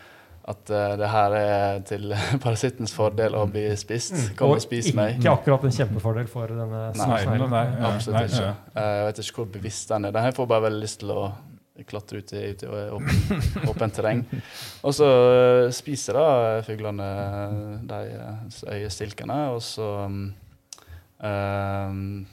at 0.50 0.72
uh, 0.74 0.96
det 0.98 1.10
her 1.12 1.34
er 1.38 1.82
til 1.86 2.08
parasittens 2.44 2.94
fordel 2.96 3.36
å 3.38 3.44
bli 3.52 3.68
spist. 3.78 4.16
Kom 4.40 4.56
og 4.56 4.62
spis 4.64 4.88
meg. 4.98 5.20
ikke 5.20 5.36
akkurat 5.36 5.68
en 5.68 5.76
kjempefordel 5.76 6.26
for 6.32 6.50
denne 6.50 6.88
Nei, 6.98 7.20
sneglen. 7.20 7.44
nei, 7.52 7.66
nei, 7.76 7.92
Absolutt 7.92 8.18
nei, 8.18 8.24
ikke. 8.32 8.48
ja. 8.48 8.56
Eh, 8.74 8.96
Jeg 8.96 9.06
vet 9.10 9.22
ikke 9.26 9.44
hvor 9.44 9.52
bevisst 9.60 9.94
den 9.94 10.10
er. 10.10 10.16
Den 10.16 10.26
her 10.26 10.34
får 10.40 10.50
bare 10.50 10.66
veldig 10.66 10.82
lyst 10.88 11.04
til 11.04 11.14
å 11.14 11.28
klatre 11.88 12.20
ut 12.24 12.34
i, 12.34 12.42
ut 12.54 12.64
i 12.64 12.68
åpen, 12.68 13.44
åpent 13.70 13.96
terreng. 13.96 14.24
Og 14.86 14.94
så 14.96 15.08
eh, 15.08 15.68
spiser 15.76 16.18
da 16.20 16.26
fuglene 16.68 17.10
de 17.88 18.00
eh, 18.18 18.62
øyestilkene, 18.80 19.40
og 19.56 19.62
så 19.64 19.88
um, 21.24 22.26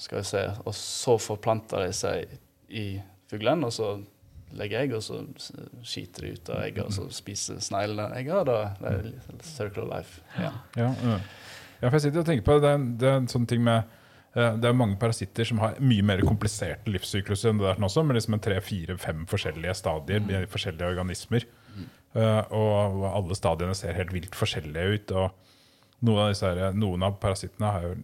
Skal 0.00 0.18
vi 0.18 0.24
se 0.24 0.42
Og 0.64 0.74
så 0.74 1.16
forplanter 1.20 1.86
de 1.86 1.92
seg 1.96 2.38
i 2.70 2.86
fuglen, 3.30 3.64
og 3.66 3.72
så 3.74 3.92
legger 4.54 4.80
egg, 4.84 4.92
og 4.98 5.02
så 5.02 5.20
skiter 5.86 6.24
de 6.26 6.32
ut 6.36 6.48
av 6.50 6.64
egget, 6.64 6.84
og 6.86 6.92
så 6.94 7.04
spiser 7.14 7.58
sneglene 7.62 8.08
egget, 8.18 8.46
da 8.46 8.56
det 8.80 8.90
er 8.90 9.42
circle 9.46 9.84
of 9.84 9.90
life. 9.92 10.20
Ja. 10.38 10.50
Ja, 10.78 10.88
ja. 11.02 11.16
ja, 11.80 11.88
for 11.88 11.96
jeg 11.98 12.04
sitter 12.08 12.22
og 12.22 12.26
tenker 12.30 12.46
på 12.46 12.56
det, 12.62 12.70
er- 12.74 12.88
det 12.98 13.08
er 13.10 13.18
en 13.20 13.28
sånn 13.30 13.46
ting 13.50 13.62
med 13.66 13.78
eh, 13.82 13.99
det 14.34 14.68
er 14.68 14.76
mange 14.78 14.94
parasitter 15.00 15.48
som 15.48 15.58
har 15.58 15.78
mye 15.82 16.04
mer 16.06 16.20
kompliserte 16.22 16.92
livssykluser 16.92 17.50
enn 17.50 17.58
det 17.58 17.66
der 17.66 17.80
også, 17.82 18.04
med 18.06 18.14
liksom 18.14 18.36
tre, 18.38 18.60
fire, 18.62 18.94
fem 19.00 19.24
forskjellige 19.30 19.74
stadier 19.80 20.22
med 20.22 20.46
forskjellige 20.52 20.92
organismer. 20.92 21.48
Eh, 22.18 22.42
og 22.50 23.04
alle 23.06 23.36
stadiene 23.38 23.76
ser 23.78 23.98
helt 23.98 24.12
vilt 24.14 24.36
forskjellige 24.38 24.94
ut. 24.94 25.12
og 25.14 26.06
Noen 26.06 26.22
av, 26.24 26.30
disse 26.32 26.48
her, 26.48 26.72
noen 26.74 27.04
av 27.06 27.18
parasittene 27.22 27.70
har 27.74 27.86
jo 27.86 27.96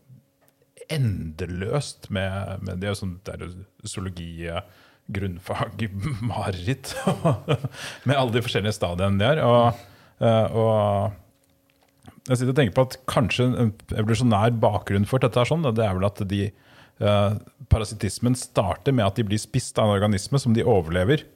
endeløst 0.92 2.10
med, 2.14 2.60
med 2.62 2.78
Det 2.78 2.86
er 2.86 2.92
jo 2.92 3.00
sånn 3.00 3.16
er 3.32 3.46
zoologi, 3.88 4.46
eh, 4.46 4.62
grunnfag, 5.10 5.86
mareritt. 6.30 6.94
med 8.06 8.16
alle 8.16 8.36
de 8.36 8.44
forskjellige 8.44 8.76
stadiene 8.78 9.22
der. 9.22 9.42
Og, 9.46 9.86
eh, 10.22 10.46
og 10.54 11.22
jeg 12.26 12.38
sitter 12.40 12.52
og 12.52 12.58
tenker 12.58 12.76
på 12.76 12.84
at 12.88 12.98
kanskje 13.10 13.48
en 13.48 13.72
evolusjonær 13.94 14.54
bakgrunn 14.62 15.06
for 15.08 15.22
dette 15.22 15.38
er 15.40 15.48
sånn, 15.48 15.66
det 15.76 15.84
er 15.84 15.94
vel 15.94 16.08
at 16.08 16.22
de 16.26 16.42
eh, 16.48 17.36
parasittismen 17.72 18.36
starter 18.38 18.94
med 18.96 19.06
at 19.06 19.18
de 19.18 19.26
blir 19.28 19.40
spist 19.40 19.78
av 19.78 19.88
en 19.88 19.96
organisme 19.98 20.40
som 20.42 20.56
de 20.56 20.66
overlever. 20.66 21.26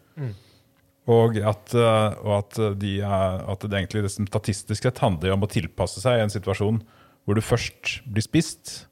Og 1.11 1.39
at, 1.43 1.75
eh, 1.75 2.19
og 2.27 2.33
at, 2.41 2.61
de, 2.83 2.97
at 3.07 3.67
det 3.67 3.79
egentlig 3.79 4.11
statistisk 4.13 4.87
sett 4.87 5.03
handler 5.03 5.37
om 5.37 5.47
å 5.47 5.51
tilpasse 5.51 6.03
seg 6.03 6.19
i 6.19 6.25
en 6.27 6.33
situasjon 6.33 6.83
hvor 7.25 7.37
du 7.37 7.45
først 7.45 8.01
blir 8.11 8.25
spist, 8.25 8.90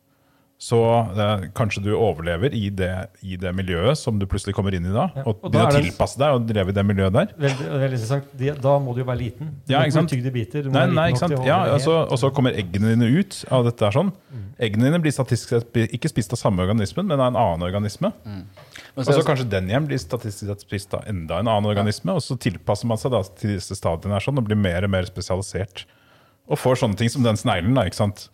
så 0.58 0.78
eh, 1.14 1.42
kanskje 1.54 1.84
du 1.84 1.92
overlever 1.94 2.50
i 2.56 2.64
det, 2.74 2.90
i 3.22 3.36
det 3.38 3.52
miljøet 3.54 3.94
som 4.00 4.16
du 4.18 4.24
plutselig 4.26 4.56
kommer 4.56 4.74
inn 4.74 4.88
i 4.90 4.94
da, 4.94 5.04
Ja, 5.14 5.22
og 5.30 5.44
og 5.46 5.52
da 5.54 5.68
det- 5.70 5.84
tilpasse 5.84 6.18
deg 6.18 6.34
og 6.34 6.48
leve 6.50 6.72
i 6.72 6.74
det 6.74 6.84
miljøet 6.88 7.14
der. 7.14 7.28
Veldig, 7.38 7.66
veldig 7.68 7.98
interessant. 8.00 8.32
De, 8.40 8.50
da 8.66 8.72
må 8.82 8.94
du 8.96 8.98
jo 9.04 9.06
være 9.06 9.20
liten. 9.20 9.52
Du 9.68 9.72
Ja, 9.72 9.84
ikke 9.86 9.92
sant? 10.00 10.10
bli 10.10 10.32
biter. 10.34 10.62
Du 10.66 10.70
må 10.70 10.74
Nei, 10.74 10.86
være 10.88 10.94
nei, 10.96 11.04
liten 11.12 11.14
ikke 11.14 11.30
nok 11.30 11.38
sant? 11.38 11.46
Ja, 11.46 11.58
altså, 11.76 11.94
og 12.10 12.18
så 12.18 12.30
kommer 12.34 12.58
eggene 12.58 12.90
dine 12.96 13.06
ut 13.20 13.44
av 13.54 13.64
dette. 13.68 13.84
her 13.86 13.94
sånn. 13.94 14.10
Eggene 14.58 14.88
dine 14.90 14.98
blir 15.04 15.14
statistisk 15.14 15.48
sett 15.54 15.72
ikke 15.94 16.10
spist 16.10 16.32
av 16.34 16.38
samme 16.42 16.66
organismen, 16.66 17.06
men 17.06 17.20
av 17.20 17.28
en 17.30 17.38
annen 17.38 17.62
organisme. 17.62 18.10
Mm. 18.26 18.42
Og 18.98 19.04
så 19.06 19.12
er 19.14 19.20
så 19.20 19.26
kanskje 19.28 19.48
den 19.48 19.68
igjen 19.70 19.86
blir 19.86 19.98
statistisk 20.02 20.50
sett 20.50 20.60
spist 20.66 20.94
av 20.98 21.04
enda 21.06 21.38
en 21.38 21.46
annen 21.46 21.70
organisme. 21.70 22.10
Og 22.18 22.20
så 22.26 22.34
tilpasser 22.36 22.90
man 22.90 22.98
seg 22.98 23.12
da 23.14 23.22
til 23.22 23.54
disse 23.54 23.78
stadiene 23.78 24.18
her 24.18 24.26
sånn, 24.26 24.38
og 24.42 24.44
blir 24.50 24.58
mer 24.58 24.82
og 24.82 24.90
mer 24.90 25.06
spesialisert. 25.06 25.84
Og 26.48 26.56
får 26.58 26.78
sånne 26.80 26.96
ting 26.96 27.10
som 27.12 27.22
den 27.26 27.36
sneglen, 27.36 27.74
da, 27.76 27.84
ikke 27.88 28.00
sant? 28.00 28.28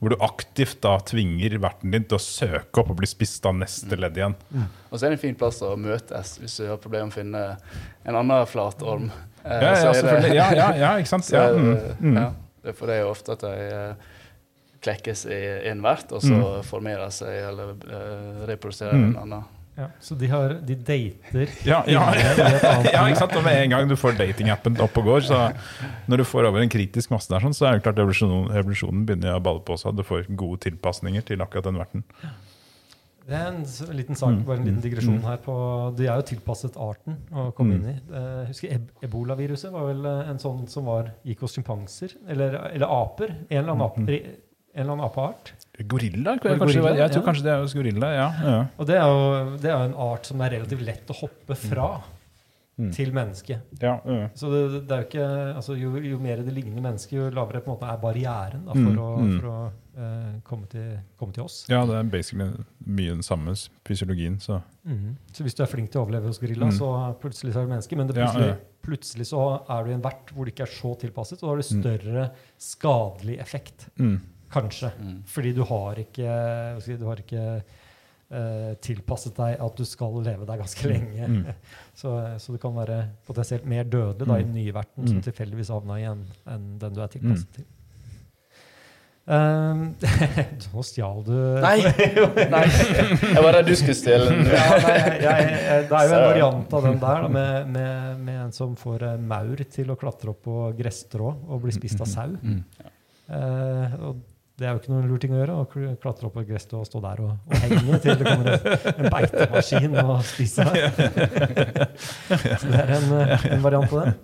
hvor 0.00 0.08
du 0.08 0.16
aktivt 0.24 0.78
da 0.80 0.94
tvinger 1.04 1.58
verten 1.60 1.90
din 1.92 2.04
til 2.08 2.16
å 2.16 2.22
søke 2.22 2.80
opp 2.80 2.94
og 2.94 2.96
bli 2.96 3.08
spist 3.10 3.44
av 3.44 3.52
neste 3.58 3.92
ledd 4.00 4.16
igjen. 4.16 4.32
Og 4.88 4.94
så 4.96 5.04
er 5.04 5.12
det 5.12 5.18
en 5.18 5.22
fin 5.26 5.34
plass 5.36 5.58
å 5.66 5.74
møtes 5.76 6.30
hvis 6.40 6.54
du 6.62 6.62
har 6.70 6.78
problemer 6.80 7.10
med 7.10 7.12
å 7.12 7.18
finne 7.18 7.42
en 8.08 8.16
annen 8.22 8.46
flatorm. 8.48 9.10
Eh, 9.44 9.60
Ja, 9.66 9.74
ja, 9.76 9.92
det-. 9.92 10.30
Ja, 10.34 10.46
ja, 10.56 10.68
ja 10.80 10.92
ikke 10.96 11.12
sant? 11.12 11.24
Så 11.28 11.36
Ja, 11.36 11.50
mm, 11.52 11.68
det, 11.74 11.96
mm. 12.00 12.16
ja, 12.16 12.72
for 12.72 12.86
det 12.88 12.96
er 12.96 13.02
jo 13.04 13.10
ofte 13.12 13.36
at 13.36 13.44
de 13.44 13.52
eh, 13.66 14.08
klekkes 14.86 15.26
i 15.28 15.42
en 15.68 15.82
vert, 15.84 16.08
og 16.12 16.24
så 16.24 16.32
Mm. 16.32 16.64
formerer 16.64 17.12
seg 17.12 17.36
eller 17.50 17.76
eh, 17.84 18.46
reproduserer 18.48 18.96
Mm. 18.96 19.10
en 19.10 19.22
annen. 19.26 19.44
Ja, 19.76 19.90
så 20.00 20.14
de, 20.16 20.26
har, 20.32 20.54
de 20.64 20.74
dater 20.74 21.50
Ja, 21.68 21.82
ja, 21.86 22.02
ja, 22.16 23.02
ikke 23.10 23.18
sant? 23.18 23.34
Og 23.36 23.44
med 23.44 23.58
en 23.60 23.70
gang 23.74 23.88
du 23.90 23.94
får 24.00 24.16
datingappen 24.16 24.78
opp 24.80 24.96
og 24.96 25.04
går, 25.04 25.20
så 25.28 25.40
når 26.08 26.22
du 26.22 26.24
får 26.24 26.48
over 26.48 26.62
en 26.64 26.72
kritisk 26.72 27.10
masse 27.12 27.28
der, 27.28 27.44
sånn, 27.44 27.52
så 27.52 27.66
er 27.68 27.76
det 27.76 27.82
klart 27.84 28.00
evolusjonen, 28.00 28.48
evolusjonen 28.56 29.04
begynner 29.04 29.36
å 29.36 29.42
balle 29.44 29.60
på 29.60 29.76
seg. 29.76 29.94
Du 29.98 30.02
får 30.02 30.24
gode 30.34 30.62
tilpasninger 30.64 31.26
til 31.28 31.44
akkurat 31.44 31.68
den 31.68 31.76
verten. 31.76 32.04
Det 33.26 33.34
er 33.34 33.48
en 33.50 33.64
liten 33.98 34.14
sak, 34.14 34.30
Mm. 34.36 34.44
bare 34.46 34.56
en 34.60 34.64
liten 34.68 34.80
digresjon 34.84 35.16
Mm. 35.18 35.24
her. 35.26 35.36
på, 35.44 35.54
De 35.96 36.06
er 36.06 36.14
jo 36.16 36.22
tilpasset 36.22 36.76
arten 36.78 37.16
å 37.34 37.52
komme 37.52 37.74
Mm. 37.74 37.82
inn 37.82 37.88
i. 37.90 37.96
Eh, 38.14 38.46
Jeg 38.46 38.46
husker 38.52 38.72
eb 38.72 38.90
Ebolaviruset 39.02 39.72
var 39.72 39.86
vel 39.92 40.06
eh, 40.06 40.30
en 40.30 40.38
sånn 40.38 40.68
som 40.70 40.84
var, 40.84 41.10
gikk 41.26 41.40
hos 41.40 41.54
sjimpanser, 41.56 42.14
eller, 42.28 42.54
eller 42.72 42.86
aper. 42.86 43.30
En 43.50 43.58
eller 43.58 43.72
annen, 43.72 43.82
ap, 43.82 43.96
Mm. 43.98 44.06
En 44.76 44.82
eller 44.84 44.92
annen 44.92 45.06
apeart. 45.08 45.52
Gorilla? 45.88 46.36
Jeg, 46.36 46.40
Kanskje, 46.40 46.58
gorilla? 46.80 46.96
jeg 46.96 47.10
tror 47.12 47.22
Ja. 47.22 47.26
kanskje 47.30 47.42
det 47.44 47.52
er 47.52 47.62
hos 47.64 47.74
gorilla. 47.74 48.10
ja. 48.14 48.28
ja. 48.44 48.58
Og 48.78 48.86
det 48.86 48.96
er 48.96 49.06
jo 49.08 49.56
det 49.60 49.70
er 49.72 49.78
jo 49.78 49.88
en 49.90 49.94
art 50.12 50.26
som 50.26 50.40
er 50.40 50.50
relativt 50.50 50.84
lett 50.86 51.06
å 51.10 51.20
hoppe 51.24 51.56
fra 51.56 51.88
Mm. 52.78 52.90
til 52.92 53.08
menneske. 53.10 53.56
ja, 53.80 53.94
ja. 54.04 54.28
Så 54.36 54.50
det, 54.52 54.86
det 54.86 54.92
er 54.92 55.00
jo 55.00 55.06
ikke, 55.08 55.28
altså 55.56 55.76
jo, 55.80 55.94
jo 55.96 56.18
mer 56.20 56.42
det 56.44 56.52
ligner 56.52 56.82
menneske, 56.84 57.14
jo 57.16 57.30
lavere 57.32 57.62
på 57.64 57.70
en 57.72 57.78
måte 57.78 57.88
er 57.88 57.96
barrieren 58.02 58.66
da, 58.66 58.72
for, 58.74 58.90
Mm, 58.92 58.98
å, 59.00 59.06
mm. 59.16 59.40
for 59.40 59.48
å 59.48 59.70
uh, 59.96 60.34
komme, 60.44 60.66
til, 60.68 60.98
komme 61.16 61.32
til 61.32 61.44
oss. 61.46 61.64
ja, 61.70 61.80
det 61.88 61.94
er 61.96 62.02
basically 62.02 62.50
mye 62.84 63.14
den 63.14 63.22
samme 63.24 63.54
fysiologien. 63.88 64.36
Så. 64.44 64.60
mm. 64.84 65.16
Så 65.32 65.42
hvis 65.42 65.54
du 65.56 65.62
er 65.64 65.72
flink 65.72 65.88
til 65.90 66.02
å 66.02 66.04
overleve 66.04 66.26
hos 66.28 66.38
gorilla, 66.38 66.66
Mm. 66.68 66.76
så 66.76 66.90
plutselig 67.18 67.54
så 67.54 67.62
er 67.62 67.64
du 67.64 67.72
menneske. 67.72 67.96
Men 67.96 68.06
det 68.08 68.14
plutselig, 68.20 68.46
ja. 68.46 68.54
plutselig 68.84 69.26
så 69.32 69.40
er 69.70 69.84
du 69.84 69.90
i 69.90 69.94
en 69.94 70.02
vert 70.04 70.34
hvor 70.34 70.44
det 70.44 70.52
ikke 70.54 70.68
er 70.68 70.74
så 70.76 70.92
tilpasset, 71.00 71.40
og 71.42 71.48
da 71.48 71.54
har 71.54 71.56
du 71.56 71.64
Mm. 71.64 71.82
større 71.82 72.30
skadelig 72.60 73.38
effekt. 73.40 73.88
Mm. 73.98 74.20
Kanskje. 74.56 74.90
Mm. 75.00 75.18
Fordi 75.28 75.52
du 75.56 75.62
har 75.68 76.00
ikke, 76.02 76.38
si, 76.84 76.96
du 76.98 77.04
har 77.08 77.20
ikke 77.22 77.44
uh, 77.60 78.72
tilpasset 78.82 79.36
deg 79.38 79.60
at 79.68 79.78
du 79.78 79.84
skal 79.88 80.18
leve 80.24 80.48
der 80.48 80.60
ganske 80.64 80.90
lenge. 80.90 81.28
Mm. 81.30 81.46
Så, 82.00 82.10
så 82.42 82.52
du 82.52 82.58
kan 82.60 82.74
være 82.76 82.98
potensielt 83.24 83.64
mer 83.68 83.86
dødelig 83.88 84.26
da, 84.28 84.36
i 84.36 84.44
den 84.44 84.52
nye 84.58 84.74
verten 84.76 85.06
som 85.08 85.16
Mm. 85.16 85.24
tilfeldigvis 85.24 85.70
havna 85.72 85.96
i 86.00 86.04
en 86.10 86.26
enn 86.52 86.66
den 86.82 86.92
du 86.96 87.00
er 87.00 87.08
tilpasset 87.14 87.54
til. 87.56 87.64
Um, 89.26 89.80
nå 90.70 90.82
stjal 90.86 91.24
du 91.26 91.32
Nei! 91.58 91.80
Nei. 92.52 92.60
Jeg 92.70 93.40
var 93.42 93.56
redd 93.56 93.66
du 93.66 93.72
skulle 93.74 93.96
stjele 93.98 94.28
den. 94.28 94.44
ja, 94.52 94.66
nei, 94.84 94.92
jeg, 94.92 95.16
jeg, 95.24 95.48
jeg, 95.56 95.80
det 95.88 95.96
er 95.98 96.04
jo 96.06 96.12
en 96.14 96.26
variant 96.28 96.76
av 96.78 96.84
den 96.86 97.00
der, 97.02 97.24
da, 97.24 97.30
med, 97.34 97.72
med, 97.74 98.20
med 98.28 98.38
en 98.44 98.54
som 98.54 98.76
får 98.78 99.02
maur 99.18 99.64
til 99.74 99.90
å 99.90 99.96
klatre 99.98 100.30
opp 100.30 100.44
på 100.46 100.60
gresstrå 100.78 101.32
og 101.32 101.64
bli 101.64 101.74
spist 101.74 102.04
av 102.06 102.12
sau. 102.12 102.36
Mm. 102.38 102.60
Eh, 103.26 103.96
og 104.06 104.22
det 104.56 104.64
er 104.64 104.72
jo 104.72 104.80
ikke 104.80 104.92
noen 104.92 105.08
lur 105.10 105.20
ting 105.20 105.34
å 105.34 105.40
gjøre, 105.40 105.54
å 105.60 105.96
klatre 106.00 106.28
opp 106.28 106.36
på 106.38 106.42
et 106.42 106.48
gresstrå 106.48 106.78
og 106.80 106.88
stå 106.88 107.00
der 107.04 107.18
og, 107.26 107.32
og 107.44 107.58
henge 107.60 107.98
til 108.00 108.14
det 108.16 108.28
kommer 108.30 108.68
en, 108.92 109.08
beitemaskin 109.12 109.96
og 110.00 110.12
spiser 110.24 110.70
deg. 110.70 111.00
Så 112.62 112.70
det 112.70 112.78
er 112.80 112.92
en, 112.96 113.10
en 113.52 113.66
variant 113.66 113.90
av 113.90 113.98
det. 114.00 114.14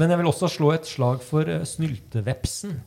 Men 0.00 0.14
jeg 0.14 0.20
vil 0.20 0.30
også 0.30 0.48
slå 0.48 0.70
et 0.72 0.88
slag 0.88 1.20
for 1.26 1.50
eh, 1.50 1.66
snyltevepsen. 1.68 2.78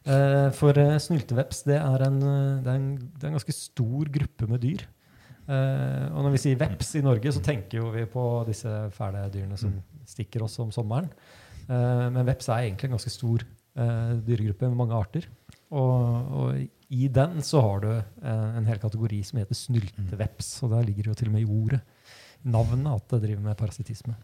Eh, 0.00 0.48
for 0.56 0.80
eh, 0.80 0.96
snylteveps 1.04 1.62
det 1.68 1.76
er, 1.78 2.06
en, 2.08 2.18
det, 2.18 2.64
er 2.64 2.74
en, 2.74 2.90
det 2.98 3.22
er 3.22 3.30
en 3.30 3.38
ganske 3.38 3.54
stor 3.54 4.10
gruppe 4.18 4.50
med 4.50 4.64
dyr. 4.64 4.88
Og 5.50 6.18
når 6.22 6.34
vi 6.36 6.38
sier 6.38 6.58
veps 6.60 6.92
i 6.94 7.00
Norge, 7.02 7.30
så 7.34 7.40
tenker 7.42 7.80
jo 7.80 7.88
vi 7.90 8.04
på 8.06 8.22
disse 8.46 8.70
fæle 8.94 9.24
dyrene 9.34 9.56
som 9.58 9.72
stikker 10.06 10.44
oss 10.46 10.54
om 10.62 10.68
sommeren. 10.70 11.08
Men 11.66 12.22
veps 12.28 12.46
er 12.52 12.68
egentlig 12.68 12.86
en 12.86 12.94
ganske 12.94 13.10
stor 13.10 13.42
eh, 13.42 14.12
dyregruppe 14.26 14.68
med 14.68 14.78
mange 14.78 14.94
arter. 14.94 15.26
Og, 15.70 16.32
og 16.40 16.90
i 16.90 17.06
den 17.12 17.38
så 17.46 17.60
har 17.62 17.84
du 17.84 17.90
eh, 17.94 18.48
en 18.58 18.66
hel 18.66 18.80
kategori 18.82 19.20
som 19.26 19.38
heter 19.40 19.58
snylteveps. 19.58 20.48
Og 20.64 20.74
der 20.74 20.88
ligger 20.88 21.06
det 21.06 21.12
jo 21.12 21.18
til 21.20 21.30
og 21.30 21.36
med 21.36 21.44
i 21.44 21.50
ordet, 21.50 21.80
navnet, 22.42 22.88
at 22.90 23.14
det 23.14 23.22
driver 23.28 23.44
med 23.44 23.58
parasittisme. 23.60 24.16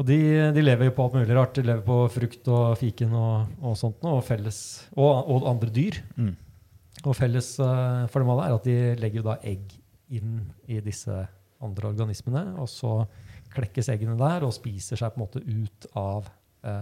Og 0.00 0.06
de, 0.08 0.16
de 0.56 0.64
lever 0.64 0.88
jo 0.88 0.94
på 0.96 1.04
alt 1.04 1.18
mulig 1.18 1.36
rart. 1.36 1.58
De 1.58 1.66
lever 1.66 1.84
på 1.84 1.98
frukt 2.14 2.48
og 2.48 2.78
fiken 2.80 3.12
og, 3.18 3.52
og 3.60 3.76
sånt 3.76 4.00
noe, 4.04 4.22
og, 4.22 4.24
felles, 4.24 4.62
og, 4.96 5.10
og 5.34 5.50
andre 5.50 5.68
dyr. 5.74 6.00
Mm. 6.16 6.32
Og 7.02 7.16
felles 7.18 7.54
uh, 7.60 8.08
for 8.08 8.22
dem 8.22 8.32
alle 8.32 8.48
er 8.48 8.56
at 8.56 8.68
de 8.68 8.76
legger 9.00 9.20
jo 9.20 9.28
da 9.28 9.36
egg 9.44 9.76
inn 10.12 10.38
i 10.70 10.78
disse 10.84 11.12
andre 11.62 11.88
organismene, 11.92 12.56
og 12.60 12.68
så 12.70 13.02
klekkes 13.52 13.90
eggene 13.92 14.16
der 14.18 14.44
og 14.46 14.54
spiser 14.56 14.98
seg 14.98 15.12
på 15.12 15.20
en 15.20 15.24
måte 15.26 15.42
ut 15.44 15.86
av 15.98 16.30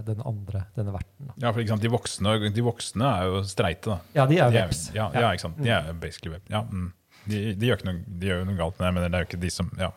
den 0.04 0.18
andre, 0.28 0.66
denne 0.76 0.92
verten. 0.92 1.30
Da. 1.30 1.34
Ja, 1.46 1.52
for 1.56 1.80
de 1.80 1.90
voksne, 1.92 2.34
de 2.52 2.64
voksne 2.64 3.06
er 3.08 3.30
jo 3.30 3.42
streite, 3.48 3.94
da. 3.94 3.98
Ja, 4.18 4.26
de 4.28 4.36
er 4.36 4.50
jo 4.50 4.58
veps. 4.58 4.82
Ja, 4.92 5.06
ja, 5.16 5.30
ikke 5.32 5.46
sant. 5.46 5.60
De 5.60 5.72
er 5.72 5.88
basically 6.02 6.34
web. 6.34 6.44
Ja, 6.52 6.60
mm. 6.68 6.90
de, 7.24 7.40
de, 7.54 7.70
gjør 7.70 7.80
ikke 7.80 7.88
noe, 7.88 8.02
de 8.04 8.28
gjør 8.28 8.42
jo 8.42 8.48
noe 8.50 8.58
galt 8.58 8.80
men 8.80 8.90
jeg 8.90 8.96
men 8.98 9.06
det 9.06 9.18
er 9.18 9.24
jo 9.24 9.30
ikke 9.30 9.42
de 9.46 9.52
som 9.54 9.72
ja. 9.80 9.90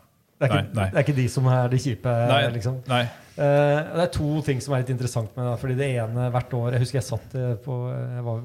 Det 0.44 0.48
er, 0.48 0.54
ikke, 0.54 0.64
Nei, 0.64 0.80
nei. 0.80 0.88
det 0.90 1.00
er 1.00 1.06
ikke 1.06 1.16
de 1.20 1.28
som 1.32 1.46
er 1.54 1.70
de 1.72 1.80
kjipe. 1.80 2.14
Nei. 2.30 2.40
liksom. 2.56 2.80
Nei. 2.90 3.04
Uh, 3.34 3.44
det 3.44 4.02
er 4.04 4.10
to 4.14 4.32
ting 4.46 4.60
som 4.64 4.76
er 4.76 4.84
litt 4.84 4.92
interessant 4.94 5.38
med 5.38 5.48
det. 5.48 5.54
fordi 5.62 5.78
det 5.80 5.88
ene 6.04 6.26
hvert 6.34 6.52
år 6.58 6.76
Jeg 6.76 6.84
husker 6.84 7.00
jeg 7.00 7.06
satt 7.08 7.38
eh, 7.40 7.54
på 7.64 7.78
Jeg 7.90 8.26
var, 8.28 8.44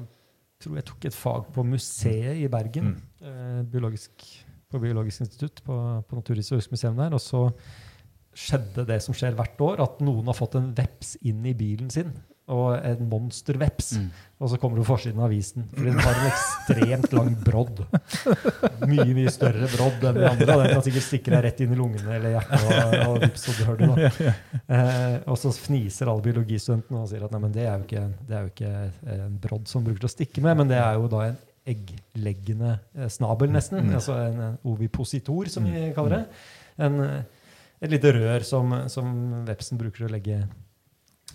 tror 0.63 0.79
jeg 0.79 0.87
tok 0.87 1.05
et 1.09 1.17
fag 1.17 1.49
på 1.55 1.65
museet 1.67 2.39
i 2.39 2.47
Bergen. 2.51 2.93
Mm. 2.93 3.25
Uh, 3.25 3.59
biologisk, 3.69 4.25
på 4.69 4.81
Biologisk 4.81 5.25
institutt 5.25 5.61
på, 5.65 5.77
på 6.07 6.21
Naturhistorisk 6.21 6.73
museum 6.73 6.97
der. 6.97 7.17
Og 7.17 7.23
så 7.23 7.43
skjedde 8.35 8.87
det 8.87 8.99
som 9.03 9.15
skjer 9.17 9.37
hvert 9.37 9.61
år, 9.63 9.83
at 9.85 10.01
noen 10.05 10.27
har 10.29 10.37
fått 10.37 10.57
en 10.59 10.73
veps 10.75 11.15
inn 11.25 11.45
i 11.47 11.55
bilen 11.57 11.89
sin. 11.93 12.11
Og 12.49 12.71
en 12.81 13.03
monsterveps. 13.11 13.91
Mm. 13.99 14.05
Og 14.41 14.49
så 14.49 14.57
kommer 14.57 14.79
du 14.79 14.81
på 14.81 14.95
forsiden 14.95 15.19
av 15.21 15.27
avisen. 15.27 15.67
for 15.69 15.85
den 15.85 15.99
har 16.01 16.15
en 16.17 16.29
ekstremt 16.31 17.11
lang 17.13 17.35
brodd. 17.45 17.83
Mye 18.89 19.05
mye 19.13 19.29
større 19.29 19.67
brodd 19.69 20.07
enn 20.09 20.17
de 20.17 20.23
andre. 20.31 20.55
og 20.55 20.63
Den 20.63 20.73
kan 20.73 20.85
sikkert 20.87 21.05
stikke 21.05 21.33
deg 21.35 21.43
rett 21.45 21.61
inn 21.61 21.75
i 21.75 21.77
lungene 21.77 22.15
eller 22.15 22.33
hjertet. 22.33 22.65
og, 22.65 22.95
og 23.03 23.19
vips, 23.21 23.45
da. 23.83 24.33
Eh, 24.69 25.19
og 25.29 25.37
så 25.41 25.51
fniser 25.53 26.09
alle 26.09 26.25
biologistudentene 26.25 27.03
og 27.03 27.11
sier 27.11 27.27
at 27.27 27.35
nei, 27.35 27.43
men 27.43 27.53
det 27.53 27.67
er 27.67 27.77
jo 27.77 27.85
ikke, 27.85 28.07
det 28.25 28.35
er 28.39 28.47
jo 28.47 28.51
ikke 28.55 28.73
en 29.19 29.37
brodd 29.45 29.69
som 29.69 29.85
bruker 29.85 30.01
til 30.01 30.09
å 30.09 30.15
stikke 30.15 30.45
med, 30.45 30.57
men 30.63 30.73
det 30.73 30.81
er 30.81 30.97
jo 30.97 31.05
da 31.11 31.23
en 31.27 31.39
eggleggende 31.69 32.77
eh, 32.97 33.09
snabel, 33.11 33.51
nesten. 33.53 33.83
Mm. 33.85 33.97
Altså 33.99 34.15
en 34.23 34.39
eh, 34.45 34.55
ovipositor, 34.69 35.49
som 35.51 35.67
vi 35.67 35.89
kaller 35.95 36.17
det. 36.17 36.23
En, 36.85 36.99
eh, 37.05 37.19
et 37.79 37.93
lite 37.93 38.11
rør 38.15 38.43
som, 38.47 38.73
som 38.91 39.11
vepsen 39.47 39.79
bruker 39.79 40.03
til 40.03 40.09
å 40.09 40.13
legge, 40.13 40.39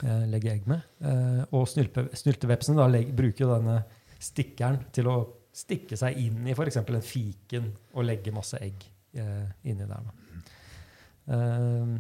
eh, 0.03 0.25
legge 0.31 0.53
egg 0.53 0.67
med. 0.71 0.85
Eh, 1.01 1.43
og 1.57 1.69
snylpe, 1.71 2.07
da, 2.11 2.89
bruker 3.17 3.47
jo 3.47 3.53
denne 3.55 3.79
stikkeren 4.21 4.83
til 4.95 5.09
å 5.11 5.17
stikke 5.55 5.97
seg 5.99 6.19
inn 6.19 6.49
i 6.49 6.55
f.eks. 6.55 6.81
en 6.83 7.05
fiken 7.05 7.71
og 7.95 8.07
legge 8.09 8.35
masse 8.35 8.59
egg 8.63 8.85
eh, 9.17 9.47
inni 9.71 9.87
der. 9.89 10.11
Eh, 11.31 11.95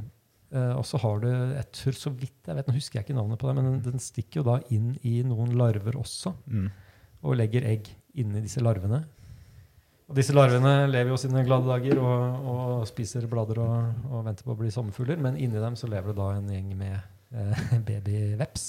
eh, 0.52 0.72
og 0.74 0.84
så 0.88 1.00
har 1.00 1.22
du 1.22 1.28
jeg 1.30 1.68
tror 1.78 1.98
så 1.98 2.12
vidt 2.12 2.50
jeg 2.50 2.58
vet, 2.58 2.66
Nå 2.68 2.76
husker 2.76 2.98
jeg 2.98 3.06
ikke 3.06 3.16
navnet 3.16 3.40
på 3.40 3.48
det, 3.48 3.56
men 3.58 3.70
den, 3.70 3.82
den 3.86 4.02
stikker 4.02 4.42
jo 4.42 4.48
da 4.50 4.58
inn 4.74 4.92
i 5.06 5.20
noen 5.26 5.54
larver 5.58 5.96
også. 6.00 6.34
Mm. 6.50 6.68
Og 7.24 7.38
legger 7.40 7.64
egg 7.70 7.88
inni 8.20 8.42
disse 8.44 8.60
larvene. 8.60 9.04
Og 10.04 10.18
disse 10.18 10.34
larvene 10.36 10.84
lever 10.90 11.14
jo 11.14 11.18
sine 11.20 11.44
glade 11.46 11.64
dager 11.64 12.00
og, 12.02 12.48
og 12.52 12.86
spiser 12.88 13.24
blader 13.30 13.62
og, 13.64 14.06
og 14.10 14.26
venter 14.26 14.44
på 14.44 14.52
å 14.52 14.58
bli 14.58 14.72
sommerfugler. 14.72 15.20
Men 15.20 15.38
inni 15.40 15.62
dem 15.62 15.78
så 15.80 15.88
lever 15.88 16.12
det 16.12 16.18
da 16.20 16.30
en 16.36 16.50
gjeng 16.52 16.74
med 16.76 16.96
eh, 17.32 17.64
babyveps 17.88 18.66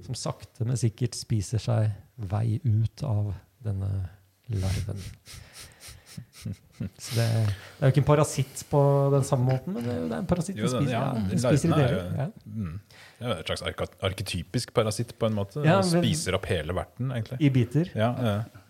som 0.00 0.16
sakte, 0.16 0.64
men 0.64 0.78
sikkert 0.80 1.18
spiser 1.18 1.60
seg 1.60 1.90
vei 2.30 2.60
ut 2.64 3.02
av 3.04 3.34
denne 3.64 3.90
larven. 4.48 5.02
Så 7.04 7.12
det, 7.12 7.24
det 7.28 7.84
er 7.84 7.90
jo 7.90 7.92
ikke 7.92 8.00
en 8.00 8.08
parasitt 8.08 8.62
på 8.70 8.80
den 9.12 9.24
samme 9.28 9.50
måten, 9.50 9.74
men 9.76 9.84
det, 9.84 9.96
det 10.08 10.14
er 10.16 10.22
en 10.22 10.28
parasitt. 10.30 10.56
Jo, 10.56 10.70
Den 10.72 10.86
ja, 10.88 11.00
ja, 11.12 11.24
den 11.28 11.42
spiser 11.42 11.68
i 11.68 11.72
er 11.74 11.80
deler. 11.82 12.06
Ja. 12.16 12.26
Mm. 12.46 12.78
Det 13.20 13.26
er 13.26 13.32
jo 13.34 13.42
et 13.42 13.50
slags 13.50 13.96
arketypisk 14.08 14.70
parasitt, 14.72 15.10
på 15.20 15.28
en 15.28 15.34
måte. 15.36 15.60
Ja, 15.60 15.82
men- 15.84 16.04
spiser 16.06 16.38
opp 16.38 16.46
hele 16.48 16.72
verten, 16.76 17.10
egentlig. 17.12 17.36
I 17.44 17.50
biter. 17.52 17.90
Ja, 17.92 18.08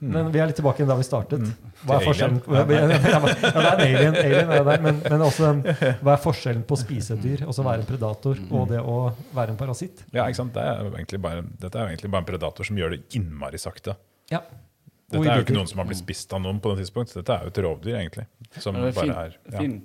mm. 0.01 0.09
Men 0.11 0.33
vi 0.35 0.41
er 0.43 0.51
litt 0.51 0.59
tilbake 0.59 0.87
da 0.89 0.97
vi 0.99 1.07
startet. 1.07 1.45
Hva 1.87 2.01
er 2.01 2.07
forskjellen 2.09 2.41
ja, 2.51 2.65
det 2.71 2.81
er 2.81 2.91
en 2.91 3.69
alien, 3.71 4.19
alien 4.25 4.51
er 4.57 4.65
der, 4.67 4.83
men, 4.89 4.99
men 5.07 5.25
også 5.29 5.53
hva 6.03 6.17
er 6.17 6.25
forskjellen 6.25 6.65
på 6.67 6.75
å 6.75 6.81
spise 6.83 7.15
et 7.15 7.23
dyr, 7.23 7.45
altså 7.47 7.63
være 7.67 7.85
en 7.85 7.91
predator, 7.93 8.43
og 8.51 8.67
det 8.73 8.83
å 8.83 8.97
være 9.37 9.55
en 9.55 9.61
parasitt? 9.61 10.03
ja, 10.11 10.27
ikke 10.27 10.41
sant? 10.43 10.57
Det 10.59 10.67
er 10.67 11.23
bare, 11.23 11.47
dette 11.63 11.79
er 11.79 11.87
jo 11.87 11.95
egentlig 11.95 12.11
bare 12.11 12.25
en 12.27 12.31
predator 12.33 12.67
som 12.67 12.83
gjør 12.83 12.97
det 12.97 13.05
innmari 13.21 13.61
sakte. 13.63 13.95
Ja. 14.35 14.43
Dette 15.11 15.27
er 15.27 15.41
jo 15.41 15.47
ikke 15.47 15.57
noen 15.59 15.71
som 15.71 15.83
har 15.83 15.89
blitt 15.91 16.01
spist 16.03 16.33
av 16.37 16.43
noen 16.45 16.61
på 16.63 16.73
det 16.75 16.85
tidspunkt. 16.85 17.15
Dette 17.19 17.35
er 17.37 17.47
jo 17.47 17.53
et 17.55 17.63
rovdyr, 17.67 17.97
egentlig. 18.01 18.27
Som 18.63 18.79
det 18.79 18.91
er 18.93 18.97
fin, 18.97 19.11
bare 19.13 19.27
er 19.27 19.37
ja. 19.37 19.59
fin 19.59 19.77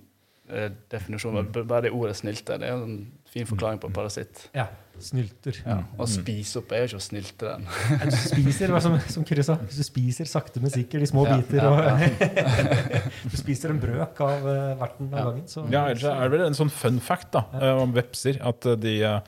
eh, 0.49 0.71
definisjon. 0.93 1.39
Bare 1.55 1.85
det 1.87 1.93
ordet 1.95 2.17
snilte. 2.19 2.59
Det 2.61 2.69
er 2.69 2.77
en 2.77 2.97
fin 3.35 3.47
forklaring 3.49 3.81
på 3.81 3.89
parasitt. 3.95 4.45
Ja. 4.55 4.67
Snylter. 5.01 5.57
Ja. 5.65 5.79
Å 5.99 6.05
spise 6.07 6.61
opp 6.61 6.69
er 6.71 6.85
jo 6.85 6.91
ikke 6.93 6.99
å 7.01 7.03
snilte 7.03 7.49
den. 7.49 7.65
Du 8.05 8.15
spiser, 8.15 8.71
hva 8.71 8.79
som, 8.83 8.93
som 9.11 9.25
Kyrre 9.27 9.43
sa, 9.43 9.57
du 9.59 9.81
spiser 9.83 10.29
sakte, 10.29 10.61
men 10.63 10.71
sikkert 10.71 11.03
i 11.03 11.09
små 11.11 11.25
Ja, 11.27 11.39
biter. 11.41 11.59
ja, 11.59 11.71
Og, 11.73 13.25
du 13.33 13.35
spiser 13.41 13.73
en 13.73 13.81
brøk 13.81 14.21
av 14.23 14.45
uh, 14.45 14.53
verten 14.79 15.09
av 15.09 15.17
Ja. 15.17 15.25
gangen. 15.31 15.47
Så, 15.51 15.65
Ja, 15.73 15.81
ellers 15.89 16.05
er 16.07 16.21
det 16.23 16.31
vel 16.37 16.45
en 16.47 16.55
sånn 16.61 16.71
fun 16.71 17.01
fact 17.03 17.33
da, 17.35 17.43
eh, 17.59 17.81
om 17.81 17.91
vepser. 17.97 18.39
At, 18.45 18.69
de, 18.85 18.95
eh, 19.03 19.19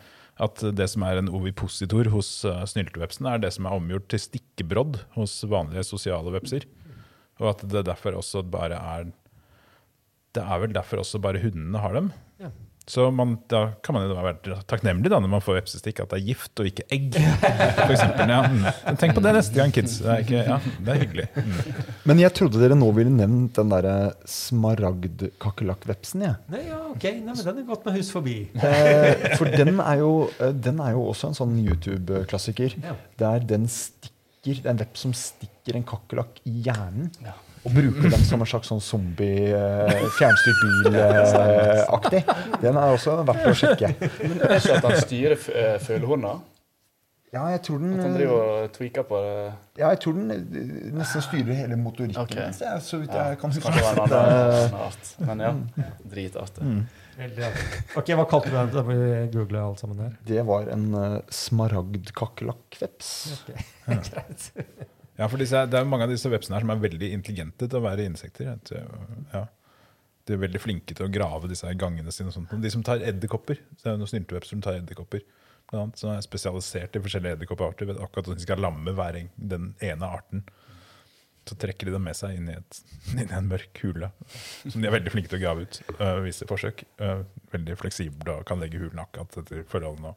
at 0.44 0.62
det 0.78 0.86
som 0.92 1.06
er 1.08 1.20
en 1.20 1.32
ovipositor 1.34 2.10
hos 2.14 2.30
uh, 2.46 2.62
snyltevepsene, 2.70 3.34
er 3.34 3.42
det 3.42 3.54
som 3.56 3.66
er 3.66 3.78
omgjort 3.78 4.08
til 4.12 4.22
stikkebrodd 4.22 5.00
hos 5.18 5.40
vanlige 5.50 5.86
sosiale 5.88 6.34
vepser. 6.36 6.68
Og 7.42 7.52
at 7.54 7.64
det 7.70 7.86
derfor 7.90 8.18
også 8.18 8.44
bare 8.46 8.78
er 8.78 9.12
Det 10.36 10.44
er 10.44 10.60
vel 10.62 10.74
derfor 10.74 11.02
også 11.02 11.20
bare 11.22 11.42
hundene 11.42 11.82
har 11.82 11.94
dem. 11.94 12.12
Ja. 12.42 12.52
Så 12.88 13.12
man, 13.12 13.34
da 13.52 13.66
kan 13.84 13.98
man 13.98 14.06
jo 14.08 14.16
være 14.16 14.62
takknemlig 14.64 15.10
da, 15.12 15.18
når 15.20 15.32
man 15.34 15.42
får 15.44 15.58
vepsestikk, 15.58 15.98
at 16.06 16.14
det 16.14 16.22
er 16.22 16.28
gift 16.30 16.62
og 16.64 16.70
ikke 16.70 16.86
egg. 16.96 17.18
For 17.18 17.92
eksempel, 17.92 18.32
ja. 18.32 18.38
mm. 18.48 18.96
Tenk 19.02 19.12
på 19.18 19.24
det 19.26 19.34
neste 19.36 19.60
gang, 19.60 19.74
kids. 19.76 19.98
Det 20.06 20.14
er, 20.14 20.22
ikke, 20.24 20.44
ja, 20.48 20.58
det 20.86 20.94
er 20.94 21.02
hyggelig. 21.02 21.26
Mm. 21.36 21.82
Men 22.08 22.22
jeg 22.24 22.32
trodde 22.40 22.62
dere 22.62 22.78
nå 22.80 22.88
ville 22.96 23.12
nevnt 23.12 23.60
den 23.60 23.74
derre 23.74 23.96
smaragdkakerlakkvepsen. 24.32 26.24
jeg. 26.30 26.36
Nei, 26.54 26.64
ja, 26.70 26.80
ok, 26.94 27.06
Nei, 27.26 27.34
men 27.34 27.44
den 27.50 27.60
er 27.60 27.68
gått 27.74 27.84
med 27.90 27.98
hus 28.00 28.14
forbi. 28.16 28.38
Eh, 28.56 29.36
for 29.40 29.52
den 29.52 29.82
er, 29.84 29.96
jo, 30.00 30.14
eh, 30.40 30.54
den 30.56 30.80
er 30.84 30.96
jo 30.96 31.04
også 31.12 31.34
en 31.34 31.38
sånn 31.42 31.58
YouTube-klassiker. 31.66 32.78
Ja. 32.88 32.96
Der 33.20 33.44
den 33.52 33.68
stikker 33.72 34.14
Det 34.48 34.64
er 34.64 34.72
en 34.72 34.80
veps 34.80 35.02
som 35.04 35.12
stikker 35.12 35.76
en 35.76 35.84
kakerlakk 35.84 36.40
i 36.48 36.54
hjernen. 36.70 37.12
Ja. 37.26 37.36
Og 37.68 37.74
bruker 37.76 38.11
den 38.13 38.22
som 38.24 38.43
en 38.43 38.47
slags 38.47 38.70
sånn 38.72 38.80
zombie, 38.84 39.49
eh, 39.51 40.03
fjernstyrt 40.15 40.61
bil-aktig. 40.86 42.22
den 42.61 42.78
er 42.80 42.93
også 42.93 43.18
verdt 43.28 43.49
å 43.49 43.55
sjekke. 43.59 43.89
Men 44.22 44.38
er 44.39 44.53
det 44.53 44.61
ikke 44.61 44.78
at 44.78 44.88
han 44.88 45.01
styrer 45.01 45.49
eh. 45.51 46.38
Ja, 47.36 47.41
jeg 47.51 47.59
tror 47.68 47.82
den 47.82 47.97
At 47.97 48.05
han 48.05 48.13
driver 48.15 48.38
og 48.39 48.70
tweaker 48.78 49.03
på 49.03 49.20
det? 49.20 49.34
Ja, 49.82 49.89
jeg 49.91 49.99
tror 49.99 50.15
den 50.15 50.32
eh, 50.32 50.93
nesten 50.95 51.26
styrer 51.26 51.59
hele 51.59 51.76
motorikken. 51.76 52.22
Okay. 52.24 52.47
jeg, 52.47 52.82
så 52.88 53.01
vidt 53.01 53.11
Ja, 53.11 53.28
jeg 53.34 53.41
kan 53.41 53.51
så 53.51 53.59
huske. 53.68 55.26
Men 55.28 55.43
ja, 55.43 55.51
dritartig. 56.07 56.63
Mm. 56.63 56.86
Ok, 57.97 58.13
Hva 58.15 58.28
kalte 58.30 58.53
du 58.53 58.55
den? 58.55 58.72
Da 58.72 58.84
må 58.86 58.95
vi 58.95 59.24
google 59.34 59.63
alt 59.68 59.84
sammen 59.84 60.05
her. 60.05 60.20
Det 60.30 60.43
var 60.47 60.70
en 60.72 60.91
uh, 60.95 61.18
smaragdkakerlakkveps. 61.34 63.15
Okay. 63.41 63.65
Greit. 64.07 64.93
Ja, 65.18 65.26
for 65.26 65.41
disse, 65.41 65.63
det 65.65 65.80
er 65.80 65.88
mange 65.89 66.05
av 66.05 66.11
disse 66.13 66.30
vepsene 66.30 66.59
her 66.59 66.65
som 66.65 66.74
er 66.76 66.82
veldig 66.84 67.09
intelligente 67.15 67.65
til 67.65 67.80
å 67.80 67.86
være 67.86 68.05
insekter. 68.05 68.53
Ja. 69.34 69.47
De 70.28 70.36
er 70.36 70.43
veldig 70.43 70.61
flinke 70.61 70.93
til 70.93 71.07
å 71.07 71.11
grave 71.11 71.49
disse 71.49 71.72
gangene 71.80 72.13
sine. 72.13 72.30
og 72.30 72.36
sånt. 72.36 72.53
De 72.61 72.72
som 72.72 72.84
tar 72.86 73.01
edderkopper. 73.01 73.61
Det 73.82 73.89
er 73.89 73.97
noen 73.97 74.11
snyltevepser 74.11 74.53
som 74.53 74.63
tar 74.63 74.78
edderkopper. 74.82 75.24
Som 75.72 76.13
er 76.13 76.24
spesialisert 76.24 76.95
i 76.95 77.01
forskjellige 77.03 77.39
edderkopparter. 77.39 77.89
vet 77.89 77.99
Akkurat 78.03 78.28
hvordan 78.28 78.39
de 78.39 78.45
skal 78.45 78.61
lamme 78.61 78.93
hver 78.95 79.18
en, 79.20 79.30
den 79.53 79.70
ene 79.84 80.11
arten. 80.20 80.43
Så 81.47 81.55
trekker 81.55 81.88
de 81.88 81.95
dem 81.95 82.03
med 82.03 82.15
seg 82.20 82.36
inn 82.38 82.49
i, 82.51 82.57
et, 82.59 82.82
inn 83.15 83.24
i 83.26 83.38
en 83.39 83.49
mørk 83.49 83.82
hule. 83.86 84.11
Som 84.68 84.84
de 84.84 84.89
er 84.89 84.97
veldig 84.99 85.15
flinke 85.15 85.32
til 85.32 85.39
å 85.39 85.45
grave 85.45 85.65
ut. 85.65 85.80
Uh, 85.97 86.20
visse 86.28 86.47
forsøk. 86.49 86.84
Uh, 87.01 87.24
veldig 87.55 87.80
fleksible 87.80 88.38
og 88.38 88.45
kan 88.49 88.61
legge 88.61 88.84
hulen 88.84 89.01
akkurat 89.01 89.39
etter 89.41 89.63
forholdene. 89.72 90.13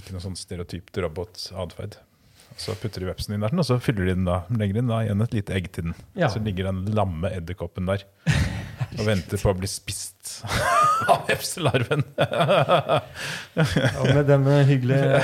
Ikke 0.00 0.16
noe 0.16 0.24
sånn 0.24 0.38
stereotypt 0.40 0.96
robotatferd. 1.04 2.00
Så 2.60 2.74
putter 2.80 3.04
de 3.04 3.08
vepsen 3.10 3.36
inn 3.36 3.44
der, 3.44 3.54
og 3.56 3.66
så 3.66 3.78
fyller 3.82 4.08
de 4.10 4.16
den 4.16 4.28
da, 4.28 4.42
legger 4.58 4.80
de 4.80 4.84
da 4.88 5.00
igjen 5.04 5.24
et 5.24 5.36
lite 5.36 5.56
egg 5.56 5.70
til 5.72 5.88
den. 5.88 5.96
Ja. 6.18 6.28
Så 6.32 6.42
ligger 6.44 6.70
den 6.70 6.84
lamme 6.96 7.30
edderkoppen 7.32 7.88
der 7.88 8.04
og 8.98 9.06
venter 9.06 9.40
på 9.40 9.52
å 9.52 9.56
bli 9.56 9.70
spist 9.70 10.42
av 11.12 11.24
vepselarven. 11.30 12.04
Og 13.56 14.06
med 14.12 14.22
denne 14.28 14.60
hyggelige 14.68 15.22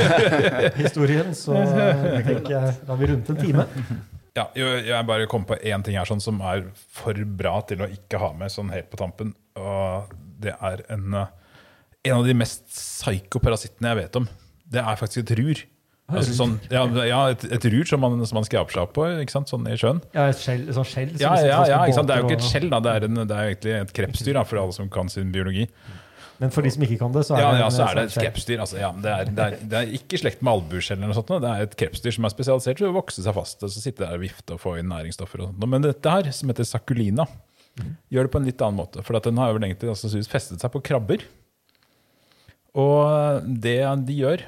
historien 0.82 1.34
så 1.36 1.60
tenker 1.66 2.50
jeg 2.56 2.74
da 2.84 2.92
har 2.94 3.00
vi 3.00 3.12
rundt 3.12 3.30
en 3.32 3.40
time. 3.40 3.68
Ja, 4.34 4.48
jeg 4.56 5.06
bare 5.06 5.28
kom 5.30 5.44
på 5.46 5.54
én 5.62 5.84
ting 5.86 5.94
her 5.94 6.08
sånn 6.08 6.22
som 6.22 6.40
er 6.42 6.64
for 6.90 7.14
bra 7.38 7.60
til 7.68 7.84
å 7.84 7.90
ikke 7.90 8.18
ha 8.18 8.32
med 8.34 8.50
sånn 8.50 8.72
helt 8.74 8.88
på 8.90 8.98
tampen. 8.98 9.30
Og 9.54 10.10
det 10.42 10.56
er 10.58 10.82
en, 10.90 11.14
eh, 11.14 11.28
en 12.10 12.16
av 12.16 12.26
de 12.26 12.34
mest 12.34 12.66
psyko 12.66 13.38
parasittene 13.42 13.92
jeg 13.92 14.00
vet 14.00 14.18
om. 14.18 14.26
Det 14.66 14.82
er 14.82 14.98
faktisk 14.98 15.22
et 15.22 15.36
rur. 15.38 15.62
Altså 16.04 16.34
sånn, 16.36 16.58
ja, 16.68 16.82
ja, 17.08 17.18
et, 17.32 17.46
et 17.56 17.64
rur 17.72 17.88
som 17.88 18.02
man, 18.04 18.18
som 18.28 18.36
man 18.36 18.44
skraper 18.44 18.76
seg 18.76 18.82
opp 18.82 18.92
på 18.98 19.06
ikke 19.22 19.32
sant? 19.32 19.48
Sånn 19.48 19.64
i 19.70 19.76
sjøen. 19.80 20.02
Ja, 20.12 20.26
et 20.28 20.40
skjell, 20.40 20.66
sånn 20.76 20.84
skjell 20.88 21.14
Ja, 21.16 21.32
ja, 21.40 21.62
ja 21.70 21.78
ikke 21.86 21.96
sant? 21.96 22.10
Det 22.10 22.16
er 22.18 22.20
jo 22.20 22.28
ikke 22.28 22.40
et 22.42 22.48
skjell, 22.50 22.66
da. 22.68 22.80
Det 22.84 22.92
er, 22.92 23.06
en, 23.08 23.20
det 23.22 23.36
er 23.36 23.52
egentlig 23.54 23.76
et 23.78 23.94
krepsdyr, 23.96 24.34
da, 24.36 24.42
for 24.48 24.60
alle 24.60 24.76
som 24.76 24.90
kan 24.92 25.08
sin 25.12 25.30
biologi. 25.32 25.64
Men 26.42 26.50
for 26.52 26.66
de 26.66 26.72
som 26.74 26.82
ikke 26.84 26.98
kan 27.00 27.14
det, 27.14 27.22
så 27.24 27.36
er 27.36 27.40
Ja, 27.40 27.50
det 27.54 27.62
ja, 27.62 27.70
så 27.72 27.86
er 27.86 27.96
det 27.96 28.04
sånn 28.04 28.20
et 28.20 28.26
krepsdyr. 28.26 28.60
Altså, 28.66 28.78
ja, 28.82 28.90
det, 28.92 29.14
er, 29.14 29.30
det, 29.30 29.46
er, 29.46 29.64
det 29.70 29.80
er 29.80 29.94
ikke 29.96 30.20
slekt 30.20 30.44
med 30.44 30.58
albueskjell, 30.58 30.98
eller 30.98 31.12
noe 31.14 31.16
sånt, 31.16 31.32
det 31.44 31.52
er 31.54 31.68
et 31.68 31.76
krepsdyr 31.80 32.16
som 32.18 32.28
er 32.28 32.34
spesialisert 32.34 32.80
til 32.82 32.88
å 32.90 32.94
vokse 32.96 33.24
seg 33.24 33.36
fast 33.36 33.64
og 33.64 33.72
så 33.72 33.84
sitte 33.84 34.04
der 34.04 34.18
og 34.18 34.24
vifte 34.26 34.58
og 34.58 34.60
få 34.60 34.74
inn 34.80 34.90
næringsstoffer. 34.92 35.40
Og 35.40 35.52
sånt. 35.52 35.68
Men 35.72 35.86
dette 35.86 36.16
her, 36.18 36.28
som 36.36 36.52
heter 36.52 36.68
sakulina, 36.68 37.28
gjør 38.12 38.28
det 38.28 38.34
på 38.34 38.42
en 38.42 38.50
litt 38.50 38.66
annen 38.66 38.82
måte. 38.82 39.06
For 39.06 39.16
at 39.16 39.30
den 39.30 39.40
har 39.40 39.54
jo 39.54 39.62
egentlig 39.62 39.94
altså, 39.94 40.10
festet 40.28 40.60
seg 40.60 40.74
på 40.74 40.82
krabber. 40.84 41.24
Og 42.82 43.48
det 43.62 43.78
de 44.08 44.18
gjør, 44.18 44.44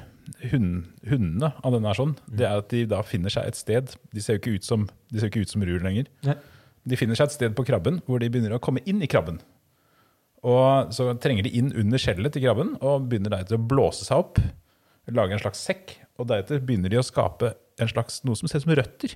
hund, 0.51 0.85
hundene 1.07 1.51
av 1.63 1.73
denne 1.75 1.91
er 1.91 1.97
sånn, 1.97 2.15
det 2.27 2.47
er 2.47 2.61
at 2.61 2.69
de 2.73 2.83
da 2.89 3.01
finner 3.05 3.33
seg 3.33 3.47
et 3.47 3.59
sted 3.59 3.93
De 4.13 4.23
ser 4.23 4.37
jo 4.37 4.41
ikke 4.41 4.55
ut 4.57 4.67
som, 4.67 4.87
de 5.11 5.21
ser 5.21 5.31
ikke 5.31 5.45
ut 5.45 5.53
som 5.53 5.63
rur 5.67 5.83
lenger. 5.83 6.09
Nei. 6.27 6.35
De 6.87 6.99
finner 6.99 7.19
seg 7.19 7.29
et 7.29 7.35
sted 7.35 7.55
på 7.57 7.65
krabben 7.67 8.01
hvor 8.07 8.21
de 8.23 8.29
begynner 8.31 8.55
å 8.55 8.61
komme 8.63 8.83
inn 8.87 9.01
i 9.03 9.09
krabben. 9.11 9.39
Og 10.47 10.93
så 10.95 11.09
trenger 11.19 11.47
de 11.47 11.53
inn 11.59 11.71
under 11.75 11.99
skjellet 11.99 12.35
til 12.35 12.45
krabben 12.45 12.75
og 12.77 13.07
begynner 13.09 13.33
deretter 13.33 13.57
å 13.57 13.67
blåse 13.71 14.05
seg 14.07 14.21
opp. 14.21 14.41
Lage 15.11 15.35
en 15.35 15.41
slags 15.41 15.63
sekk. 15.67 15.97
Og 16.17 16.29
deretter 16.29 16.61
begynner 16.63 16.91
de 16.91 16.99
å 17.01 17.05
skape 17.05 17.53
en 17.81 17.89
slags, 17.91 18.21
noe 18.25 18.37
som 18.39 18.49
ser 18.49 18.61
ut 18.61 18.67
som 18.67 18.75
røtter. 18.77 19.15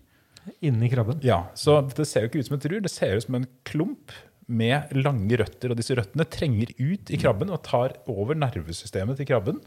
Inni 0.65 0.89
krabben. 0.91 1.21
Ja, 1.25 1.45
Så 1.55 1.79
det 1.95 2.07
ser 2.09 2.25
jo 2.25 2.31
ikke 2.31 2.41
ut 2.41 2.49
som 2.49 2.57
et 2.57 2.67
rur, 2.69 2.81
det 2.81 2.91
ser 2.93 3.15
ut 3.17 3.25
som 3.25 3.37
en 3.37 3.47
klump 3.67 4.13
med 4.51 4.91
lange 4.97 5.37
røtter. 5.39 5.71
Og 5.71 5.79
disse 5.79 5.95
røttene 5.97 6.27
trenger 6.29 6.73
ut 6.79 7.13
i 7.13 7.19
krabben 7.21 7.53
og 7.53 7.63
tar 7.67 7.95
over 8.11 8.37
nervesystemet 8.37 9.21
til 9.21 9.29
krabben. 9.29 9.61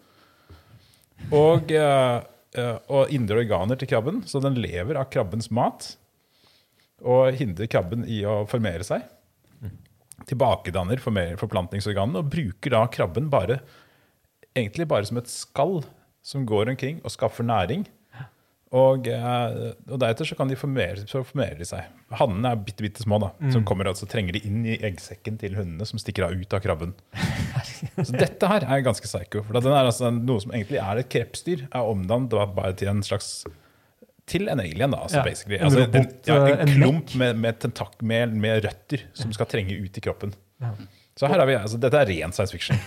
Og, 1.30 1.72
eh, 1.72 2.16
eh, 2.58 2.78
og 2.88 3.12
indre 3.14 3.42
organer 3.42 3.78
til 3.80 3.90
krabben, 3.90 4.22
så 4.28 4.42
den 4.42 4.58
lever 4.60 4.98
av 5.00 5.10
krabbens 5.12 5.50
mat. 5.50 5.94
Og 7.04 7.34
hindrer 7.36 7.70
krabben 7.70 8.04
i 8.08 8.22
å 8.28 8.44
formere 8.48 8.86
seg. 8.86 9.04
Tilbakedanner 10.28 11.02
forplantningsorganene 11.02 12.22
og 12.22 12.30
bruker 12.32 12.72
da 12.72 12.84
krabben 12.88 13.26
bare 13.32 13.58
egentlig 14.54 14.86
bare 14.88 15.04
som 15.08 15.18
et 15.20 15.28
skall 15.28 15.82
som 16.24 16.46
går 16.48 16.70
omkring 16.72 17.00
og 17.04 17.12
skaffer 17.12 17.44
næring. 17.44 17.84
Og, 18.74 19.06
eh, 19.06 19.74
og 19.86 19.98
deretter 20.02 20.26
så 20.26 20.36
kan 20.38 20.48
de 20.50 20.56
formere, 20.58 21.04
så 21.06 21.20
formerer 21.26 21.60
de 21.60 21.66
seg. 21.68 21.90
Hannene 22.18 22.54
er 22.54 22.62
bitte, 22.64 22.82
bitte 22.82 23.04
små, 23.04 23.20
da, 23.22 23.28
som 23.52 23.66
kommer 23.66 23.90
altså, 23.90 24.08
trenger 24.10 24.34
de 24.34 24.42
inn 24.48 24.64
i 24.66 24.78
eggsekken 24.78 25.36
til 25.38 25.54
hundene, 25.58 25.86
som 25.86 26.00
stikker 26.00 26.26
av 26.26 26.34
ut 26.34 26.56
av 26.56 26.62
krabben. 26.64 26.94
Så 28.06 28.10
dette 28.16 28.48
her 28.50 28.66
er 28.66 28.82
ganske 28.86 29.06
psycho. 29.06 29.44
For 29.46 29.60
den 29.60 29.70
er 29.74 29.86
altså 29.86 30.10
noe 30.14 30.42
som 30.42 30.54
egentlig 30.54 30.80
er 30.82 31.02
et 31.02 31.10
krepsdyr, 31.12 31.68
er 31.70 31.92
omdannet 31.92 32.34
bare 32.56 32.74
til 32.78 32.90
en 32.90 33.04
slags 33.06 33.44
til 34.30 34.48
en 34.48 34.62
alien, 34.62 34.90
da. 34.90 35.04
Altså, 35.04 35.20
Ja, 35.20 35.24
basically. 35.26 35.58
en 35.58 35.64
Altså, 35.68 35.80
en, 35.84 35.92
robot, 35.92 36.14
ja, 36.26 36.36
en 36.48 36.68
en 36.68 36.74
klump 36.74 37.14
med, 37.20 37.36
med, 37.36 37.66
med, 38.02 38.36
med 38.40 38.64
røtter 38.64 39.06
som 39.12 39.32
skal 39.36 39.46
trenge 39.46 39.76
ut 39.76 39.98
i 39.98 40.00
kroppen. 40.00 40.34
Ja. 40.64 40.72
Så 41.14 41.28
her 41.30 41.38
er 41.38 41.46
vi, 41.46 41.54
altså, 41.54 41.78
dette 41.78 41.94
er 42.00 42.08
ren 42.10 42.32
science 42.34 42.50
fiction. 42.50 42.74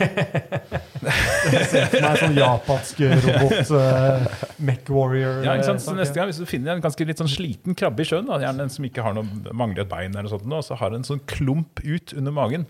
Som 1.72 2.08
er 2.10 2.20
sånn 2.20 2.36
japansk 2.36 3.00
robot, 3.14 3.70
uh, 3.72 4.26
Mech 4.68 4.90
Warrior. 4.92 5.40
Ja, 5.46 5.54
ikke 5.56 5.70
sant? 5.70 5.80
eh, 5.80 5.86
Så 5.86 5.94
neste 5.96 6.20
gang 6.20 6.28
Hvis 6.32 6.42
du 6.42 6.48
finner 6.50 6.76
en 6.76 6.84
ganske 6.84 7.08
litt 7.08 7.22
sånn 7.22 7.32
sliten 7.32 7.78
krabbe 7.80 8.04
i 8.04 8.10
sjøen, 8.10 8.28
da, 8.28 8.42
gjerne 8.44 8.66
en 8.68 8.74
som 8.74 8.88
ikke 8.88 9.06
har 9.06 9.16
noe, 9.16 9.24
mangler 9.56 9.86
et 9.86 9.92
bein, 9.92 10.12
eller 10.12 10.28
noe 10.28 10.34
sånt, 10.34 10.50
og 10.52 10.66
så 10.68 10.76
har 10.82 10.98
en 10.98 11.08
sånn 11.08 11.24
klump 11.30 11.80
ut 11.86 12.12
under 12.20 12.36
magen, 12.36 12.68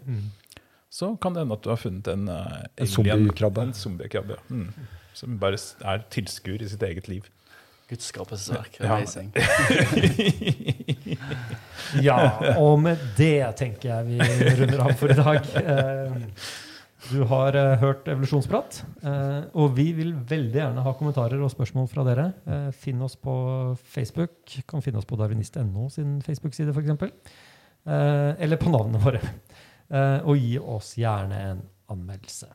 så 0.94 1.10
kan 1.22 1.34
det 1.34 1.42
hende 1.44 1.58
at 1.58 1.66
du 1.66 1.72
har 1.74 1.82
funnet 1.82 2.12
en 2.14 2.30
uh, 2.30 2.62
En 2.78 2.94
zombiekrabbe. 2.94 3.66
En 3.72 3.74
zombiekrabbe, 3.76 4.38
ja. 4.38 4.46
mm. 4.54 4.94
Som 5.18 5.40
bare 5.42 5.58
er 5.90 6.06
tilskuer 6.14 6.62
i 6.62 6.70
sitt 6.70 6.84
eget 6.86 7.10
liv. 7.10 7.26
Guds 7.88 8.10
skapelsesverk. 8.12 8.80
Ja. 8.82 8.96
Amazing. 8.98 9.32
Ja, 12.04 12.16
og 12.60 12.82
med 12.84 13.00
det 13.16 13.46
tenker 13.60 13.88
jeg 13.94 14.08
vi 14.10 14.18
runder 14.60 14.82
av 14.84 14.96
for 15.00 15.14
i 15.14 15.16
dag. 15.16 15.46
Eh, 15.62 16.18
Du 17.08 17.22
har 17.30 17.56
eh, 17.56 17.78
hørt 17.80 18.10
Evolusjonsprat, 18.12 18.82
eh, 19.08 19.46
og 19.56 19.72
vi 19.78 19.86
vil 19.96 20.10
veldig 20.28 20.60
gjerne 20.60 20.84
ha 20.84 20.92
kommentarer 20.98 21.40
og 21.46 21.52
spørsmål 21.54 21.88
fra 21.88 22.04
dere. 22.04 22.26
Eh, 22.44 22.68
Finn 22.76 23.00
oss 23.06 23.16
på 23.16 23.38
Facebook. 23.94 24.58
Kan 24.68 24.84
finne 24.84 25.00
oss 25.00 25.08
på 25.08 25.16
darwinist.no 25.22 25.88
sin 25.94 26.18
Facebook-side, 26.26 26.76
f.eks. 26.76 26.92
Eller 27.88 28.60
på 28.60 28.74
navnene 28.74 29.00
våre. 29.06 29.22
Eh, 29.88 30.20
Og 30.28 30.36
gi 30.44 30.58
oss 30.60 30.98
gjerne 31.00 31.40
en 31.54 31.64
anmeldelse. 31.96 32.52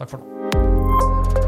Takk 0.00 0.10
for 0.16 0.24
nå. 0.26 1.45